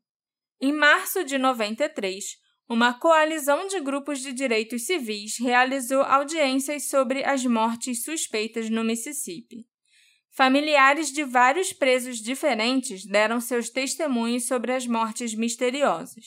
Em 0.60 0.74
março 0.74 1.24
de 1.24 1.38
93, 1.38 2.36
uma 2.70 2.94
coalizão 2.94 3.68
de 3.68 3.80
grupos 3.80 4.20
de 4.20 4.32
direitos 4.32 4.86
civis 4.86 5.38
realizou 5.40 6.04
audiências 6.04 6.88
sobre 6.88 7.26
as 7.26 7.44
mortes 7.44 8.04
suspeitas 8.04 8.70
no 8.70 8.84
Mississippi. 8.84 9.66
Familiares 10.30 11.12
de 11.12 11.24
vários 11.24 11.74
presos 11.74 12.20
diferentes 12.20 13.04
deram 13.06 13.42
seus 13.42 13.72
testemunhos 13.72 14.46
sobre 14.46 14.72
as 14.72 14.86
mortes 14.86 15.34
misteriosas. 15.34 16.26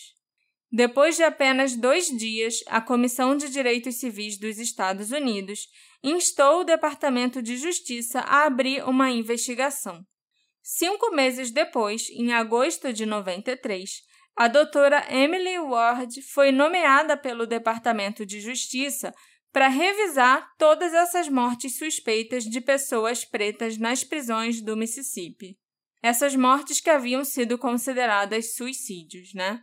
Depois 0.71 1.17
de 1.17 1.23
apenas 1.23 1.77
dois 1.77 2.09
dias, 2.09 2.57
a 2.67 2.81
Comissão 2.81 3.37
de 3.37 3.49
Direitos 3.49 4.01
Civis 4.01 4.37
dos 4.37 4.59
Estados 4.59 5.13
Unidos 5.13 5.69
instou 6.03 6.61
o 6.61 6.65
Departamento 6.65 7.41
de 7.41 7.57
Justiça 7.57 8.19
a 8.21 8.47
abrir 8.47 8.83
uma 8.89 9.11
investigação. 9.11 10.05
Cinco 10.61 11.15
meses 11.15 11.53
depois, 11.53 12.09
em 12.11 12.33
agosto 12.33 12.93
de 12.93 13.07
93, 13.07 14.03
a 14.37 14.49
doutora 14.49 15.05
Emily 15.11 15.59
Ward 15.59 16.23
foi 16.23 16.51
nomeada 16.51 17.17
pelo 17.17 17.47
Departamento 17.47 18.25
de 18.25 18.41
Justiça 18.41 19.13
para 19.53 19.69
revisar 19.69 20.51
todas 20.57 20.95
essas 20.95 21.29
mortes 21.29 21.77
suspeitas 21.77 22.45
de 22.45 22.61
pessoas 22.61 23.25
pretas 23.25 23.77
nas 23.77 24.03
prisões 24.03 24.63
do 24.63 24.77
Mississippi. 24.77 25.59
Essas 26.03 26.35
mortes 26.35 26.81
que 26.81 26.89
haviam 26.89 27.25
sido 27.25 27.59
consideradas 27.59 28.55
suicídios, 28.55 29.35
né? 29.35 29.63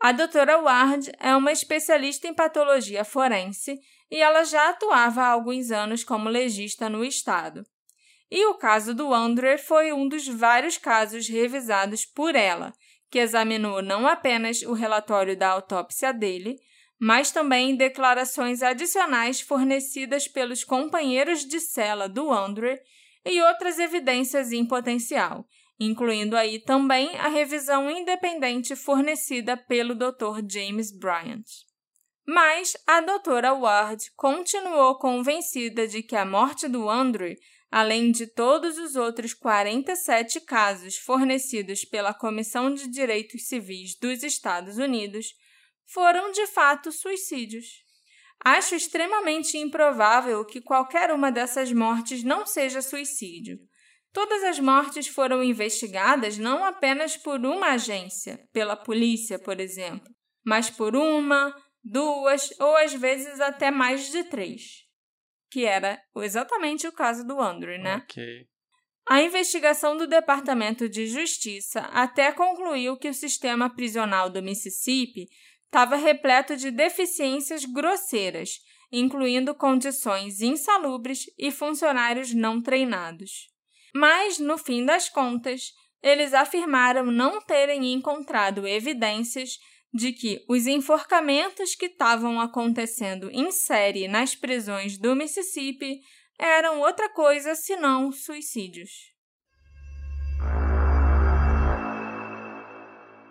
A 0.00 0.12
doutora 0.12 0.58
Ward 0.58 1.10
é 1.18 1.36
uma 1.36 1.52
especialista 1.52 2.26
em 2.26 2.34
patologia 2.34 3.04
forense 3.04 3.78
e 4.10 4.16
ela 4.16 4.44
já 4.44 4.70
atuava 4.70 5.22
há 5.22 5.28
alguns 5.28 5.70
anos 5.70 6.02
como 6.02 6.28
legista 6.28 6.88
no 6.88 7.04
estado. 7.04 7.64
E 8.30 8.46
o 8.46 8.54
caso 8.54 8.94
do 8.94 9.12
Andrew 9.14 9.58
foi 9.58 9.92
um 9.92 10.08
dos 10.08 10.26
vários 10.26 10.76
casos 10.76 11.28
revisados 11.28 12.04
por 12.04 12.34
ela, 12.34 12.72
que 13.10 13.18
examinou 13.18 13.82
não 13.82 14.06
apenas 14.06 14.62
o 14.62 14.72
relatório 14.72 15.36
da 15.36 15.48
autópsia 15.48 16.12
dele, 16.12 16.56
mas 17.00 17.30
também 17.30 17.74
declarações 17.74 18.62
adicionais 18.62 19.40
fornecidas 19.40 20.28
pelos 20.28 20.62
companheiros 20.62 21.46
de 21.46 21.58
cela 21.58 22.08
do 22.08 22.30
Andrew 22.30 22.76
e 23.24 23.40
outras 23.42 23.78
evidências 23.78 24.52
em 24.52 24.64
potencial, 24.64 25.46
incluindo 25.78 26.36
aí 26.36 26.58
também 26.58 27.16
a 27.16 27.28
revisão 27.28 27.90
independente 27.90 28.76
fornecida 28.76 29.56
pelo 29.56 29.94
Dr. 29.94 30.40
James 30.48 30.96
Bryant. 30.96 31.44
Mas 32.26 32.76
a 32.86 33.00
doutora 33.00 33.54
Ward 33.54 34.04
continuou 34.14 34.96
convencida 34.98 35.88
de 35.88 36.02
que 36.02 36.14
a 36.14 36.24
morte 36.24 36.68
do 36.68 36.88
Andrew 36.88 37.34
além 37.70 38.10
de 38.10 38.26
todos 38.26 38.78
os 38.78 38.96
outros 38.96 39.32
47 39.32 40.40
casos 40.40 40.96
fornecidos 40.96 41.84
pela 41.84 42.12
Comissão 42.12 42.74
de 42.74 42.88
Direitos 42.88 43.46
Civis 43.46 43.96
dos 43.98 44.22
Estados 44.24 44.76
Unidos, 44.76 45.28
foram 45.86 46.32
de 46.32 46.46
fato 46.48 46.90
suicídios. 46.90 47.66
Acho 48.44 48.74
extremamente 48.74 49.56
improvável 49.56 50.44
que 50.44 50.60
qualquer 50.60 51.12
uma 51.12 51.30
dessas 51.30 51.72
mortes 51.72 52.24
não 52.24 52.44
seja 52.44 52.82
suicídio. 52.82 53.58
Todas 54.12 54.42
as 54.42 54.58
mortes 54.58 55.06
foram 55.06 55.42
investigadas 55.42 56.36
não 56.38 56.64
apenas 56.64 57.16
por 57.16 57.38
uma 57.38 57.74
agência, 57.74 58.40
pela 58.52 58.74
polícia, 58.74 59.38
por 59.38 59.60
exemplo, 59.60 60.08
mas 60.44 60.68
por 60.68 60.96
uma, 60.96 61.54
duas 61.84 62.50
ou 62.58 62.76
às 62.76 62.92
vezes 62.92 63.40
até 63.40 63.70
mais 63.70 64.10
de 64.10 64.24
três 64.24 64.79
que 65.50 65.64
era 65.64 66.00
exatamente 66.16 66.86
o 66.86 66.92
caso 66.92 67.26
do 67.26 67.40
Andrew, 67.40 67.78
né? 67.78 67.96
Ok. 67.96 68.46
A 69.08 69.22
investigação 69.22 69.96
do 69.96 70.06
Departamento 70.06 70.88
de 70.88 71.06
Justiça 71.06 71.80
até 71.92 72.30
concluiu 72.30 72.96
que 72.96 73.08
o 73.08 73.14
sistema 73.14 73.68
prisional 73.68 74.30
do 74.30 74.42
Mississippi 74.42 75.26
estava 75.64 75.96
repleto 75.96 76.56
de 76.56 76.70
deficiências 76.70 77.64
grosseiras, 77.64 78.50
incluindo 78.92 79.54
condições 79.54 80.40
insalubres 80.40 81.24
e 81.36 81.50
funcionários 81.50 82.32
não 82.32 82.62
treinados. 82.62 83.48
Mas, 83.94 84.38
no 84.38 84.56
fim 84.56 84.84
das 84.84 85.08
contas, 85.08 85.72
eles 86.02 86.32
afirmaram 86.32 87.06
não 87.06 87.40
terem 87.40 87.92
encontrado 87.92 88.66
evidências 88.66 89.58
de 89.92 90.12
que 90.12 90.44
os 90.48 90.66
enforcamentos 90.66 91.74
que 91.74 91.86
estavam 91.86 92.40
acontecendo 92.40 93.28
em 93.30 93.50
série 93.50 94.06
nas 94.06 94.34
prisões 94.34 94.96
do 94.96 95.16
Mississippi 95.16 96.00
eram 96.38 96.80
outra 96.80 97.08
coisa 97.08 97.54
senão 97.54 98.10
suicídios. 98.12 98.90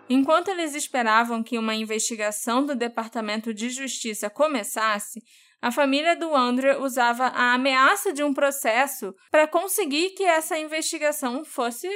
Enquanto 0.08 0.48
eles 0.48 0.74
esperavam 0.74 1.42
que 1.42 1.56
uma 1.56 1.74
investigação 1.74 2.66
do 2.66 2.74
Departamento 2.74 3.54
de 3.54 3.70
Justiça 3.70 4.28
começasse, 4.28 5.20
a 5.62 5.70
família 5.70 6.16
do 6.16 6.34
Andrew 6.34 6.82
usava 6.82 7.26
a 7.26 7.54
ameaça 7.54 8.12
de 8.12 8.22
um 8.22 8.34
processo 8.34 9.14
para 9.30 9.46
conseguir 9.46 10.10
que 10.10 10.24
essa 10.24 10.58
investigação 10.58 11.44
fosse 11.44 11.88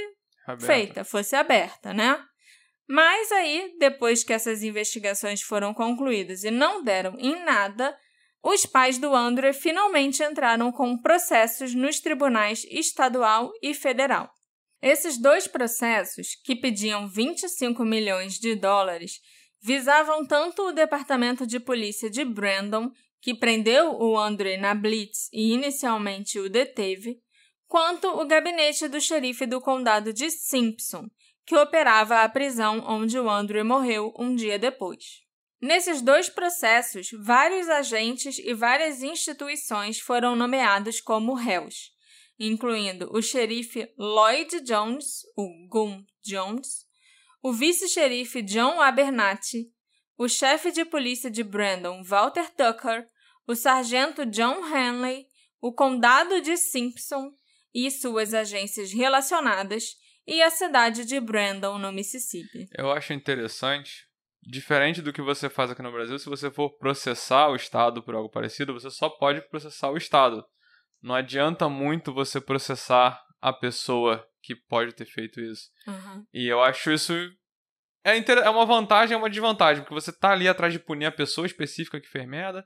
aberta. 0.46 0.66
feita, 0.66 1.04
fosse 1.04 1.34
aberta, 1.34 1.92
né? 1.92 2.24
Mas 2.88 3.32
aí, 3.32 3.74
depois 3.78 4.22
que 4.22 4.32
essas 4.32 4.62
investigações 4.62 5.40
foram 5.40 5.72
concluídas 5.72 6.44
e 6.44 6.50
não 6.50 6.82
deram 6.82 7.16
em 7.18 7.42
nada, 7.44 7.96
os 8.42 8.66
pais 8.66 8.98
do 8.98 9.14
Andrew 9.14 9.54
finalmente 9.54 10.22
entraram 10.22 10.70
com 10.70 10.98
processos 10.98 11.74
nos 11.74 11.98
tribunais 12.00 12.64
estadual 12.70 13.50
e 13.62 13.72
federal. 13.72 14.30
Esses 14.82 15.18
dois 15.18 15.48
processos, 15.48 16.34
que 16.44 16.54
pediam 16.54 17.08
25 17.08 17.82
milhões 17.86 18.34
de 18.34 18.54
dólares, 18.54 19.18
visavam 19.62 20.26
tanto 20.26 20.60
o 20.60 20.72
Departamento 20.72 21.46
de 21.46 21.58
Polícia 21.58 22.10
de 22.10 22.22
Brandon, 22.22 22.90
que 23.22 23.32
prendeu 23.34 23.98
o 23.98 24.18
Andrew 24.18 24.60
na 24.60 24.74
Blitz 24.74 25.30
e 25.32 25.54
inicialmente 25.54 26.38
o 26.38 26.50
deteve, 26.50 27.16
quanto 27.66 28.08
o 28.08 28.26
gabinete 28.26 28.86
do 28.88 29.00
xerife 29.00 29.46
do 29.46 29.58
condado 29.58 30.12
de 30.12 30.30
Simpson, 30.30 31.08
que 31.46 31.56
operava 31.56 32.22
a 32.22 32.28
prisão 32.28 32.82
onde 32.86 33.18
o 33.18 33.28
Andrew 33.28 33.64
morreu 33.64 34.14
um 34.18 34.34
dia 34.34 34.58
depois. 34.58 35.22
Nesses 35.60 36.02
dois 36.02 36.28
processos, 36.28 37.08
vários 37.22 37.68
agentes 37.68 38.38
e 38.38 38.52
várias 38.52 39.02
instituições 39.02 39.98
foram 39.98 40.36
nomeados 40.36 41.00
como 41.00 41.34
réus, 41.34 41.90
incluindo 42.38 43.08
o 43.12 43.22
xerife 43.22 43.88
Lloyd 43.96 44.60
Jones, 44.60 45.22
o 45.36 45.48
Gun 45.68 46.04
Jones, 46.22 46.84
o 47.42 47.52
vice-xerife 47.52 48.42
John 48.42 48.80
Abernathy, 48.80 49.70
o 50.16 50.28
chefe 50.28 50.70
de 50.70 50.84
polícia 50.84 51.30
de 51.30 51.42
Brandon, 51.42 52.02
Walter 52.02 52.50
Tucker, 52.54 53.08
o 53.46 53.54
sargento 53.54 54.24
John 54.26 54.66
Henley, 54.66 55.26
o 55.60 55.72
condado 55.72 56.40
de 56.40 56.56
Simpson 56.56 57.32
e 57.74 57.90
suas 57.90 58.32
agências 58.32 58.92
relacionadas 58.92 59.96
e 60.26 60.42
a 60.42 60.50
cidade 60.50 61.04
de 61.04 61.20
Brandon, 61.20 61.78
no 61.78 61.92
Mississippi. 61.92 62.66
Eu 62.76 62.90
acho 62.90 63.12
interessante, 63.12 64.06
diferente 64.42 65.02
do 65.02 65.12
que 65.12 65.22
você 65.22 65.48
faz 65.48 65.70
aqui 65.70 65.82
no 65.82 65.92
Brasil, 65.92 66.18
se 66.18 66.28
você 66.28 66.50
for 66.50 66.70
processar 66.78 67.48
o 67.48 67.56
Estado 67.56 68.02
por 68.02 68.14
algo 68.14 68.30
parecido, 68.30 68.72
você 68.72 68.90
só 68.90 69.08
pode 69.08 69.40
processar 69.48 69.90
o 69.90 69.96
Estado. 69.96 70.44
Não 71.02 71.14
adianta 71.14 71.68
muito 71.68 72.12
você 72.12 72.40
processar 72.40 73.20
a 73.40 73.52
pessoa 73.52 74.26
que 74.42 74.54
pode 74.54 74.94
ter 74.94 75.04
feito 75.04 75.40
isso. 75.40 75.68
Uhum. 75.86 76.24
E 76.32 76.46
eu 76.46 76.62
acho 76.62 76.90
isso. 76.90 77.12
É, 78.02 78.16
é 78.18 78.50
uma 78.50 78.66
vantagem 78.66 79.14
e 79.14 79.18
uma 79.18 79.30
desvantagem, 79.30 79.82
porque 79.82 79.94
você 79.94 80.12
tá 80.12 80.30
ali 80.30 80.48
atrás 80.48 80.72
de 80.72 80.78
punir 80.78 81.06
a 81.06 81.12
pessoa 81.12 81.46
específica 81.46 82.00
que 82.00 82.08
fez 82.08 82.26
merda, 82.26 82.64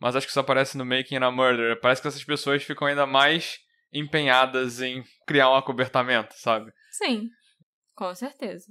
mas 0.00 0.16
acho 0.16 0.26
que 0.26 0.30
isso 0.30 0.40
aparece 0.40 0.76
no 0.76 0.84
Making 0.84 1.16
a 1.16 1.30
Murder. 1.30 1.80
Parece 1.80 2.00
que 2.00 2.08
essas 2.08 2.24
pessoas 2.24 2.62
ficam 2.62 2.86
ainda 2.86 3.06
mais 3.06 3.58
empenhadas 3.92 4.80
em 4.80 5.02
criar 5.26 5.50
um 5.50 5.56
acobertamento, 5.56 6.34
sabe? 6.36 6.72
Sim, 6.98 7.30
com 7.94 8.12
certeza. 8.12 8.66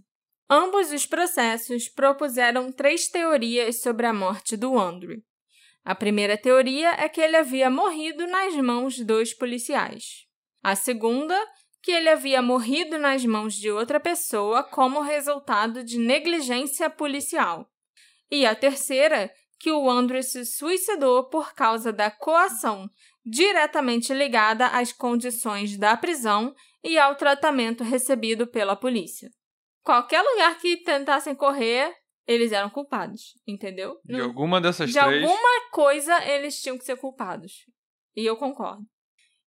Ambos 0.50 0.92
os 0.92 1.06
processos 1.06 1.88
propuseram 1.88 2.72
três 2.72 3.08
teorias 3.08 3.82
sobre 3.82 4.06
a 4.06 4.14
morte 4.14 4.58
do 4.58 4.78
Andrew. 4.78 5.22
A 5.84 5.96
primeira 5.96 6.38
teoria 6.38 6.90
é 6.92 7.08
que 7.08 7.22
ele 7.22 7.38
havia 7.38 7.70
morrido 7.70 8.28
nas 8.28 8.54
mãos 8.56 9.00
dos 9.00 9.34
policiais. 9.34 10.26
A 10.62 10.76
segunda, 10.76 11.38
que 11.82 11.92
ele 11.92 12.10
havia 12.10 12.42
morrido 12.42 12.98
nas 12.98 13.24
mãos 13.24 13.56
de 13.56 13.72
outra 13.72 13.98
pessoa 13.98 14.62
como 14.62 15.00
resultado 15.00 15.82
de 15.82 15.98
negligência 15.98 16.90
policial. 16.90 17.70
E 18.30 18.46
a 18.46 18.54
terceira, 18.54 19.32
que 19.58 19.72
o 19.72 19.90
Andrew 19.90 20.22
se 20.22 20.46
suicidou 20.46 21.30
por 21.30 21.54
causa 21.54 21.94
da 21.94 22.12
coação 22.12 22.90
diretamente 23.26 24.14
ligada 24.14 24.68
às 24.68 24.92
condições 24.92 25.78
da 25.78 25.96
prisão 25.96 26.54
e 26.84 26.98
ao 26.98 27.16
tratamento 27.16 27.84
recebido 27.84 28.48
pela 28.48 28.76
polícia. 28.76 29.30
Qualquer 29.84 30.22
lugar 30.22 30.58
que 30.60 30.84
tentassem 30.84 31.34
correr, 31.34 31.94
eles 32.28 32.52
eram 32.52 32.70
culpados, 32.70 33.36
entendeu? 33.48 33.98
De 34.04 34.20
alguma 34.20 34.60
dessas 34.60 34.90
de 34.90 35.00
três. 35.00 35.22
De 35.22 35.26
alguma 35.26 35.70
coisa 35.72 36.24
eles 36.26 36.62
tinham 36.62 36.78
que 36.78 36.84
ser 36.84 36.98
culpados. 36.98 37.66
E 38.16 38.26
eu 38.26 38.36
concordo. 38.36 38.84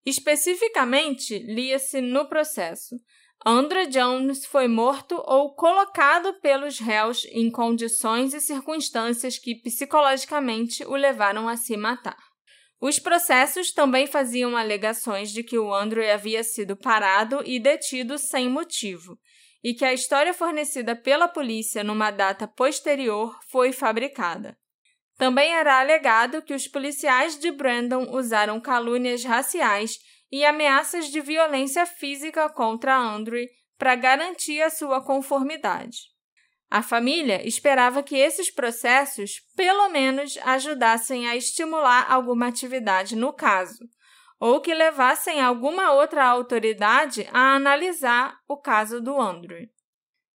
Especificamente, 0.05 1.39
lia-se 1.39 2.01
no 2.01 2.27
processo. 2.27 2.97
Andrew 3.45 3.87
Jones 3.87 4.45
foi 4.45 4.69
morto 4.69 5.15
ou 5.27 5.55
colocado 5.55 6.39
pelos 6.41 6.79
réus 6.79 7.25
em 7.27 7.51
condições 7.51 8.35
e 8.35 8.41
circunstâncias 8.41 9.39
que 9.39 9.55
psicologicamente 9.55 10.85
o 10.85 10.95
levaram 10.95 11.49
a 11.49 11.57
se 11.57 11.77
matar. 11.77 12.30
Os 12.81 12.99
processos 12.99 13.73
também 13.73 14.07
faziam 14.07 14.57
alegações 14.57 15.31
de 15.31 15.43
que 15.43 15.59
o 15.59 15.75
Andrew 15.75 16.11
havia 16.11 16.43
sido 16.43 16.75
parado 16.75 17.43
e 17.45 17.61
detido 17.61 18.17
sem 18.17 18.49
motivo, 18.49 19.19
e 19.63 19.75
que 19.75 19.85
a 19.85 19.93
história 19.93 20.33
fornecida 20.33 20.97
pela 20.97 21.29
polícia 21.29 21.85
numa 21.85 22.11
data 22.11 22.49
posterior 22.49 23.39
foi 23.51 23.73
fabricada. 23.73 24.57
Também 25.19 25.53
era 25.53 25.79
alegado 25.79 26.41
que 26.41 26.55
os 26.55 26.67
policiais 26.67 27.39
de 27.39 27.51
Brandon 27.51 28.11
usaram 28.17 28.59
calúnias 28.59 29.23
raciais 29.23 29.99
e 30.33 30.43
ameaças 30.47 31.09
de 31.09 31.21
violência 31.21 31.85
física 31.85 32.49
contra 32.49 32.97
Andrew 32.97 33.47
para 33.77 33.95
garantir 33.95 34.63
a 34.63 34.71
sua 34.71 35.05
conformidade. 35.05 36.10
A 36.71 36.83
família 36.83 37.45
esperava 37.47 38.01
que 38.01 38.17
esses 38.17 38.49
processos, 38.49 39.41
pelo 39.57 39.89
menos, 39.89 40.39
ajudassem 40.45 41.29
a 41.29 41.35
estimular 41.35 42.07
alguma 42.09 42.47
atividade 42.47 43.17
no 43.17 43.33
caso, 43.33 43.85
ou 44.39 44.61
que 44.61 44.73
levassem 44.73 45.41
alguma 45.41 45.93
outra 45.93 46.25
autoridade 46.25 47.29
a 47.33 47.57
analisar 47.57 48.39
o 48.47 48.57
caso 48.57 49.01
do 49.01 49.21
Andrew. 49.21 49.69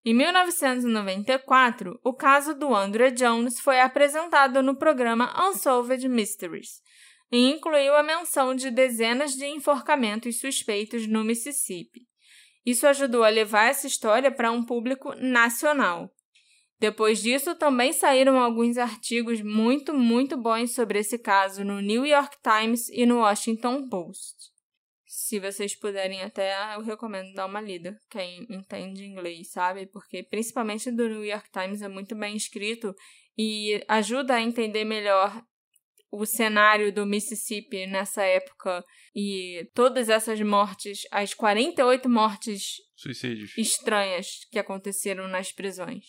Em 0.04 0.14
1994, 0.14 2.00
o 2.04 2.14
caso 2.14 2.54
do 2.54 2.76
Andrew 2.76 3.10
Jones 3.12 3.60
foi 3.60 3.80
apresentado 3.80 4.62
no 4.62 4.78
programa 4.78 5.34
Unsolved 5.50 6.08
Mysteries 6.08 6.82
e 7.32 7.50
incluiu 7.50 7.96
a 7.96 8.04
menção 8.04 8.54
de 8.54 8.70
dezenas 8.70 9.32
de 9.34 9.46
enforcamentos 9.46 10.40
suspeitos 10.40 11.08
no 11.08 11.24
Mississippi. 11.24 12.02
Isso 12.64 12.86
ajudou 12.86 13.24
a 13.24 13.30
levar 13.30 13.70
essa 13.70 13.88
história 13.88 14.32
para 14.32 14.52
um 14.52 14.64
público 14.64 15.16
nacional. 15.16 16.12
Depois 16.80 17.22
disso, 17.22 17.56
também 17.56 17.94
saíram 17.94 18.38
alguns 18.38 18.78
artigos 18.78 19.42
muito, 19.42 19.94
muito 19.94 20.38
bons 20.38 20.74
sobre 20.74 21.00
esse 21.00 21.18
caso 21.18 21.64
no 21.64 21.80
New 21.80 22.06
York 22.06 22.38
Times 22.44 22.90
e 22.90 23.06
no 23.06 23.20
Washington 23.20 23.88
Post. 23.88 24.54
Se 25.06 25.40
vocês 25.40 25.74
puderem 25.74 26.22
até, 26.22 26.76
eu 26.76 26.82
recomendo 26.82 27.34
dar 27.34 27.46
uma 27.46 27.62
lida, 27.62 27.98
quem 28.10 28.46
entende 28.50 29.06
inglês, 29.06 29.52
sabe? 29.52 29.88
Porque 29.88 30.22
principalmente 30.24 30.92
do 30.92 31.08
New 31.08 31.24
York 31.24 31.50
Times 31.52 31.82
é 31.82 31.88
muito 31.88 32.14
bem 32.16 32.36
escrito 32.36 32.94
e 33.38 33.82
ajuda 33.88 34.36
a 34.36 34.42
entender 34.42 34.84
melhor 34.84 35.42
o 36.12 36.26
cenário 36.26 36.94
do 36.94 37.06
Mississippi 37.06 37.88
nessa 37.88 38.24
época 38.24 38.84
e 39.16 39.70
todas 39.74 40.10
essas 40.10 40.40
mortes, 40.42 41.02
as 41.12 41.34
48 41.34 42.10
mortes 42.10 42.76
Suicídios. 42.96 43.58
estranhas 43.58 44.28
que 44.52 44.60
aconteceram 44.60 45.28
nas 45.28 45.52
prisões. 45.52 46.04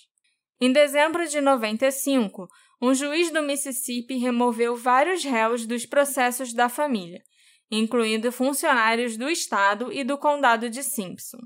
Em 0.60 0.72
dezembro 0.72 1.28
de 1.28 1.40
95, 1.40 2.48
um 2.80 2.94
juiz 2.94 3.30
do 3.30 3.42
Mississippi 3.42 4.16
removeu 4.16 4.76
vários 4.76 5.24
réus 5.24 5.66
dos 5.66 5.86
processos 5.86 6.52
da 6.52 6.68
família 6.68 7.22
incluindo 7.70 8.30
funcionários 8.30 9.16
do 9.16 9.28
Estado 9.28 9.92
e 9.92 10.04
do 10.04 10.16
Condado 10.16 10.70
de 10.70 10.82
Simpson. 10.82 11.38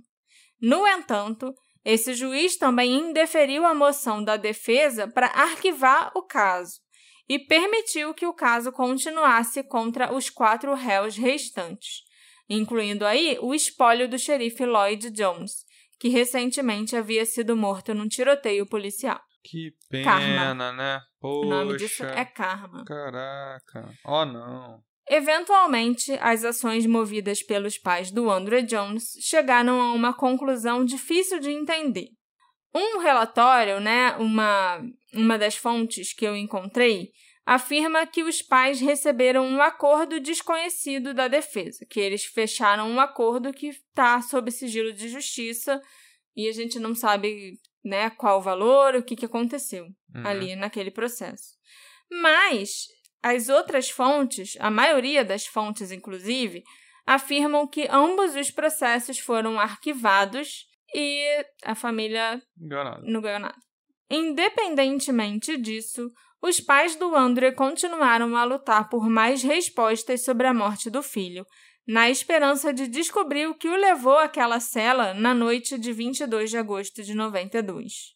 No 0.61 0.87
entanto, 0.87 1.55
esse 1.85 2.13
juiz 2.13 2.57
também 2.59 2.93
indeferiu 2.93 3.65
a 3.65 3.75
moção 3.75 4.23
da 4.23 4.37
defesa 4.37 5.09
para 5.09 5.29
arquivar 5.29 6.13
o 6.15 6.23
caso 6.23 6.81
e 7.29 7.39
permitiu 7.39 8.13
que 8.13 8.27
o 8.27 8.35
caso 8.35 8.71
continuasse 8.71 9.63
contra 9.63 10.13
os 10.13 10.29
quatro 10.29 10.75
réus 10.75 11.17
restantes, 11.17 12.03
incluindo 12.49 13.07
aí 13.07 13.39
o 13.41 13.55
espólio 13.55 14.09
do 14.09 14.19
xerife 14.19 14.67
Lloyd 14.67 15.11
Jones, 15.11 15.65
que 16.01 16.09
recentemente 16.09 16.97
havia 16.97 17.27
sido 17.27 17.55
morto 17.55 17.93
num 17.95 18.09
tiroteio 18.09 18.67
policial. 18.67 19.21
Que 19.45 19.73
pena, 19.89 20.05
karma. 20.05 20.73
né? 20.73 21.01
Poxa. 21.21 21.47
O 21.47 21.51
nome 21.51 21.77
disso 21.77 22.05
é 22.05 22.25
karma. 22.25 22.85
Caraca. 22.85 23.93
Oh, 24.05 24.25
não. 24.25 24.83
Eventualmente, 25.09 26.13
as 26.21 26.45
ações 26.45 26.87
movidas 26.87 27.43
pelos 27.43 27.77
pais 27.77 28.11
do 28.11 28.31
Andrew 28.31 28.63
Jones 28.63 29.13
chegaram 29.21 29.81
a 29.81 29.93
uma 29.93 30.15
conclusão 30.15 30.85
difícil 30.85 31.39
de 31.39 31.51
entender. 31.51 32.09
Um 32.75 32.99
relatório, 32.99 33.81
né, 33.81 34.17
uma, 34.19 34.81
uma 35.13 35.37
das 35.37 35.57
fontes 35.57 36.15
que 36.15 36.25
eu 36.25 36.37
encontrei, 36.37 37.11
afirma 37.51 38.07
que 38.07 38.23
os 38.23 38.41
pais 38.41 38.81
receberam 38.81 39.45
um 39.45 39.61
acordo 39.61 40.21
desconhecido 40.21 41.13
da 41.13 41.27
defesa, 41.27 41.85
que 41.85 41.99
eles 41.99 42.25
fecharam 42.25 42.89
um 42.89 43.01
acordo 43.01 43.53
que 43.53 43.71
está 43.71 44.23
sob 44.23 44.53
sigilo 44.53 44.93
de 44.93 45.09
justiça 45.09 45.83
e 46.37 46.49
a 46.49 46.53
gente 46.53 46.79
não 46.79 46.95
sabe 46.95 47.59
né, 47.85 48.09
qual 48.11 48.39
o 48.39 48.41
valor, 48.41 48.95
o 48.95 49.03
que, 49.03 49.17
que 49.17 49.27
aconteceu 49.27 49.85
uhum. 50.15 50.25
ali 50.25 50.55
naquele 50.55 50.93
processo. 50.93 51.57
Mas 52.09 52.87
as 53.21 53.49
outras 53.49 53.91
fontes, 53.91 54.57
a 54.61 54.71
maioria 54.71 55.25
das 55.25 55.45
fontes, 55.45 55.91
inclusive, 55.91 56.63
afirmam 57.05 57.67
que 57.67 57.89
ambos 57.91 58.37
os 58.37 58.53
processos 58.53 59.19
foram 59.19 59.59
arquivados 59.59 60.69
e 60.95 61.45
a 61.65 61.75
família 61.75 62.41
Enganado. 62.57 63.05
não 63.05 63.21
ganhou 63.21 63.41
nada. 63.41 63.59
Independentemente 64.09 65.57
disso, 65.57 66.13
os 66.43 66.61
pais 66.61 66.97
do 66.97 67.15
André 67.15 67.53
continuaram 67.53 68.37
a 68.37 68.45
lutar 68.45 68.89
por 68.89 69.09
mais 69.09 69.43
respostas 69.43 70.25
sobre 70.25 70.47
a 70.47 70.55
morte 70.55 70.89
do 70.89 71.03
filho, 71.03 71.45
na 71.87 72.09
esperança 72.09 72.73
de 72.73 72.87
descobrir 72.87 73.47
o 73.47 73.55
que 73.55 73.69
o 73.69 73.77
levou 73.77 74.17
àquela 74.17 74.61
cela 74.61 75.13
na 75.13 75.35
noite 75.35 75.79
de 75.79 75.93
22 75.93 76.51
de 76.51 76.57
agosto 76.57 77.03
de 77.03 77.15
92. 77.15 78.15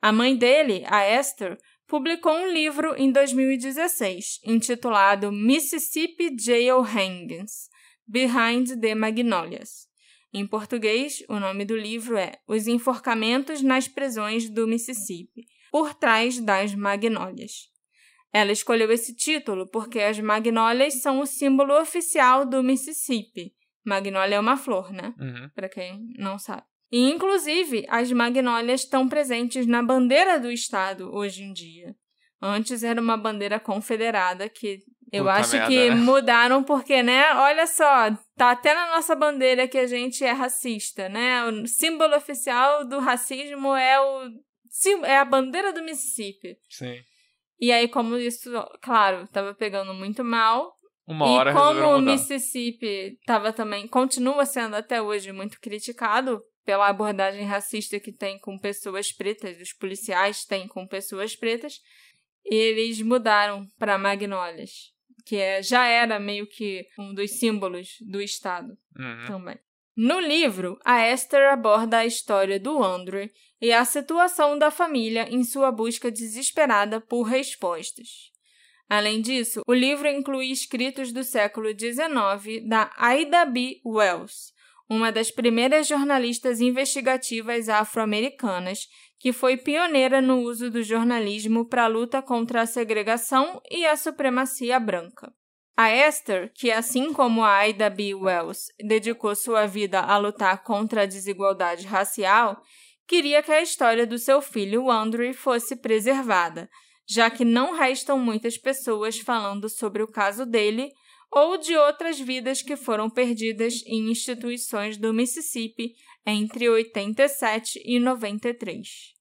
A 0.00 0.12
mãe 0.12 0.36
dele, 0.36 0.84
a 0.86 1.06
Esther, 1.08 1.58
publicou 1.86 2.32
um 2.32 2.48
livro 2.48 2.94
em 2.96 3.10
2016 3.10 4.40
intitulado 4.44 5.32
Mississippi 5.32 6.34
Jail 6.38 6.80
Hangings 6.80 7.68
Behind 8.06 8.80
the 8.80 8.94
Magnolias. 8.94 9.88
Em 10.32 10.46
português, 10.46 11.22
o 11.28 11.40
nome 11.40 11.64
do 11.64 11.76
livro 11.76 12.16
é 12.16 12.38
Os 12.46 12.66
Enforcamentos 12.66 13.62
nas 13.62 13.88
Prisões 13.88 14.48
do 14.48 14.66
Mississippi 14.66 15.46
Por 15.70 15.94
Trás 15.94 16.40
das 16.40 16.74
Magnólias. 16.74 17.68
Ela 18.32 18.52
escolheu 18.52 18.90
esse 18.92 19.14
título 19.14 19.66
porque 19.70 20.00
as 20.00 20.18
magnólias 20.20 21.00
são 21.00 21.20
o 21.20 21.26
símbolo 21.26 21.80
oficial 21.80 22.44
do 22.44 22.62
Mississippi. 22.62 23.54
Magnólia 23.84 24.36
é 24.36 24.40
uma 24.40 24.56
flor, 24.56 24.92
né? 24.92 25.14
Uhum. 25.18 25.48
Para 25.54 25.68
quem 25.68 26.12
não 26.18 26.38
sabe. 26.38 26.62
E, 26.90 27.10
inclusive, 27.10 27.86
as 27.88 28.10
magnólias 28.12 28.82
estão 28.82 29.08
presentes 29.08 29.66
na 29.66 29.82
bandeira 29.82 30.38
do 30.38 30.50
estado 30.50 31.14
hoje 31.14 31.42
em 31.42 31.52
dia. 31.52 31.94
Antes 32.40 32.82
era 32.82 33.00
uma 33.00 33.16
bandeira 33.16 33.58
confederada 33.58 34.48
que 34.48 34.80
eu 35.10 35.24
Puta 35.24 35.36
acho 35.36 35.52
merda, 35.52 35.68
que 35.68 35.88
né? 35.90 35.94
mudaram 35.94 36.62
porque, 36.62 37.02
né? 37.02 37.34
Olha 37.34 37.66
só, 37.66 38.10
tá 38.36 38.50
até 38.50 38.74
na 38.74 38.94
nossa 38.94 39.14
bandeira 39.14 39.66
que 39.66 39.78
a 39.78 39.86
gente 39.86 40.22
é 40.22 40.32
racista, 40.32 41.08
né? 41.08 41.44
O 41.44 41.66
símbolo 41.66 42.14
oficial 42.14 42.86
do 42.86 42.98
racismo 42.98 43.74
é 43.74 44.00
o 44.00 44.30
é 45.04 45.18
a 45.18 45.24
bandeira 45.24 45.72
do 45.72 45.82
Mississippi. 45.82 46.56
Sim. 46.68 47.00
E 47.60 47.72
aí, 47.72 47.88
como 47.88 48.16
isso, 48.16 48.50
claro, 48.80 49.26
tava 49.28 49.52
pegando 49.54 49.92
muito 49.92 50.22
mal, 50.22 50.72
Uma 51.06 51.26
hora 51.26 51.50
e 51.50 51.54
como 51.54 51.66
resolveram 51.72 51.98
o. 51.98 52.00
Mississippi 52.02 53.18
tava 53.26 53.52
também, 53.52 53.88
continua 53.88 54.46
sendo 54.46 54.76
até 54.76 55.02
hoje 55.02 55.32
muito 55.32 55.58
criticado 55.60 56.40
pela 56.64 56.86
abordagem 56.88 57.44
racista 57.44 57.98
que 57.98 58.12
tem 58.12 58.38
com 58.38 58.58
pessoas 58.58 59.10
pretas, 59.10 59.58
os 59.60 59.72
policiais 59.72 60.44
têm 60.44 60.68
com 60.68 60.86
pessoas 60.86 61.34
pretas, 61.34 61.80
eles 62.44 63.00
mudaram 63.02 63.66
para 63.78 63.98
Magnólias, 63.98 64.92
que 65.24 65.36
é, 65.36 65.62
já 65.62 65.86
era 65.86 66.20
meio 66.20 66.46
que 66.46 66.86
um 66.98 67.12
dos 67.14 67.38
símbolos 67.38 67.96
do 68.02 68.20
estado 68.20 68.76
Uhum. 68.96 69.26
também. 69.26 69.58
No 70.00 70.20
livro, 70.20 70.78
a 70.84 71.08
Esther 71.08 71.52
aborda 71.52 71.98
a 71.98 72.06
história 72.06 72.60
do 72.60 72.80
Andrew 72.80 73.28
e 73.60 73.72
a 73.72 73.84
situação 73.84 74.56
da 74.56 74.70
família 74.70 75.26
em 75.28 75.42
sua 75.42 75.72
busca 75.72 76.08
desesperada 76.08 77.00
por 77.00 77.24
respostas. 77.24 78.30
Além 78.88 79.20
disso, 79.20 79.60
o 79.66 79.74
livro 79.74 80.06
inclui 80.06 80.52
escritos 80.52 81.12
do 81.12 81.24
século 81.24 81.70
XIX 81.70 82.64
da 82.68 82.92
Ida 83.18 83.44
B. 83.44 83.80
Wells, 83.84 84.52
uma 84.88 85.10
das 85.10 85.32
primeiras 85.32 85.88
jornalistas 85.88 86.60
investigativas 86.60 87.68
afro-americanas 87.68 88.86
que 89.18 89.32
foi 89.32 89.56
pioneira 89.56 90.22
no 90.22 90.42
uso 90.42 90.70
do 90.70 90.80
jornalismo 90.80 91.64
para 91.64 91.86
a 91.86 91.88
luta 91.88 92.22
contra 92.22 92.62
a 92.62 92.66
segregação 92.66 93.60
e 93.68 93.84
a 93.84 93.96
supremacia 93.96 94.78
branca. 94.78 95.32
A 95.80 95.92
Esther, 95.92 96.50
que 96.52 96.72
assim 96.72 97.12
como 97.12 97.44
a 97.44 97.68
Ida 97.68 97.88
B. 97.88 98.12
Wells 98.12 98.66
dedicou 98.80 99.32
sua 99.36 99.64
vida 99.64 100.00
a 100.00 100.18
lutar 100.18 100.64
contra 100.64 101.02
a 101.02 101.06
desigualdade 101.06 101.86
racial, 101.86 102.60
queria 103.06 103.44
que 103.44 103.52
a 103.52 103.62
história 103.62 104.04
do 104.04 104.18
seu 104.18 104.42
filho 104.42 104.90
Andrew 104.90 105.32
fosse 105.32 105.76
preservada, 105.76 106.68
já 107.08 107.30
que 107.30 107.44
não 107.44 107.76
restam 107.76 108.18
muitas 108.18 108.58
pessoas 108.58 109.20
falando 109.20 109.68
sobre 109.68 110.02
o 110.02 110.08
caso 110.08 110.44
dele 110.44 110.90
ou 111.30 111.56
de 111.56 111.76
outras 111.76 112.18
vidas 112.18 112.60
que 112.60 112.74
foram 112.74 113.08
perdidas 113.08 113.80
em 113.86 114.10
instituições 114.10 114.96
do 114.96 115.14
Mississippi 115.14 115.94
entre 116.26 116.68
87 116.68 117.80
e 117.84 118.00
93. 118.00 119.17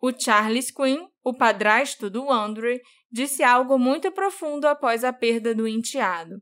O 0.00 0.12
Charles 0.16 0.70
Quinn, 0.70 1.08
o 1.24 1.34
padrasto 1.34 2.08
do 2.08 2.30
Andrew, 2.30 2.78
disse 3.10 3.42
algo 3.42 3.78
muito 3.78 4.12
profundo 4.12 4.66
após 4.66 5.02
a 5.02 5.12
perda 5.12 5.54
do 5.54 5.66
enteado. 5.66 6.40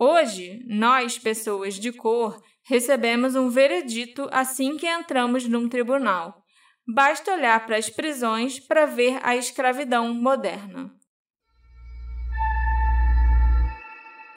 Hoje, 0.00 0.64
nós, 0.66 1.18
pessoas 1.18 1.74
de 1.74 1.92
cor, 1.92 2.40
recebemos 2.64 3.36
um 3.36 3.48
veredito 3.48 4.28
assim 4.32 4.76
que 4.76 4.86
entramos 4.86 5.46
num 5.46 5.68
tribunal. 5.68 6.42
Basta 6.86 7.32
olhar 7.32 7.64
para 7.66 7.76
as 7.76 7.88
prisões 7.88 8.58
para 8.58 8.86
ver 8.86 9.20
a 9.22 9.36
escravidão 9.36 10.12
moderna. 10.12 10.92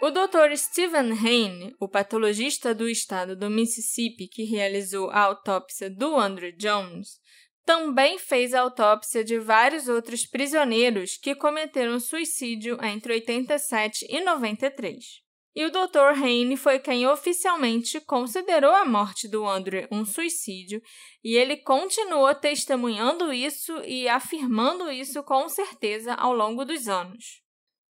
O 0.01 0.09
Dr. 0.09 0.55
Stephen 0.55 1.12
Hain, 1.14 1.76
o 1.80 1.88
patologista 1.88 2.74
do 2.74 2.89
estado 2.89 3.36
do 3.36 3.51
Mississippi 3.51 4.28
que 4.28 4.43
realizou 4.43 5.12
a 5.12 5.20
autópsia 5.22 5.91
do 5.91 6.18
Andrew 6.18 6.51
Jones, 6.57 7.20
também 7.66 8.18
fez 8.18 8.53
a 8.53 8.62
autópsia 8.62 9.24
de 9.24 9.39
vários 9.39 9.88
outros 9.88 10.26
prisioneiros 10.26 11.18
que 11.18 11.36
cometeram 11.36 11.99
suicídio 11.99 12.78
entre 12.84 13.14
87 13.14 14.05
e 14.09 14.24
93. 14.24 15.22
E 15.53 15.66
o 15.66 15.70
Dr. 15.70 16.18
Hain 16.24 16.55
foi 16.55 16.80
quem 16.80 17.05
oficialmente 17.05 17.99
considerou 17.99 18.72
a 18.74 18.86
morte 18.86 19.28
do 19.28 19.45
Andrew 19.45 19.86
um 19.91 20.05
suicídio, 20.05 20.82
e 21.22 21.36
ele 21.36 21.57
continuou 21.57 22.34
testemunhando 22.34 23.34
isso 23.34 23.78
e 23.86 24.07
afirmando 24.07 24.89
isso 24.89 25.22
com 25.24 25.49
certeza 25.49 26.14
ao 26.14 26.34
longo 26.34 26.64
dos 26.64 26.88
anos. 26.88 27.41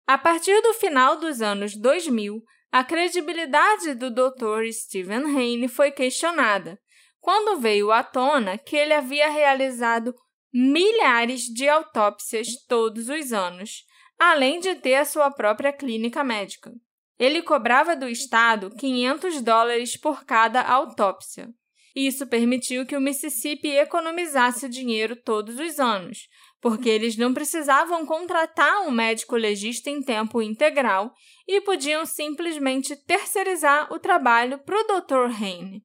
A 0.06 0.18
partir 0.18 0.62
do 0.62 0.74
final 0.76 1.20
dos 1.20 1.42
anos 1.42 1.76
2000, 1.76 2.42
a 2.72 2.84
credibilidade 2.84 3.96
do 3.96 4.12
Dr. 4.12 4.72
Stephen 4.72 5.36
Hain 5.36 5.68
foi 5.68 5.90
questionada, 5.90 6.80
quando 7.28 7.60
veio 7.60 7.92
à 7.92 8.04
tona 8.04 8.58
que 8.58 8.74
ele 8.74 8.94
havia 8.94 9.30
realizado 9.30 10.16
milhares 10.54 11.42
de 11.42 11.68
autópsias 11.68 12.48
todos 12.70 13.10
os 13.10 13.34
anos, 13.34 13.84
além 14.18 14.62
de 14.62 14.76
ter 14.76 14.96
a 14.96 15.04
sua 15.04 15.30
própria 15.30 15.74
clínica 15.74 16.24
médica. 16.24 16.72
Ele 17.20 17.42
cobrava 17.42 17.98
do 17.98 18.08
Estado 18.08 18.70
500 18.70 19.42
dólares 19.42 19.98
por 19.98 20.24
cada 20.24 20.62
autópsia. 20.62 21.50
Isso 21.94 22.26
permitiu 22.28 22.86
que 22.86 22.96
o 22.96 23.02
Mississippi 23.02 23.72
economizasse 23.72 24.70
dinheiro 24.70 25.14
todos 25.14 25.60
os 25.60 25.82
anos, 25.82 26.30
porque 26.62 26.88
eles 26.88 27.18
não 27.18 27.34
precisavam 27.34 28.06
contratar 28.06 28.88
um 28.88 28.92
médico 28.92 29.36
legista 29.36 29.90
em 29.90 30.02
tempo 30.02 30.42
integral 30.42 31.12
e 31.46 31.60
podiam 31.60 32.06
simplesmente 32.06 32.96
terceirizar 33.06 33.92
o 33.92 34.00
trabalho 34.00 34.60
para 34.60 34.80
o 34.80 35.02
Dr. 35.02 35.44
Hain. 35.44 35.82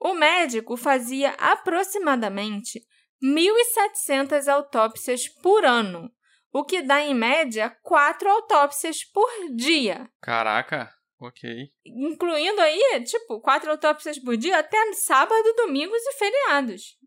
O 0.00 0.14
médico 0.14 0.76
fazia 0.78 1.30
aproximadamente 1.38 2.80
1.700 3.22 4.48
autópsias 4.48 5.28
por 5.28 5.64
ano, 5.64 6.10
o 6.50 6.64
que 6.64 6.80
dá 6.80 7.02
em 7.02 7.14
média 7.14 7.76
quatro 7.82 8.30
autópsias 8.30 9.04
por 9.04 9.28
dia. 9.54 10.08
Caraca, 10.22 10.90
ok. 11.20 11.68
Incluindo 11.84 12.60
aí, 12.62 13.04
tipo, 13.04 13.40
quatro 13.40 13.70
autópsias 13.70 14.18
por 14.18 14.38
dia 14.38 14.58
até 14.58 14.78
sábado, 14.94 15.54
domingos 15.54 16.02
e 16.02 16.12
feriados. 16.14 16.98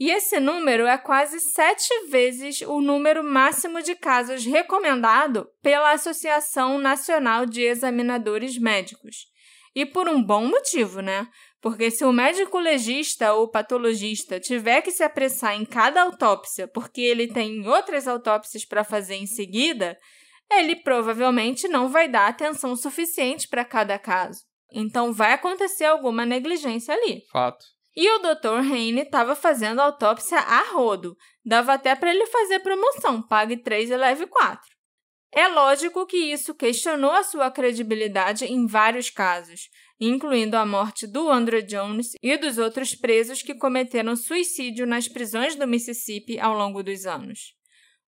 E 0.00 0.10
esse 0.10 0.40
número 0.40 0.84
é 0.84 0.98
quase 0.98 1.38
sete 1.38 2.08
vezes 2.08 2.60
o 2.62 2.80
número 2.80 3.22
máximo 3.22 3.80
de 3.80 3.94
casos 3.94 4.44
recomendado 4.44 5.48
pela 5.62 5.92
Associação 5.92 6.76
Nacional 6.76 7.46
de 7.46 7.62
Examinadores 7.62 8.58
Médicos. 8.58 9.30
E 9.74 9.86
por 9.86 10.08
um 10.08 10.20
bom 10.20 10.44
motivo, 10.46 11.00
né? 11.00 11.28
Porque 11.62 11.92
se 11.92 12.04
o 12.04 12.12
médico 12.12 12.58
legista 12.58 13.34
ou 13.34 13.48
patologista 13.48 14.40
tiver 14.40 14.82
que 14.82 14.90
se 14.90 15.04
apressar 15.04 15.54
em 15.54 15.64
cada 15.64 16.02
autópsia 16.02 16.66
porque 16.66 17.00
ele 17.00 17.28
tem 17.28 17.66
outras 17.68 18.08
autópsias 18.08 18.64
para 18.64 18.82
fazer 18.82 19.14
em 19.14 19.28
seguida, 19.28 19.96
ele 20.50 20.74
provavelmente 20.74 21.68
não 21.68 21.88
vai 21.88 22.08
dar 22.08 22.26
atenção 22.26 22.74
suficiente 22.74 23.46
para 23.46 23.64
cada 23.64 23.96
caso. 23.96 24.40
Então 24.72 25.12
vai 25.12 25.34
acontecer 25.34 25.84
alguma 25.84 26.26
negligência 26.26 26.92
ali. 26.94 27.22
Fato. 27.30 27.64
E 27.94 28.10
o 28.10 28.18
Dr. 28.18 28.72
Heine 28.72 29.02
estava 29.02 29.36
fazendo 29.36 29.80
autópsia 29.80 30.38
a 30.38 30.72
rodo. 30.72 31.16
Dava 31.44 31.74
até 31.74 31.94
para 31.94 32.10
ele 32.10 32.26
fazer 32.26 32.58
promoção, 32.58 33.22
pague 33.22 33.56
3 33.56 33.90
e 33.90 33.96
leve 33.96 34.26
4. 34.26 34.60
É 35.30 35.46
lógico 35.46 36.06
que 36.06 36.16
isso 36.16 36.54
questionou 36.54 37.12
a 37.12 37.22
sua 37.22 37.50
credibilidade 37.50 38.46
em 38.46 38.66
vários 38.66 39.10
casos, 39.10 39.68
incluindo 40.08 40.56
a 40.56 40.66
morte 40.66 41.06
do 41.06 41.30
Andrew 41.30 41.62
Jones 41.62 42.12
e 42.20 42.36
dos 42.36 42.58
outros 42.58 42.94
presos 42.94 43.40
que 43.40 43.54
cometeram 43.54 44.16
suicídio 44.16 44.84
nas 44.86 45.06
prisões 45.06 45.54
do 45.54 45.66
Mississippi 45.66 46.40
ao 46.40 46.54
longo 46.54 46.82
dos 46.82 47.06
anos. 47.06 47.54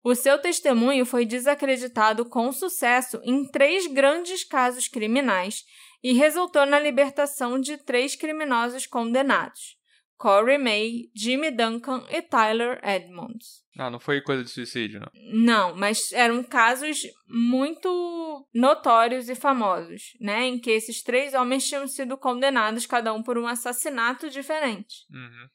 O 0.04 0.14
seu 0.14 0.38
testemunho 0.38 1.04
foi 1.04 1.26
desacreditado 1.26 2.24
com 2.24 2.52
sucesso 2.52 3.20
em 3.24 3.44
três 3.44 3.86
grandes 3.88 4.44
casos 4.44 4.86
criminais 4.86 5.64
e 6.02 6.12
resultou 6.12 6.64
na 6.64 6.78
libertação 6.78 7.60
de 7.60 7.76
três 7.76 8.14
criminosos 8.14 8.86
condenados: 8.86 9.76
Corey 10.20 10.58
May, 10.58 11.10
Jimmy 11.16 11.50
Duncan 11.50 12.04
e 12.10 12.20
Tyler 12.20 12.78
Edmonds. 12.84 13.64
Ah, 13.78 13.88
não 13.88 13.98
foi 13.98 14.20
coisa 14.20 14.44
de 14.44 14.50
suicídio, 14.50 15.00
não? 15.00 15.10
Não, 15.32 15.74
mas 15.74 16.12
eram 16.12 16.44
casos 16.44 17.00
muito 17.26 18.46
notórios 18.52 19.30
e 19.30 19.34
famosos, 19.34 20.14
né? 20.20 20.46
Em 20.46 20.58
que 20.58 20.70
esses 20.70 21.02
três 21.02 21.32
homens 21.32 21.66
tinham 21.66 21.88
sido 21.88 22.18
condenados, 22.18 22.84
cada 22.84 23.14
um 23.14 23.22
por 23.22 23.38
um 23.38 23.46
assassinato 23.46 24.28
diferente. 24.28 25.06
Uhum. 25.10 25.48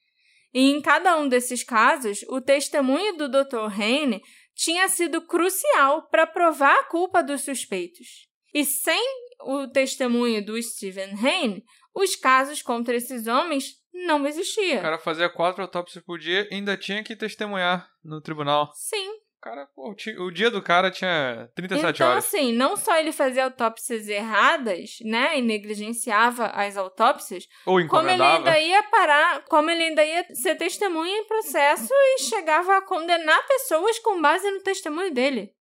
E 0.51 0.71
em 0.71 0.81
cada 0.81 1.15
um 1.15 1.29
desses 1.29 1.63
casos, 1.63 2.25
o 2.27 2.41
testemunho 2.41 3.15
do 3.17 3.29
Dr. 3.29 3.69
Haine 3.79 4.19
tinha 4.55 4.87
sido 4.87 5.21
crucial 5.27 6.09
para 6.09 6.25
provar 6.25 6.79
a 6.79 6.85
culpa 6.85 7.21
dos 7.21 7.41
suspeitos. 7.41 8.27
E 8.51 8.65
sem 8.65 9.03
o 9.41 9.67
testemunho 9.67 10.43
do 10.43 10.59
Stephen 10.59 11.13
Hain, 11.23 11.61
os 11.93 12.15
casos 12.15 12.61
contra 12.61 12.95
esses 12.95 13.27
homens 13.27 13.84
não 14.05 14.25
existiam. 14.27 14.79
O 14.79 14.81
cara 14.81 14.97
fazia 14.97 15.29
quatro 15.29 15.61
autópsias 15.61 16.03
por 16.03 16.19
dia 16.19 16.47
e 16.51 16.55
ainda 16.55 16.75
tinha 16.75 17.03
que 17.03 17.15
testemunhar 17.15 17.89
no 18.03 18.21
tribunal. 18.21 18.71
Sim. 18.73 19.19
Cara, 19.41 19.67
pô, 19.75 19.95
o 20.19 20.31
dia 20.31 20.49
do 20.49 20.59
cara 20.59 20.89
tinha 20.89 21.47
37 21.55 21.95
então, 21.95 22.09
horas. 22.09 22.27
Então, 22.27 22.39
assim, 22.39 22.51
não 22.51 22.75
só 22.75 22.97
ele 22.97 23.11
fazia 23.11 23.43
autópsias 23.43 24.07
erradas, 24.07 24.97
né, 25.01 25.37
e 25.37 25.41
negligenciava 25.41 26.47
as 26.47 26.75
autópsias, 26.75 27.47
Ou 27.63 27.87
como 27.87 28.09
ele 28.09 28.23
ainda 28.23 28.59
ia 28.59 28.81
parar, 28.83 29.45
como 29.45 29.69
ele 29.69 29.83
ainda 29.83 30.03
ia 30.03 30.25
ser 30.33 30.55
testemunha 30.55 31.15
em 31.15 31.27
processo 31.27 31.93
e 31.93 32.21
chegava 32.21 32.75
a 32.75 32.81
condenar 32.81 33.45
pessoas 33.45 33.99
com 33.99 34.19
base 34.19 34.49
no 34.49 34.63
testemunho 34.63 35.13
dele. 35.13 35.53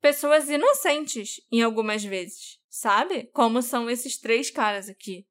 Pessoas 0.00 0.48
inocentes, 0.48 1.40
em 1.50 1.60
algumas 1.60 2.04
vezes 2.04 2.62
sabe? 2.74 3.30
Como 3.32 3.62
são 3.62 3.88
esses 3.88 4.18
três 4.18 4.50
caras 4.50 4.88
aqui. 4.88 5.24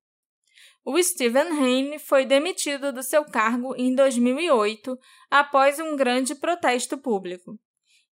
O 0.86 1.02
Stephen 1.02 1.48
Hain 1.48 1.98
foi 1.98 2.26
demitido 2.26 2.92
do 2.92 3.02
seu 3.02 3.24
cargo 3.24 3.74
em 3.78 3.96
2008 3.96 5.00
após 5.32 5.80
um 5.80 5.96
grande 5.96 6.36
protesto 6.36 6.98
público. 6.98 7.58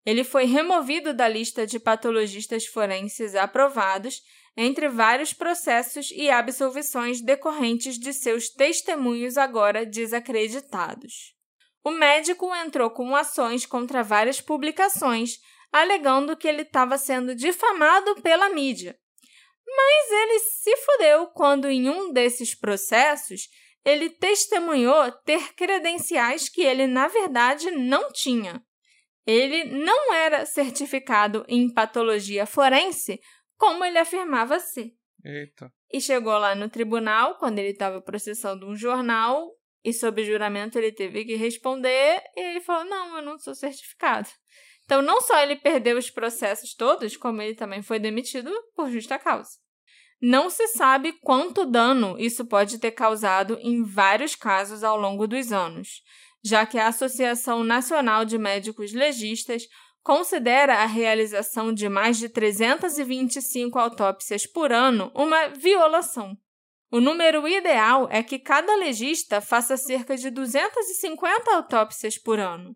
Ele 0.05 0.23
foi 0.23 0.45
removido 0.45 1.13
da 1.13 1.27
lista 1.27 1.67
de 1.67 1.77
patologistas 1.77 2.65
forenses 2.65 3.35
aprovados 3.35 4.21
entre 4.55 4.87
vários 4.87 5.33
processos 5.33 6.11
e 6.11 6.29
absolvições 6.29 7.21
decorrentes 7.21 7.99
de 7.99 8.13
seus 8.13 8.49
testemunhos 8.49 9.37
agora 9.37 9.85
desacreditados. 9.85 11.35
O 11.83 11.91
médico 11.91 12.55
entrou 12.55 12.89
com 12.89 13.13
ações 13.13 13.65
contra 13.65 14.01
várias 14.01 14.39
publicações, 14.39 15.39
alegando 15.73 16.37
que 16.37 16.47
ele 16.47 16.61
estava 16.61 16.97
sendo 16.97 17.35
difamado 17.35 18.15
pela 18.21 18.49
mídia 18.49 18.97
mas 19.75 20.11
ele 20.11 20.39
se 20.39 20.77
fudeu 20.77 21.27
quando, 21.27 21.69
em 21.69 21.89
um 21.89 22.11
desses 22.11 22.53
processos, 22.53 23.47
ele 23.83 24.09
testemunhou 24.09 25.11
ter 25.23 25.53
credenciais 25.53 26.49
que 26.49 26.61
ele, 26.61 26.87
na 26.87 27.07
verdade, 27.07 27.71
não 27.71 28.11
tinha. 28.11 28.63
Ele 29.25 29.65
não 29.65 30.13
era 30.13 30.45
certificado 30.45 31.45
em 31.47 31.71
patologia 31.71 32.45
forense, 32.45 33.19
como 33.57 33.85
ele 33.85 33.97
afirmava 33.97 34.59
ser. 34.59 34.91
Eita. 35.23 35.71
E 35.91 36.01
chegou 36.01 36.37
lá 36.37 36.55
no 36.55 36.69
tribunal, 36.69 37.37
quando 37.37 37.59
ele 37.59 37.69
estava 37.69 38.01
processando 38.01 38.67
um 38.67 38.75
jornal, 38.75 39.51
e 39.83 39.93
sob 39.93 40.23
juramento 40.23 40.77
ele 40.77 40.91
teve 40.91 41.25
que 41.25 41.35
responder, 41.35 42.21
e 42.35 42.39
ele 42.39 42.61
falou: 42.61 42.85
Não, 42.85 43.17
eu 43.17 43.21
não 43.23 43.37
sou 43.37 43.53
certificado. 43.53 44.29
Então, 44.91 45.01
não 45.01 45.21
só 45.21 45.39
ele 45.39 45.55
perdeu 45.55 45.97
os 45.97 46.09
processos 46.09 46.73
todos, 46.73 47.15
como 47.15 47.41
ele 47.41 47.55
também 47.55 47.81
foi 47.81 47.97
demitido 47.97 48.51
por 48.75 48.91
justa 48.91 49.17
causa. 49.17 49.51
Não 50.21 50.49
se 50.49 50.67
sabe 50.67 51.13
quanto 51.21 51.65
dano 51.65 52.19
isso 52.19 52.43
pode 52.43 52.77
ter 52.77 52.91
causado 52.91 53.57
em 53.61 53.85
vários 53.85 54.35
casos 54.35 54.83
ao 54.83 54.99
longo 54.99 55.25
dos 55.27 55.53
anos, 55.53 56.01
já 56.43 56.65
que 56.65 56.77
a 56.77 56.87
Associação 56.87 57.63
Nacional 57.63 58.25
de 58.25 58.37
Médicos 58.37 58.91
Legistas 58.91 59.63
considera 60.03 60.79
a 60.79 60.85
realização 60.85 61.73
de 61.73 61.87
mais 61.87 62.17
de 62.17 62.27
325 62.27 63.79
autópsias 63.79 64.45
por 64.45 64.73
ano 64.73 65.09
uma 65.15 65.47
violação. 65.47 66.35
O 66.91 66.99
número 66.99 67.47
ideal 67.47 68.09
é 68.11 68.21
que 68.21 68.37
cada 68.37 68.75
legista 68.75 69.39
faça 69.39 69.77
cerca 69.77 70.17
de 70.17 70.29
250 70.29 71.49
autópsias 71.55 72.17
por 72.17 72.37
ano. 72.39 72.75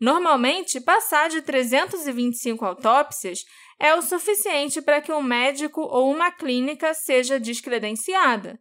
Normalmente, 0.00 0.80
passar 0.80 1.28
de 1.28 1.42
325 1.42 2.64
autópsias 2.64 3.40
é 3.80 3.94
o 3.94 4.02
suficiente 4.02 4.80
para 4.80 5.00
que 5.00 5.12
um 5.12 5.22
médico 5.22 5.80
ou 5.80 6.12
uma 6.12 6.30
clínica 6.30 6.94
seja 6.94 7.38
descredenciada. 7.40 8.58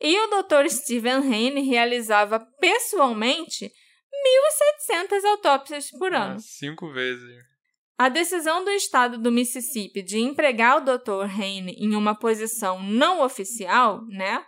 E 0.00 0.18
o 0.18 0.42
Dr. 0.42 0.68
Steven 0.68 1.32
Hain 1.32 1.62
realizava 1.62 2.40
pessoalmente 2.60 3.70
1.700 4.90 5.24
autópsias 5.24 5.90
por 5.90 6.12
ah, 6.12 6.24
ano. 6.24 6.36
Ah, 6.36 6.40
cinco 6.40 6.92
vezes. 6.92 7.44
A 7.96 8.08
decisão 8.08 8.64
do 8.64 8.70
estado 8.70 9.18
do 9.18 9.30
Mississippi 9.30 10.02
de 10.02 10.18
empregar 10.18 10.78
o 10.78 10.80
Dr. 10.80 11.30
Hain 11.40 11.68
em 11.78 11.94
uma 11.94 12.18
posição 12.18 12.82
não 12.82 13.22
oficial, 13.22 14.04
né? 14.08 14.44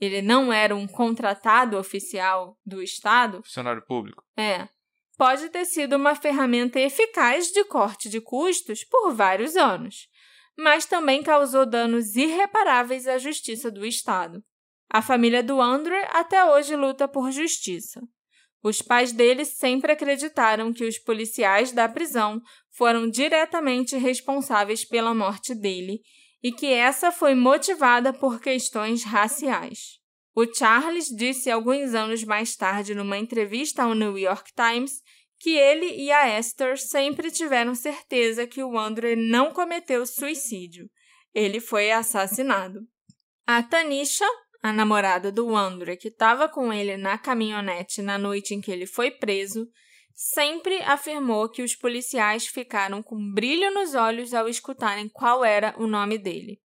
Ele 0.00 0.22
não 0.22 0.52
era 0.52 0.76
um 0.76 0.86
contratado 0.86 1.76
oficial 1.76 2.56
do 2.64 2.80
estado. 2.80 3.42
Funcionário 3.42 3.84
público. 3.84 4.22
É 4.38 4.68
pode 5.16 5.48
ter 5.48 5.64
sido 5.64 5.96
uma 5.96 6.14
ferramenta 6.14 6.78
eficaz 6.78 7.48
de 7.48 7.64
corte 7.64 8.08
de 8.08 8.20
custos 8.20 8.84
por 8.84 9.12
vários 9.14 9.56
anos, 9.56 10.08
mas 10.56 10.86
também 10.86 11.22
causou 11.22 11.66
danos 11.66 12.16
irreparáveis 12.16 13.06
à 13.06 13.18
justiça 13.18 13.70
do 13.70 13.84
Estado. 13.84 14.42
A 14.88 15.02
família 15.02 15.42
do 15.42 15.60
Andrew 15.60 16.00
até 16.10 16.44
hoje 16.44 16.76
luta 16.76 17.08
por 17.08 17.30
justiça. 17.30 18.00
Os 18.62 18.82
pais 18.82 19.12
dele 19.12 19.44
sempre 19.44 19.92
acreditaram 19.92 20.72
que 20.72 20.84
os 20.84 20.98
policiais 20.98 21.72
da 21.72 21.88
prisão 21.88 22.40
foram 22.70 23.08
diretamente 23.08 23.96
responsáveis 23.96 24.84
pela 24.84 25.14
morte 25.14 25.54
dele 25.54 26.00
e 26.42 26.52
que 26.52 26.66
essa 26.66 27.10
foi 27.10 27.34
motivada 27.34 28.12
por 28.12 28.40
questões 28.40 29.04
raciais. 29.04 29.98
O 30.34 30.44
Charles 30.52 31.06
disse 31.06 31.50
alguns 31.50 31.94
anos 31.94 32.22
mais 32.22 32.54
tarde 32.54 32.94
numa 32.94 33.16
entrevista 33.16 33.84
ao 33.84 33.94
New 33.94 34.18
York 34.18 34.52
Times 34.54 35.00
que 35.38 35.50
ele 35.50 35.86
e 35.96 36.10
a 36.10 36.38
Esther 36.38 36.78
sempre 36.78 37.30
tiveram 37.30 37.74
certeza 37.74 38.46
que 38.46 38.62
o 38.62 38.78
Andrew 38.78 39.16
não 39.16 39.52
cometeu 39.52 40.06
suicídio. 40.06 40.88
Ele 41.34 41.60
foi 41.60 41.90
assassinado. 41.90 42.80
A 43.46 43.62
Tanisha, 43.62 44.26
a 44.62 44.72
namorada 44.72 45.30
do 45.30 45.54
Andrew, 45.54 45.96
que 45.96 46.08
estava 46.08 46.48
com 46.48 46.72
ele 46.72 46.96
na 46.96 47.18
caminhonete 47.18 48.02
na 48.02 48.18
noite 48.18 48.54
em 48.54 48.60
que 48.60 48.70
ele 48.70 48.86
foi 48.86 49.10
preso, 49.10 49.68
sempre 50.14 50.80
afirmou 50.82 51.48
que 51.48 51.62
os 51.62 51.76
policiais 51.76 52.46
ficaram 52.46 53.02
com 53.02 53.32
brilho 53.32 53.72
nos 53.72 53.94
olhos 53.94 54.32
ao 54.32 54.48
escutarem 54.48 55.08
qual 55.10 55.44
era 55.44 55.74
o 55.78 55.86
nome 55.86 56.16
dele. 56.16 56.58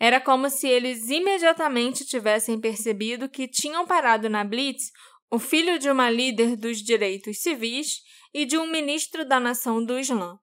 Era 0.00 0.20
como 0.20 0.48
se 0.48 0.66
eles 0.66 1.10
imediatamente 1.10 2.06
tivessem 2.06 2.58
percebido 2.58 3.28
que 3.28 3.46
tinham 3.48 3.86
parado 3.86 4.30
na 4.30 4.44
Blitz 4.44 4.90
o 5.30 5.38
filho 5.38 5.78
de 5.78 5.90
uma 5.90 6.10
líder 6.10 6.56
dos 6.56 6.78
direitos 6.78 7.38
civis 7.42 8.00
e 8.32 8.44
de 8.44 8.56
um 8.56 8.66
ministro 8.66 9.26
da 9.26 9.38
nação 9.38 9.84
do 9.84 9.98
Islã. 9.98 10.38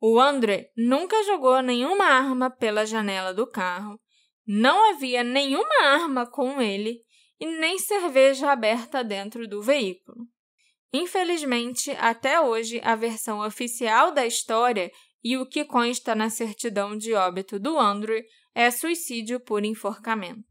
O 0.00 0.20
André 0.20 0.70
nunca 0.76 1.22
jogou 1.24 1.60
nenhuma 1.60 2.04
arma 2.04 2.50
pela 2.50 2.86
janela 2.86 3.34
do 3.34 3.46
carro, 3.46 3.98
não 4.46 4.90
havia 4.90 5.24
nenhuma 5.24 5.84
arma 5.84 6.26
com 6.30 6.60
ele 6.60 7.00
e 7.40 7.46
nem 7.46 7.78
cerveja 7.78 8.50
aberta 8.50 9.02
dentro 9.02 9.46
do 9.48 9.60
veículo. 9.62 10.26
Infelizmente, 10.92 11.90
até 11.98 12.40
hoje, 12.40 12.80
a 12.82 12.94
versão 12.94 13.44
oficial 13.46 14.10
da 14.12 14.24
história 14.24 14.90
e 15.22 15.36
o 15.36 15.46
que 15.46 15.64
consta 15.64 16.14
na 16.14 16.30
certidão 16.30 16.96
de 16.96 17.12
óbito 17.12 17.58
do 17.58 17.78
Andrew 17.78 18.22
é 18.54 18.70
suicídio 18.70 19.38
por 19.38 19.64
enforcamento. 19.64 20.44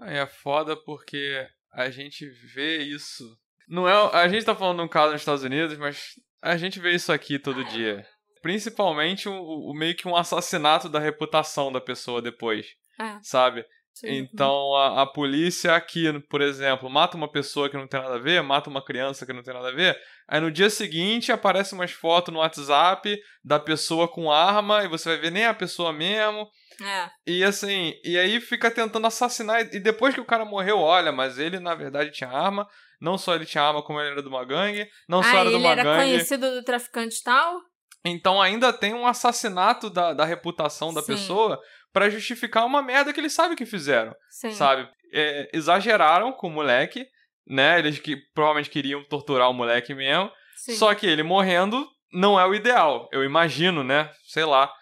É 0.00 0.26
foda 0.26 0.76
porque 0.76 1.48
a 1.72 1.90
gente 1.90 2.28
vê 2.54 2.78
isso. 2.78 3.24
Não 3.68 3.88
é, 3.88 3.92
a 4.16 4.28
gente 4.28 4.44
tá 4.44 4.54
falando 4.54 4.78
de 4.78 4.84
um 4.84 4.88
caso 4.88 5.12
nos 5.12 5.20
Estados 5.20 5.42
Unidos, 5.42 5.76
mas 5.78 6.14
a 6.40 6.56
gente 6.56 6.80
vê 6.80 6.92
isso 6.92 7.12
aqui 7.12 7.38
todo 7.38 7.64
dia. 7.64 8.06
Principalmente 8.40 9.28
o, 9.28 9.34
o 9.34 9.74
meio 9.74 9.94
que 9.96 10.08
um 10.08 10.16
assassinato 10.16 10.88
da 10.88 10.98
reputação 10.98 11.70
da 11.70 11.80
pessoa 11.80 12.22
depois. 12.22 12.66
É. 12.98 13.18
Sabe? 13.22 13.64
Sim. 13.98 14.10
Então 14.10 14.76
a, 14.76 15.02
a, 15.02 15.06
polícia 15.06 15.74
aqui, 15.74 16.12
por 16.28 16.40
exemplo, 16.40 16.88
mata 16.88 17.16
uma 17.16 17.28
pessoa 17.28 17.68
que 17.68 17.76
não 17.76 17.88
tem 17.88 18.00
nada 18.00 18.14
a 18.14 18.20
ver, 18.20 18.40
mata 18.44 18.70
uma 18.70 18.84
criança 18.84 19.26
que 19.26 19.32
não 19.32 19.42
tem 19.42 19.52
nada 19.52 19.70
a 19.70 19.74
ver. 19.74 19.98
Aí 20.28 20.40
no 20.40 20.52
dia 20.52 20.70
seguinte 20.70 21.32
aparece 21.32 21.74
umas 21.74 21.90
fotos 21.90 22.32
no 22.32 22.38
WhatsApp 22.38 23.18
da 23.44 23.58
pessoa 23.58 24.06
com 24.06 24.30
arma 24.30 24.84
e 24.84 24.88
você 24.88 25.08
vai 25.08 25.18
ver 25.18 25.32
nem 25.32 25.46
a 25.46 25.54
pessoa 25.54 25.92
mesmo. 25.92 26.48
É. 26.80 27.10
E 27.26 27.42
assim, 27.42 27.92
e 28.04 28.16
aí 28.16 28.40
fica 28.40 28.70
tentando 28.70 29.08
assassinar. 29.08 29.62
E 29.74 29.80
depois 29.80 30.14
que 30.14 30.20
o 30.20 30.26
cara 30.26 30.44
morreu, 30.44 30.78
olha, 30.78 31.10
mas 31.10 31.36
ele 31.36 31.58
na 31.58 31.74
verdade 31.74 32.12
tinha 32.12 32.30
arma. 32.30 32.68
Não 33.00 33.18
só 33.18 33.34
ele 33.34 33.46
tinha 33.46 33.64
arma, 33.64 33.82
como 33.82 34.00
ele 34.00 34.10
era 34.10 34.22
de 34.22 34.28
uma 34.28 34.44
gangue. 34.44 34.86
Não 35.08 35.18
ah, 35.18 35.24
só 35.24 35.38
era 35.38 35.50
de 35.50 35.56
uma 35.56 35.74
gangue. 35.74 35.80
Ele 35.80 35.88
era 35.88 36.02
conhecido 36.02 36.50
do 36.52 36.62
traficante 36.62 37.20
tal? 37.24 37.58
Então 38.04 38.40
ainda 38.40 38.72
tem 38.72 38.94
um 38.94 39.06
assassinato 39.06 39.90
da, 39.90 40.14
da 40.14 40.24
reputação 40.24 40.94
da 40.94 41.00
Sim. 41.00 41.14
pessoa 41.14 41.60
para 41.92 42.10
justificar 42.10 42.66
uma 42.66 42.82
merda 42.82 43.12
que 43.12 43.20
eles 43.20 43.32
sabem 43.32 43.56
que 43.56 43.66
fizeram. 43.66 44.14
Sim. 44.30 44.52
Sabe? 44.52 44.88
É, 45.12 45.48
exageraram 45.52 46.32
com 46.32 46.48
o 46.48 46.52
moleque, 46.52 47.06
né? 47.46 47.78
Eles 47.78 47.98
que 47.98 48.16
provavelmente 48.34 48.70
queriam 48.70 49.02
torturar 49.04 49.50
o 49.50 49.54
moleque 49.54 49.94
mesmo. 49.94 50.30
Sim. 50.56 50.74
Só 50.74 50.94
que 50.94 51.06
ele 51.06 51.22
morrendo 51.22 51.86
não 52.12 52.38
é 52.38 52.46
o 52.46 52.54
ideal. 52.54 53.08
Eu 53.12 53.24
imagino, 53.24 53.82
né? 53.82 54.10
Sei 54.26 54.44
lá. 54.44 54.72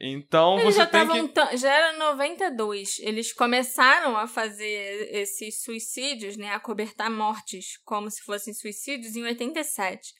Então 0.00 0.58
Eles 0.58 0.74
você 0.74 0.80
já 0.80 0.86
tem 0.86 1.28
que... 1.28 1.56
Já 1.56 1.72
era 1.72 1.92
92. 1.96 2.98
Eles 3.00 3.32
começaram 3.32 4.16
a 4.16 4.26
fazer 4.26 5.08
esses 5.12 5.62
suicídios, 5.62 6.36
né? 6.36 6.50
A 6.52 6.60
cobertar 6.60 7.10
mortes 7.10 7.78
como 7.84 8.10
se 8.10 8.22
fossem 8.22 8.52
suicídios 8.52 9.14
em 9.14 9.22
87. 9.22 10.12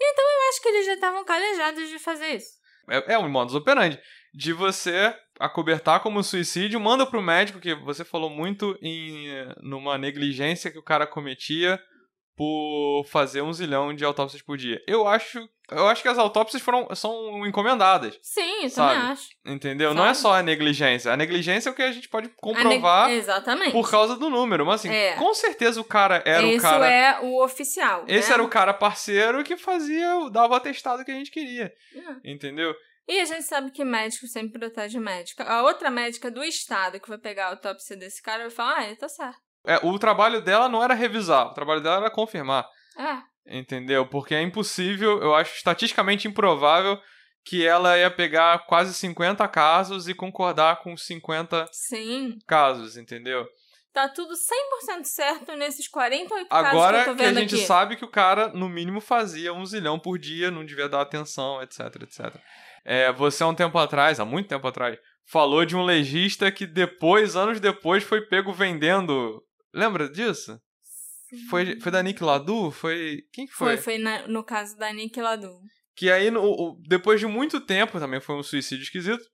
Então 0.00 0.24
eu 0.24 0.48
acho 0.48 0.62
que 0.62 0.68
eles 0.68 0.86
já 0.86 0.94
estavam 0.94 1.24
calejados 1.24 1.88
de 1.88 1.98
fazer 1.98 2.36
isso. 2.36 2.50
É, 2.90 3.14
é 3.14 3.18
um 3.18 3.28
modus 3.28 3.54
operandi. 3.54 4.00
De 4.34 4.52
você 4.52 5.14
acobertar 5.38 6.00
como 6.00 6.22
suicídio, 6.22 6.80
manda 6.80 7.04
pro 7.04 7.20
médico, 7.20 7.60
que 7.60 7.74
você 7.74 8.04
falou 8.04 8.30
muito 8.30 8.78
em 8.80 9.28
numa 9.60 9.98
negligência 9.98 10.70
que 10.70 10.78
o 10.78 10.82
cara 10.82 11.06
cometia 11.06 11.80
por 12.36 13.04
fazer 13.04 13.42
um 13.42 13.52
zilhão 13.52 13.94
de 13.94 14.04
autópsias 14.04 14.42
por 14.42 14.56
dia. 14.56 14.82
Eu 14.86 15.06
acho, 15.06 15.38
eu 15.70 15.86
acho 15.86 16.02
que 16.02 16.08
as 16.08 16.18
autópsias 16.18 16.62
foram, 16.62 16.88
são 16.94 17.46
encomendadas. 17.46 18.18
Sim, 18.22 18.64
eu 18.64 18.70
sabe? 18.70 18.94
também 18.94 19.12
acho. 19.12 19.28
Entendeu? 19.44 19.88
Sabe? 19.90 20.00
Não 20.00 20.06
é 20.06 20.14
só 20.14 20.34
a 20.34 20.42
negligência. 20.42 21.12
A 21.12 21.16
negligência 21.16 21.68
é 21.68 21.72
o 21.72 21.74
que 21.74 21.82
a 21.82 21.92
gente 21.92 22.08
pode 22.08 22.28
comprovar 22.30 23.10
Exatamente. 23.10 23.72
por 23.72 23.90
causa 23.90 24.16
do 24.16 24.30
número. 24.30 24.64
Mas 24.64 24.80
assim, 24.80 24.90
é. 24.90 25.14
com 25.14 25.34
certeza 25.34 25.80
o 25.80 25.84
cara 25.84 26.22
era 26.24 26.46
Isso 26.46 26.58
o 26.58 26.62
cara. 26.62 26.86
Isso 26.86 26.94
é 26.94 27.26
o 27.26 27.44
oficial. 27.44 28.04
Esse 28.08 28.28
né? 28.28 28.34
era 28.34 28.42
o 28.42 28.48
cara 28.48 28.72
parceiro 28.72 29.44
que 29.44 29.56
fazia, 29.56 30.30
dava 30.30 30.54
o 30.54 30.56
atestado 30.56 31.04
que 31.04 31.10
a 31.10 31.14
gente 31.14 31.30
queria. 31.30 31.72
É. 31.94 32.32
Entendeu? 32.32 32.74
E 33.08 33.20
a 33.20 33.24
gente 33.24 33.42
sabe 33.42 33.70
que 33.70 33.84
médico 33.84 34.26
sempre 34.26 34.58
protege 34.58 34.98
médica. 35.00 35.44
A 35.44 35.62
outra 35.62 35.90
médica 35.90 36.30
do 36.30 36.42
estado 36.42 37.00
que 37.00 37.08
vai 37.08 37.18
pegar 37.18 37.46
a 37.46 37.50
autópsia 37.50 37.96
desse 37.96 38.22
cara 38.22 38.42
vai 38.42 38.50
falar: 38.50 38.78
ah, 38.78 38.86
ele 38.86 38.96
tá 38.96 39.08
certo. 39.08 39.38
É, 39.66 39.76
o 39.82 39.98
trabalho 39.98 40.40
dela 40.42 40.68
não 40.68 40.82
era 40.82 40.94
revisar, 40.94 41.46
o 41.46 41.54
trabalho 41.54 41.80
dela 41.80 41.96
era 41.96 42.10
confirmar. 42.10 42.66
É. 42.98 43.58
Entendeu? 43.58 44.06
Porque 44.08 44.34
é 44.34 44.42
impossível, 44.42 45.20
eu 45.20 45.34
acho 45.34 45.54
estatisticamente 45.56 46.28
improvável 46.28 46.98
que 47.44 47.66
ela 47.66 47.98
ia 47.98 48.10
pegar 48.10 48.66
quase 48.66 48.94
50 48.94 49.46
casos 49.48 50.08
e 50.08 50.14
concordar 50.14 50.80
com 50.80 50.96
50 50.96 51.66
Sim. 51.72 52.38
casos, 52.46 52.96
entendeu? 52.96 53.44
Tá 53.92 54.08
tudo 54.08 54.32
100% 54.32 55.04
certo 55.04 55.52
nesses 55.54 55.86
48 55.86 56.46
Agora 56.50 56.72
casos 56.72 57.04
que 57.04 57.10
eu 57.10 57.16
tô 57.16 57.22
vendo 57.22 57.32
que 57.34 57.38
a 57.38 57.40
gente 57.42 57.54
aqui. 57.56 57.66
sabe 57.66 57.96
que 57.96 58.04
o 58.04 58.10
cara, 58.10 58.48
no 58.48 58.68
mínimo, 58.68 59.00
fazia 59.00 59.52
um 59.52 59.66
zilhão 59.66 59.98
por 59.98 60.18
dia, 60.18 60.50
não 60.50 60.64
devia 60.64 60.88
dar 60.88 61.02
atenção, 61.02 61.60
etc, 61.60 61.80
etc. 62.02 62.34
É, 62.84 63.12
você, 63.12 63.42
há 63.42 63.46
um 63.46 63.54
tempo 63.54 63.78
atrás, 63.78 64.18
há 64.18 64.24
muito 64.24 64.48
tempo 64.48 64.66
atrás, 64.66 64.98
falou 65.24 65.64
de 65.64 65.76
um 65.76 65.84
legista 65.84 66.50
que 66.50 66.66
depois, 66.66 67.36
anos 67.36 67.60
depois, 67.60 68.02
foi 68.02 68.22
pego 68.22 68.52
vendendo 68.52 69.42
Lembra 69.74 70.08
disso? 70.08 70.60
Foi, 71.48 71.80
foi 71.80 71.90
da 71.90 72.02
Nick 72.02 72.22
Ladu? 72.22 72.70
Foi. 72.70 73.22
Quem 73.32 73.46
que 73.46 73.54
foi? 73.54 73.76
Foi, 73.76 73.96
foi 73.96 73.98
na, 73.98 74.28
no 74.28 74.44
caso 74.44 74.76
da 74.76 74.92
Nick 74.92 75.18
Ladu. 75.18 75.50
Que 75.96 76.10
aí, 76.10 76.30
no, 76.30 76.78
depois 76.86 77.18
de 77.18 77.26
muito 77.26 77.60
tempo, 77.60 77.98
também 77.98 78.20
foi 78.20 78.36
um 78.36 78.42
suicídio 78.42 78.82
esquisito. 78.82 79.24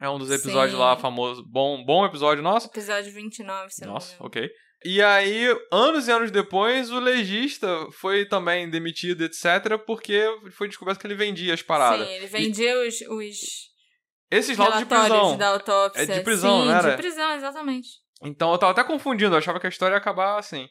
É 0.00 0.08
um 0.10 0.18
dos 0.18 0.30
episódios 0.30 0.72
Sim. 0.72 0.80
lá 0.80 0.96
famoso. 0.96 1.44
Bom, 1.48 1.84
bom 1.84 2.04
episódio 2.04 2.42
nosso. 2.42 2.66
Episódio 2.66 3.12
29, 3.12 3.70
se 3.70 3.86
Nossa, 3.86 4.16
ok. 4.18 4.50
E 4.84 5.02
aí, 5.02 5.46
anos 5.72 6.06
e 6.06 6.12
anos 6.12 6.30
depois, 6.30 6.90
o 6.90 7.00
legista 7.00 7.66
foi 7.92 8.26
também 8.26 8.68
demitido, 8.68 9.24
etc., 9.24 9.78
porque 9.84 10.22
foi 10.52 10.68
descoberto 10.68 11.00
que 11.00 11.06
ele 11.06 11.14
vendia 11.14 11.54
as 11.54 11.62
paradas. 11.62 12.06
Sim, 12.06 12.14
ele 12.14 12.26
vendia 12.26 12.70
e... 12.70 12.88
os, 12.88 13.00
os. 13.00 13.38
Esses 14.30 14.56
laudos 14.56 14.80
de 14.80 14.86
prisão. 14.86 15.36
Da 15.36 15.48
autópsia. 15.48 16.02
É 16.02 16.06
de 16.06 16.20
prisão, 16.20 16.62
Sim, 16.62 16.68
né? 16.68 16.90
De 16.90 16.96
prisão, 16.96 17.32
exatamente. 17.32 17.88
Então 18.22 18.52
eu 18.52 18.58
tava 18.58 18.72
até 18.72 18.84
confundindo, 18.84 19.34
eu 19.34 19.38
achava 19.38 19.60
que 19.60 19.66
a 19.66 19.70
história 19.70 19.94
ia 19.94 19.98
acabar 19.98 20.38
assim. 20.38 20.68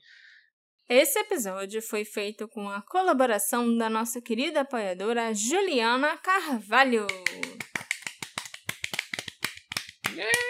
Esse 0.87 1.17
episódio 1.17 1.81
foi 1.81 2.05
feito 2.05 2.47
com 2.47 2.69
a 2.69 2.81
colaboração 2.81 3.75
da 3.75 3.89
nossa 3.89 4.21
querida 4.21 4.61
apoiadora 4.61 5.33
Juliana 5.33 6.17
Carvalho. 6.17 7.07
Yeah! 10.13 10.44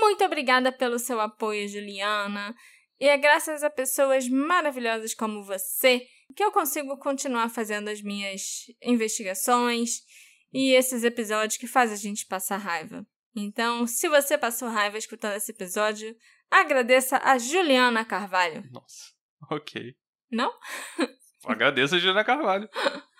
Muito 0.00 0.24
obrigada 0.24 0.70
pelo 0.70 0.98
seu 0.98 1.20
apoio, 1.20 1.68
Juliana. 1.68 2.54
E 2.98 3.06
é 3.08 3.16
graças 3.16 3.62
a 3.62 3.70
pessoas 3.70 4.28
maravilhosas 4.28 5.14
como 5.14 5.44
você 5.44 6.06
que 6.34 6.42
eu 6.42 6.50
consigo 6.50 6.96
continuar 6.98 7.48
fazendo 7.48 7.88
as 7.88 8.02
minhas 8.02 8.66
investigações 8.82 10.02
e 10.52 10.72
esses 10.72 11.04
episódios 11.04 11.58
que 11.58 11.66
fazem 11.66 11.94
a 11.94 11.98
gente 11.98 12.26
passar 12.26 12.56
raiva. 12.56 13.06
Então, 13.34 13.86
se 13.86 14.08
você 14.08 14.38
passou 14.38 14.68
raiva 14.68 14.96
escutando 14.96 15.36
esse 15.36 15.52
episódio, 15.52 16.16
agradeça 16.50 17.18
a 17.22 17.36
Juliana 17.38 18.04
Carvalho. 18.04 18.64
Nossa, 18.72 19.12
ok. 19.50 19.94
Não? 20.30 20.50
Agradeço 21.44 21.94
a 21.94 21.98
Juliana 21.98 22.24
Carvalho. 22.24 22.68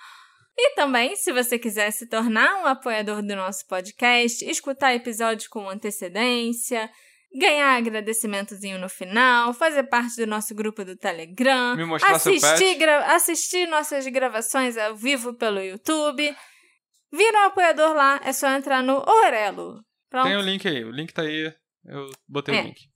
E 0.59 0.75
também, 0.75 1.15
se 1.17 1.33
você 1.33 1.59
quiser 1.59 1.91
se 1.91 2.07
tornar 2.07 2.63
um 2.63 2.67
apoiador 2.67 3.21
do 3.21 3.37
nosso 3.37 3.67
podcast, 3.67 4.43
escutar 4.45 4.95
episódios 4.95 5.49
com 5.49 5.69
antecedência, 5.69 6.91
ganhar 7.35 7.77
agradecimentozinho 7.77 8.79
no 8.79 8.89
final, 8.89 9.53
fazer 9.53 9.83
parte 9.85 10.17
do 10.17 10.27
nosso 10.27 10.55
grupo 10.55 10.83
do 10.83 10.97
Telegram, 10.97 11.77
assistir, 12.03 12.89
assistir 12.89 13.69
nossas 13.69 14.07
gravações 14.07 14.79
ao 14.79 14.97
vivo 14.97 15.35
pelo 15.35 15.61
YouTube. 15.61 16.35
Vira 17.13 17.43
um 17.43 17.47
apoiador 17.47 17.95
lá, 17.95 18.21
é 18.25 18.33
só 18.33 18.49
entrar 18.49 18.83
no 18.83 19.05
Orelo. 19.07 19.85
Pronto. 20.09 20.27
Tem 20.27 20.37
o 20.37 20.41
link 20.41 20.67
aí, 20.67 20.85
o 20.85 20.91
link 20.91 21.13
tá 21.13 21.23
aí, 21.23 21.53
eu 21.85 22.11
botei 22.27 22.55
é. 22.55 22.63
o 22.63 22.65
link. 22.65 22.96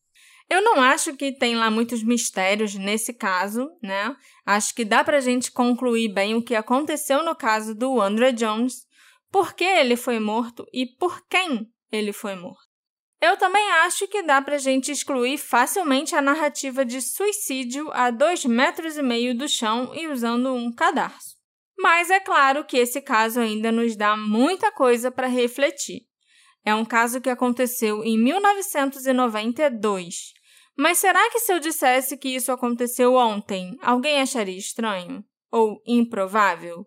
Eu 0.50 0.60
não 0.62 0.82
acho 0.82 1.16
que 1.16 1.30
tem 1.30 1.54
lá 1.54 1.70
muitos 1.70 2.02
mistérios 2.02 2.74
nesse 2.74 3.14
caso, 3.14 3.70
né? 3.80 4.16
Acho 4.44 4.74
que 4.74 4.84
dá 4.84 5.04
pra 5.04 5.20
gente 5.20 5.52
concluir 5.52 6.08
bem 6.08 6.34
o 6.34 6.42
que 6.42 6.56
aconteceu 6.56 7.22
no 7.22 7.36
caso 7.36 7.72
do 7.72 8.00
Andrew 8.00 8.32
Jones, 8.32 8.84
por 9.30 9.54
que 9.54 9.62
ele 9.62 9.94
foi 9.94 10.18
morto 10.18 10.66
e 10.72 10.86
por 10.86 11.24
quem 11.28 11.70
ele 11.92 12.12
foi 12.12 12.34
morto. 12.34 12.68
Eu 13.20 13.36
também 13.36 13.64
acho 13.84 14.08
que 14.08 14.24
dá 14.24 14.42
pra 14.42 14.58
gente 14.58 14.90
excluir 14.90 15.38
facilmente 15.38 16.16
a 16.16 16.22
narrativa 16.22 16.84
de 16.84 17.00
suicídio 17.00 17.88
a 17.92 18.10
dois 18.10 18.44
metros 18.44 18.96
e 18.96 19.02
meio 19.02 19.38
do 19.38 19.48
chão 19.48 19.94
e 19.94 20.08
usando 20.08 20.52
um 20.52 20.72
cadarço. 20.72 21.36
Mas 21.78 22.10
é 22.10 22.18
claro 22.18 22.64
que 22.64 22.76
esse 22.76 23.00
caso 23.00 23.38
ainda 23.38 23.70
nos 23.70 23.94
dá 23.94 24.16
muita 24.16 24.72
coisa 24.72 25.12
para 25.12 25.28
refletir. 25.28 26.08
É 26.64 26.74
um 26.74 26.84
caso 26.84 27.20
que 27.20 27.30
aconteceu 27.30 28.02
em 28.02 28.18
1992 28.18 30.39
mas 30.76 30.98
será 30.98 31.30
que 31.30 31.40
se 31.40 31.52
eu 31.52 31.60
dissesse 31.60 32.16
que 32.16 32.28
isso 32.28 32.50
aconteceu 32.50 33.14
ontem, 33.14 33.76
alguém 33.82 34.20
acharia 34.20 34.56
estranho? 34.56 35.24
Ou 35.50 35.82
improvável? 35.86 36.86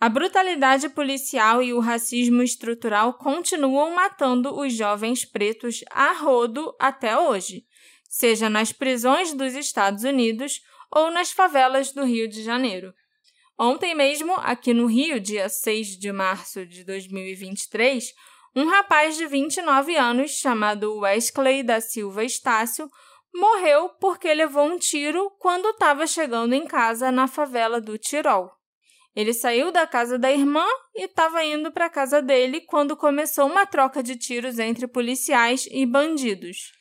A 0.00 0.08
brutalidade 0.08 0.88
policial 0.90 1.62
e 1.62 1.72
o 1.72 1.80
racismo 1.80 2.42
estrutural 2.42 3.14
continuam 3.14 3.94
matando 3.94 4.54
os 4.58 4.74
jovens 4.74 5.24
pretos 5.24 5.80
a 5.90 6.12
rodo 6.12 6.74
até 6.78 7.18
hoje, 7.18 7.64
seja 8.08 8.50
nas 8.50 8.72
prisões 8.72 9.32
dos 9.32 9.54
Estados 9.54 10.04
Unidos 10.04 10.60
ou 10.90 11.10
nas 11.10 11.32
favelas 11.32 11.92
do 11.92 12.04
Rio 12.04 12.28
de 12.28 12.42
Janeiro. 12.42 12.92
Ontem 13.58 13.94
mesmo, 13.94 14.34
aqui 14.34 14.74
no 14.74 14.86
Rio, 14.86 15.20
dia 15.20 15.48
6 15.48 15.96
de 15.98 16.12
março 16.12 16.66
de 16.66 16.84
2023, 16.84 18.12
um 18.56 18.66
rapaz 18.66 19.16
de 19.16 19.26
29 19.26 19.96
anos, 19.96 20.30
chamado 20.32 20.98
Wesley 20.98 21.62
da 21.62 21.80
Silva 21.80 22.24
Estácio, 22.24 22.88
morreu 23.34 23.88
porque 24.00 24.32
levou 24.32 24.64
um 24.64 24.78
tiro 24.78 25.28
quando 25.40 25.68
estava 25.70 26.06
chegando 26.06 26.52
em 26.52 26.64
casa 26.64 27.10
na 27.10 27.26
favela 27.26 27.80
do 27.80 27.98
Tirol. 27.98 28.52
Ele 29.16 29.32
saiu 29.32 29.72
da 29.72 29.86
casa 29.86 30.18
da 30.18 30.30
irmã 30.30 30.64
e 30.94 31.04
estava 31.04 31.44
indo 31.44 31.72
para 31.72 31.86
a 31.86 31.90
casa 31.90 32.22
dele 32.22 32.60
quando 32.60 32.96
começou 32.96 33.46
uma 33.46 33.66
troca 33.66 34.02
de 34.02 34.16
tiros 34.16 34.58
entre 34.58 34.86
policiais 34.86 35.68
e 35.70 35.84
bandidos. 35.84 36.72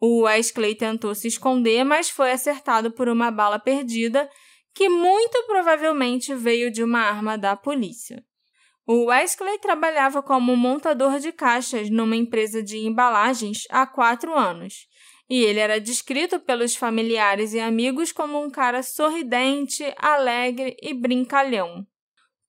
O 0.00 0.22
Wesley 0.22 0.74
tentou 0.74 1.14
se 1.14 1.26
esconder, 1.26 1.84
mas 1.84 2.10
foi 2.10 2.30
acertado 2.30 2.90
por 2.90 3.08
uma 3.08 3.30
bala 3.30 3.58
perdida 3.58 4.28
que 4.74 4.88
muito 4.88 5.42
provavelmente 5.46 6.34
veio 6.34 6.70
de 6.70 6.82
uma 6.82 7.00
arma 7.00 7.38
da 7.38 7.56
polícia. 7.56 8.22
O 8.86 9.06
Wesley 9.06 9.58
trabalhava 9.58 10.22
como 10.22 10.56
montador 10.56 11.18
de 11.18 11.32
caixas 11.32 11.90
numa 11.90 12.14
empresa 12.14 12.62
de 12.62 12.78
embalagens 12.78 13.64
há 13.68 13.86
quatro 13.86 14.36
anos 14.36 14.86
e 15.28 15.42
ele 15.42 15.58
era 15.58 15.80
descrito 15.80 16.38
pelos 16.38 16.76
familiares 16.76 17.52
e 17.52 17.60
amigos 17.60 18.12
como 18.12 18.40
um 18.40 18.48
cara 18.48 18.82
sorridente, 18.82 19.84
alegre 19.96 20.76
e 20.80 20.94
brincalhão. 20.94 21.84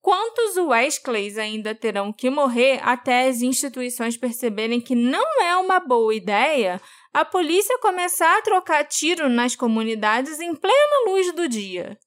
Quantos 0.00 0.56
Wesleys 0.56 1.36
ainda 1.36 1.74
terão 1.74 2.12
que 2.12 2.30
morrer 2.30 2.80
até 2.82 3.28
as 3.28 3.42
instituições 3.42 4.16
perceberem 4.16 4.80
que 4.80 4.94
não 4.94 5.42
é 5.42 5.56
uma 5.56 5.80
boa 5.80 6.14
ideia 6.14 6.80
a 7.12 7.24
polícia 7.24 7.76
começar 7.80 8.38
a 8.38 8.42
trocar 8.42 8.84
tiro 8.84 9.28
nas 9.28 9.56
comunidades 9.56 10.38
em 10.40 10.54
plena 10.54 11.10
luz 11.10 11.32
do 11.34 11.48
dia? 11.48 11.98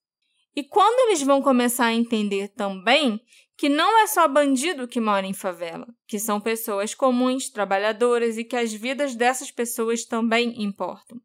E 0.56 0.64
quando 0.64 1.10
eles 1.10 1.22
vão 1.22 1.42
começar 1.42 1.88
a 1.88 1.94
entender 1.94 2.48
também 2.50 3.22
que 3.62 3.70
não 3.70 4.00
é 4.00 4.08
só 4.08 4.28
bandido 4.28 4.88
que 4.88 5.00
mora 5.00 5.24
em 5.24 5.36
favela, 5.36 5.86
que 6.08 6.18
são 6.18 6.42
pessoas 6.42 6.96
comuns, 6.96 7.48
trabalhadoras 7.48 8.36
e 8.36 8.44
que 8.44 8.56
as 8.56 8.74
vidas 8.74 9.14
dessas 9.14 9.52
pessoas 9.52 10.04
também 10.04 10.64
importam. 10.64 11.22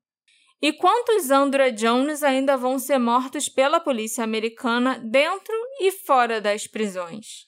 E 0.60 0.70
quantos 0.70 1.30
Andrew 1.30 1.72
Jones 1.72 2.22
ainda 2.22 2.54
vão 2.54 2.78
ser 2.78 2.98
mortos 2.98 3.48
pela 3.48 3.80
polícia 3.80 4.22
americana 4.22 4.98
dentro 4.98 5.54
e 5.80 5.90
fora 5.90 6.38
das 6.38 6.66
prisões? 6.66 7.46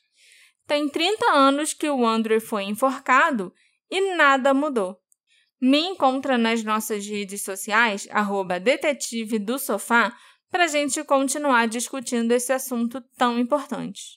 Tem 0.67 0.89
30 0.89 1.33
anos 1.33 1.75
que 1.75 1.91
o 1.91 2.07
Andrew 2.07 2.41
foi 2.41 2.63
enforcado 2.63 3.53
e 3.91 4.17
nada 4.17 4.55
mudou. 4.55 4.97
Me 5.61 5.81
encontra 5.81 6.39
nas 6.39 6.65
nossas 6.65 7.07
redes 7.07 7.43
sociais, 7.43 8.09
arroba 8.11 8.59
detetive 8.59 9.39
do 9.39 9.59
sofá, 9.59 10.17
para 10.51 10.65
a 10.65 10.69
gente 10.69 11.05
continuar 11.05 11.69
discutindo 11.69 12.33
esse 12.33 12.55
assunto 12.55 13.03
tão 13.19 13.39
importante. 13.39 14.17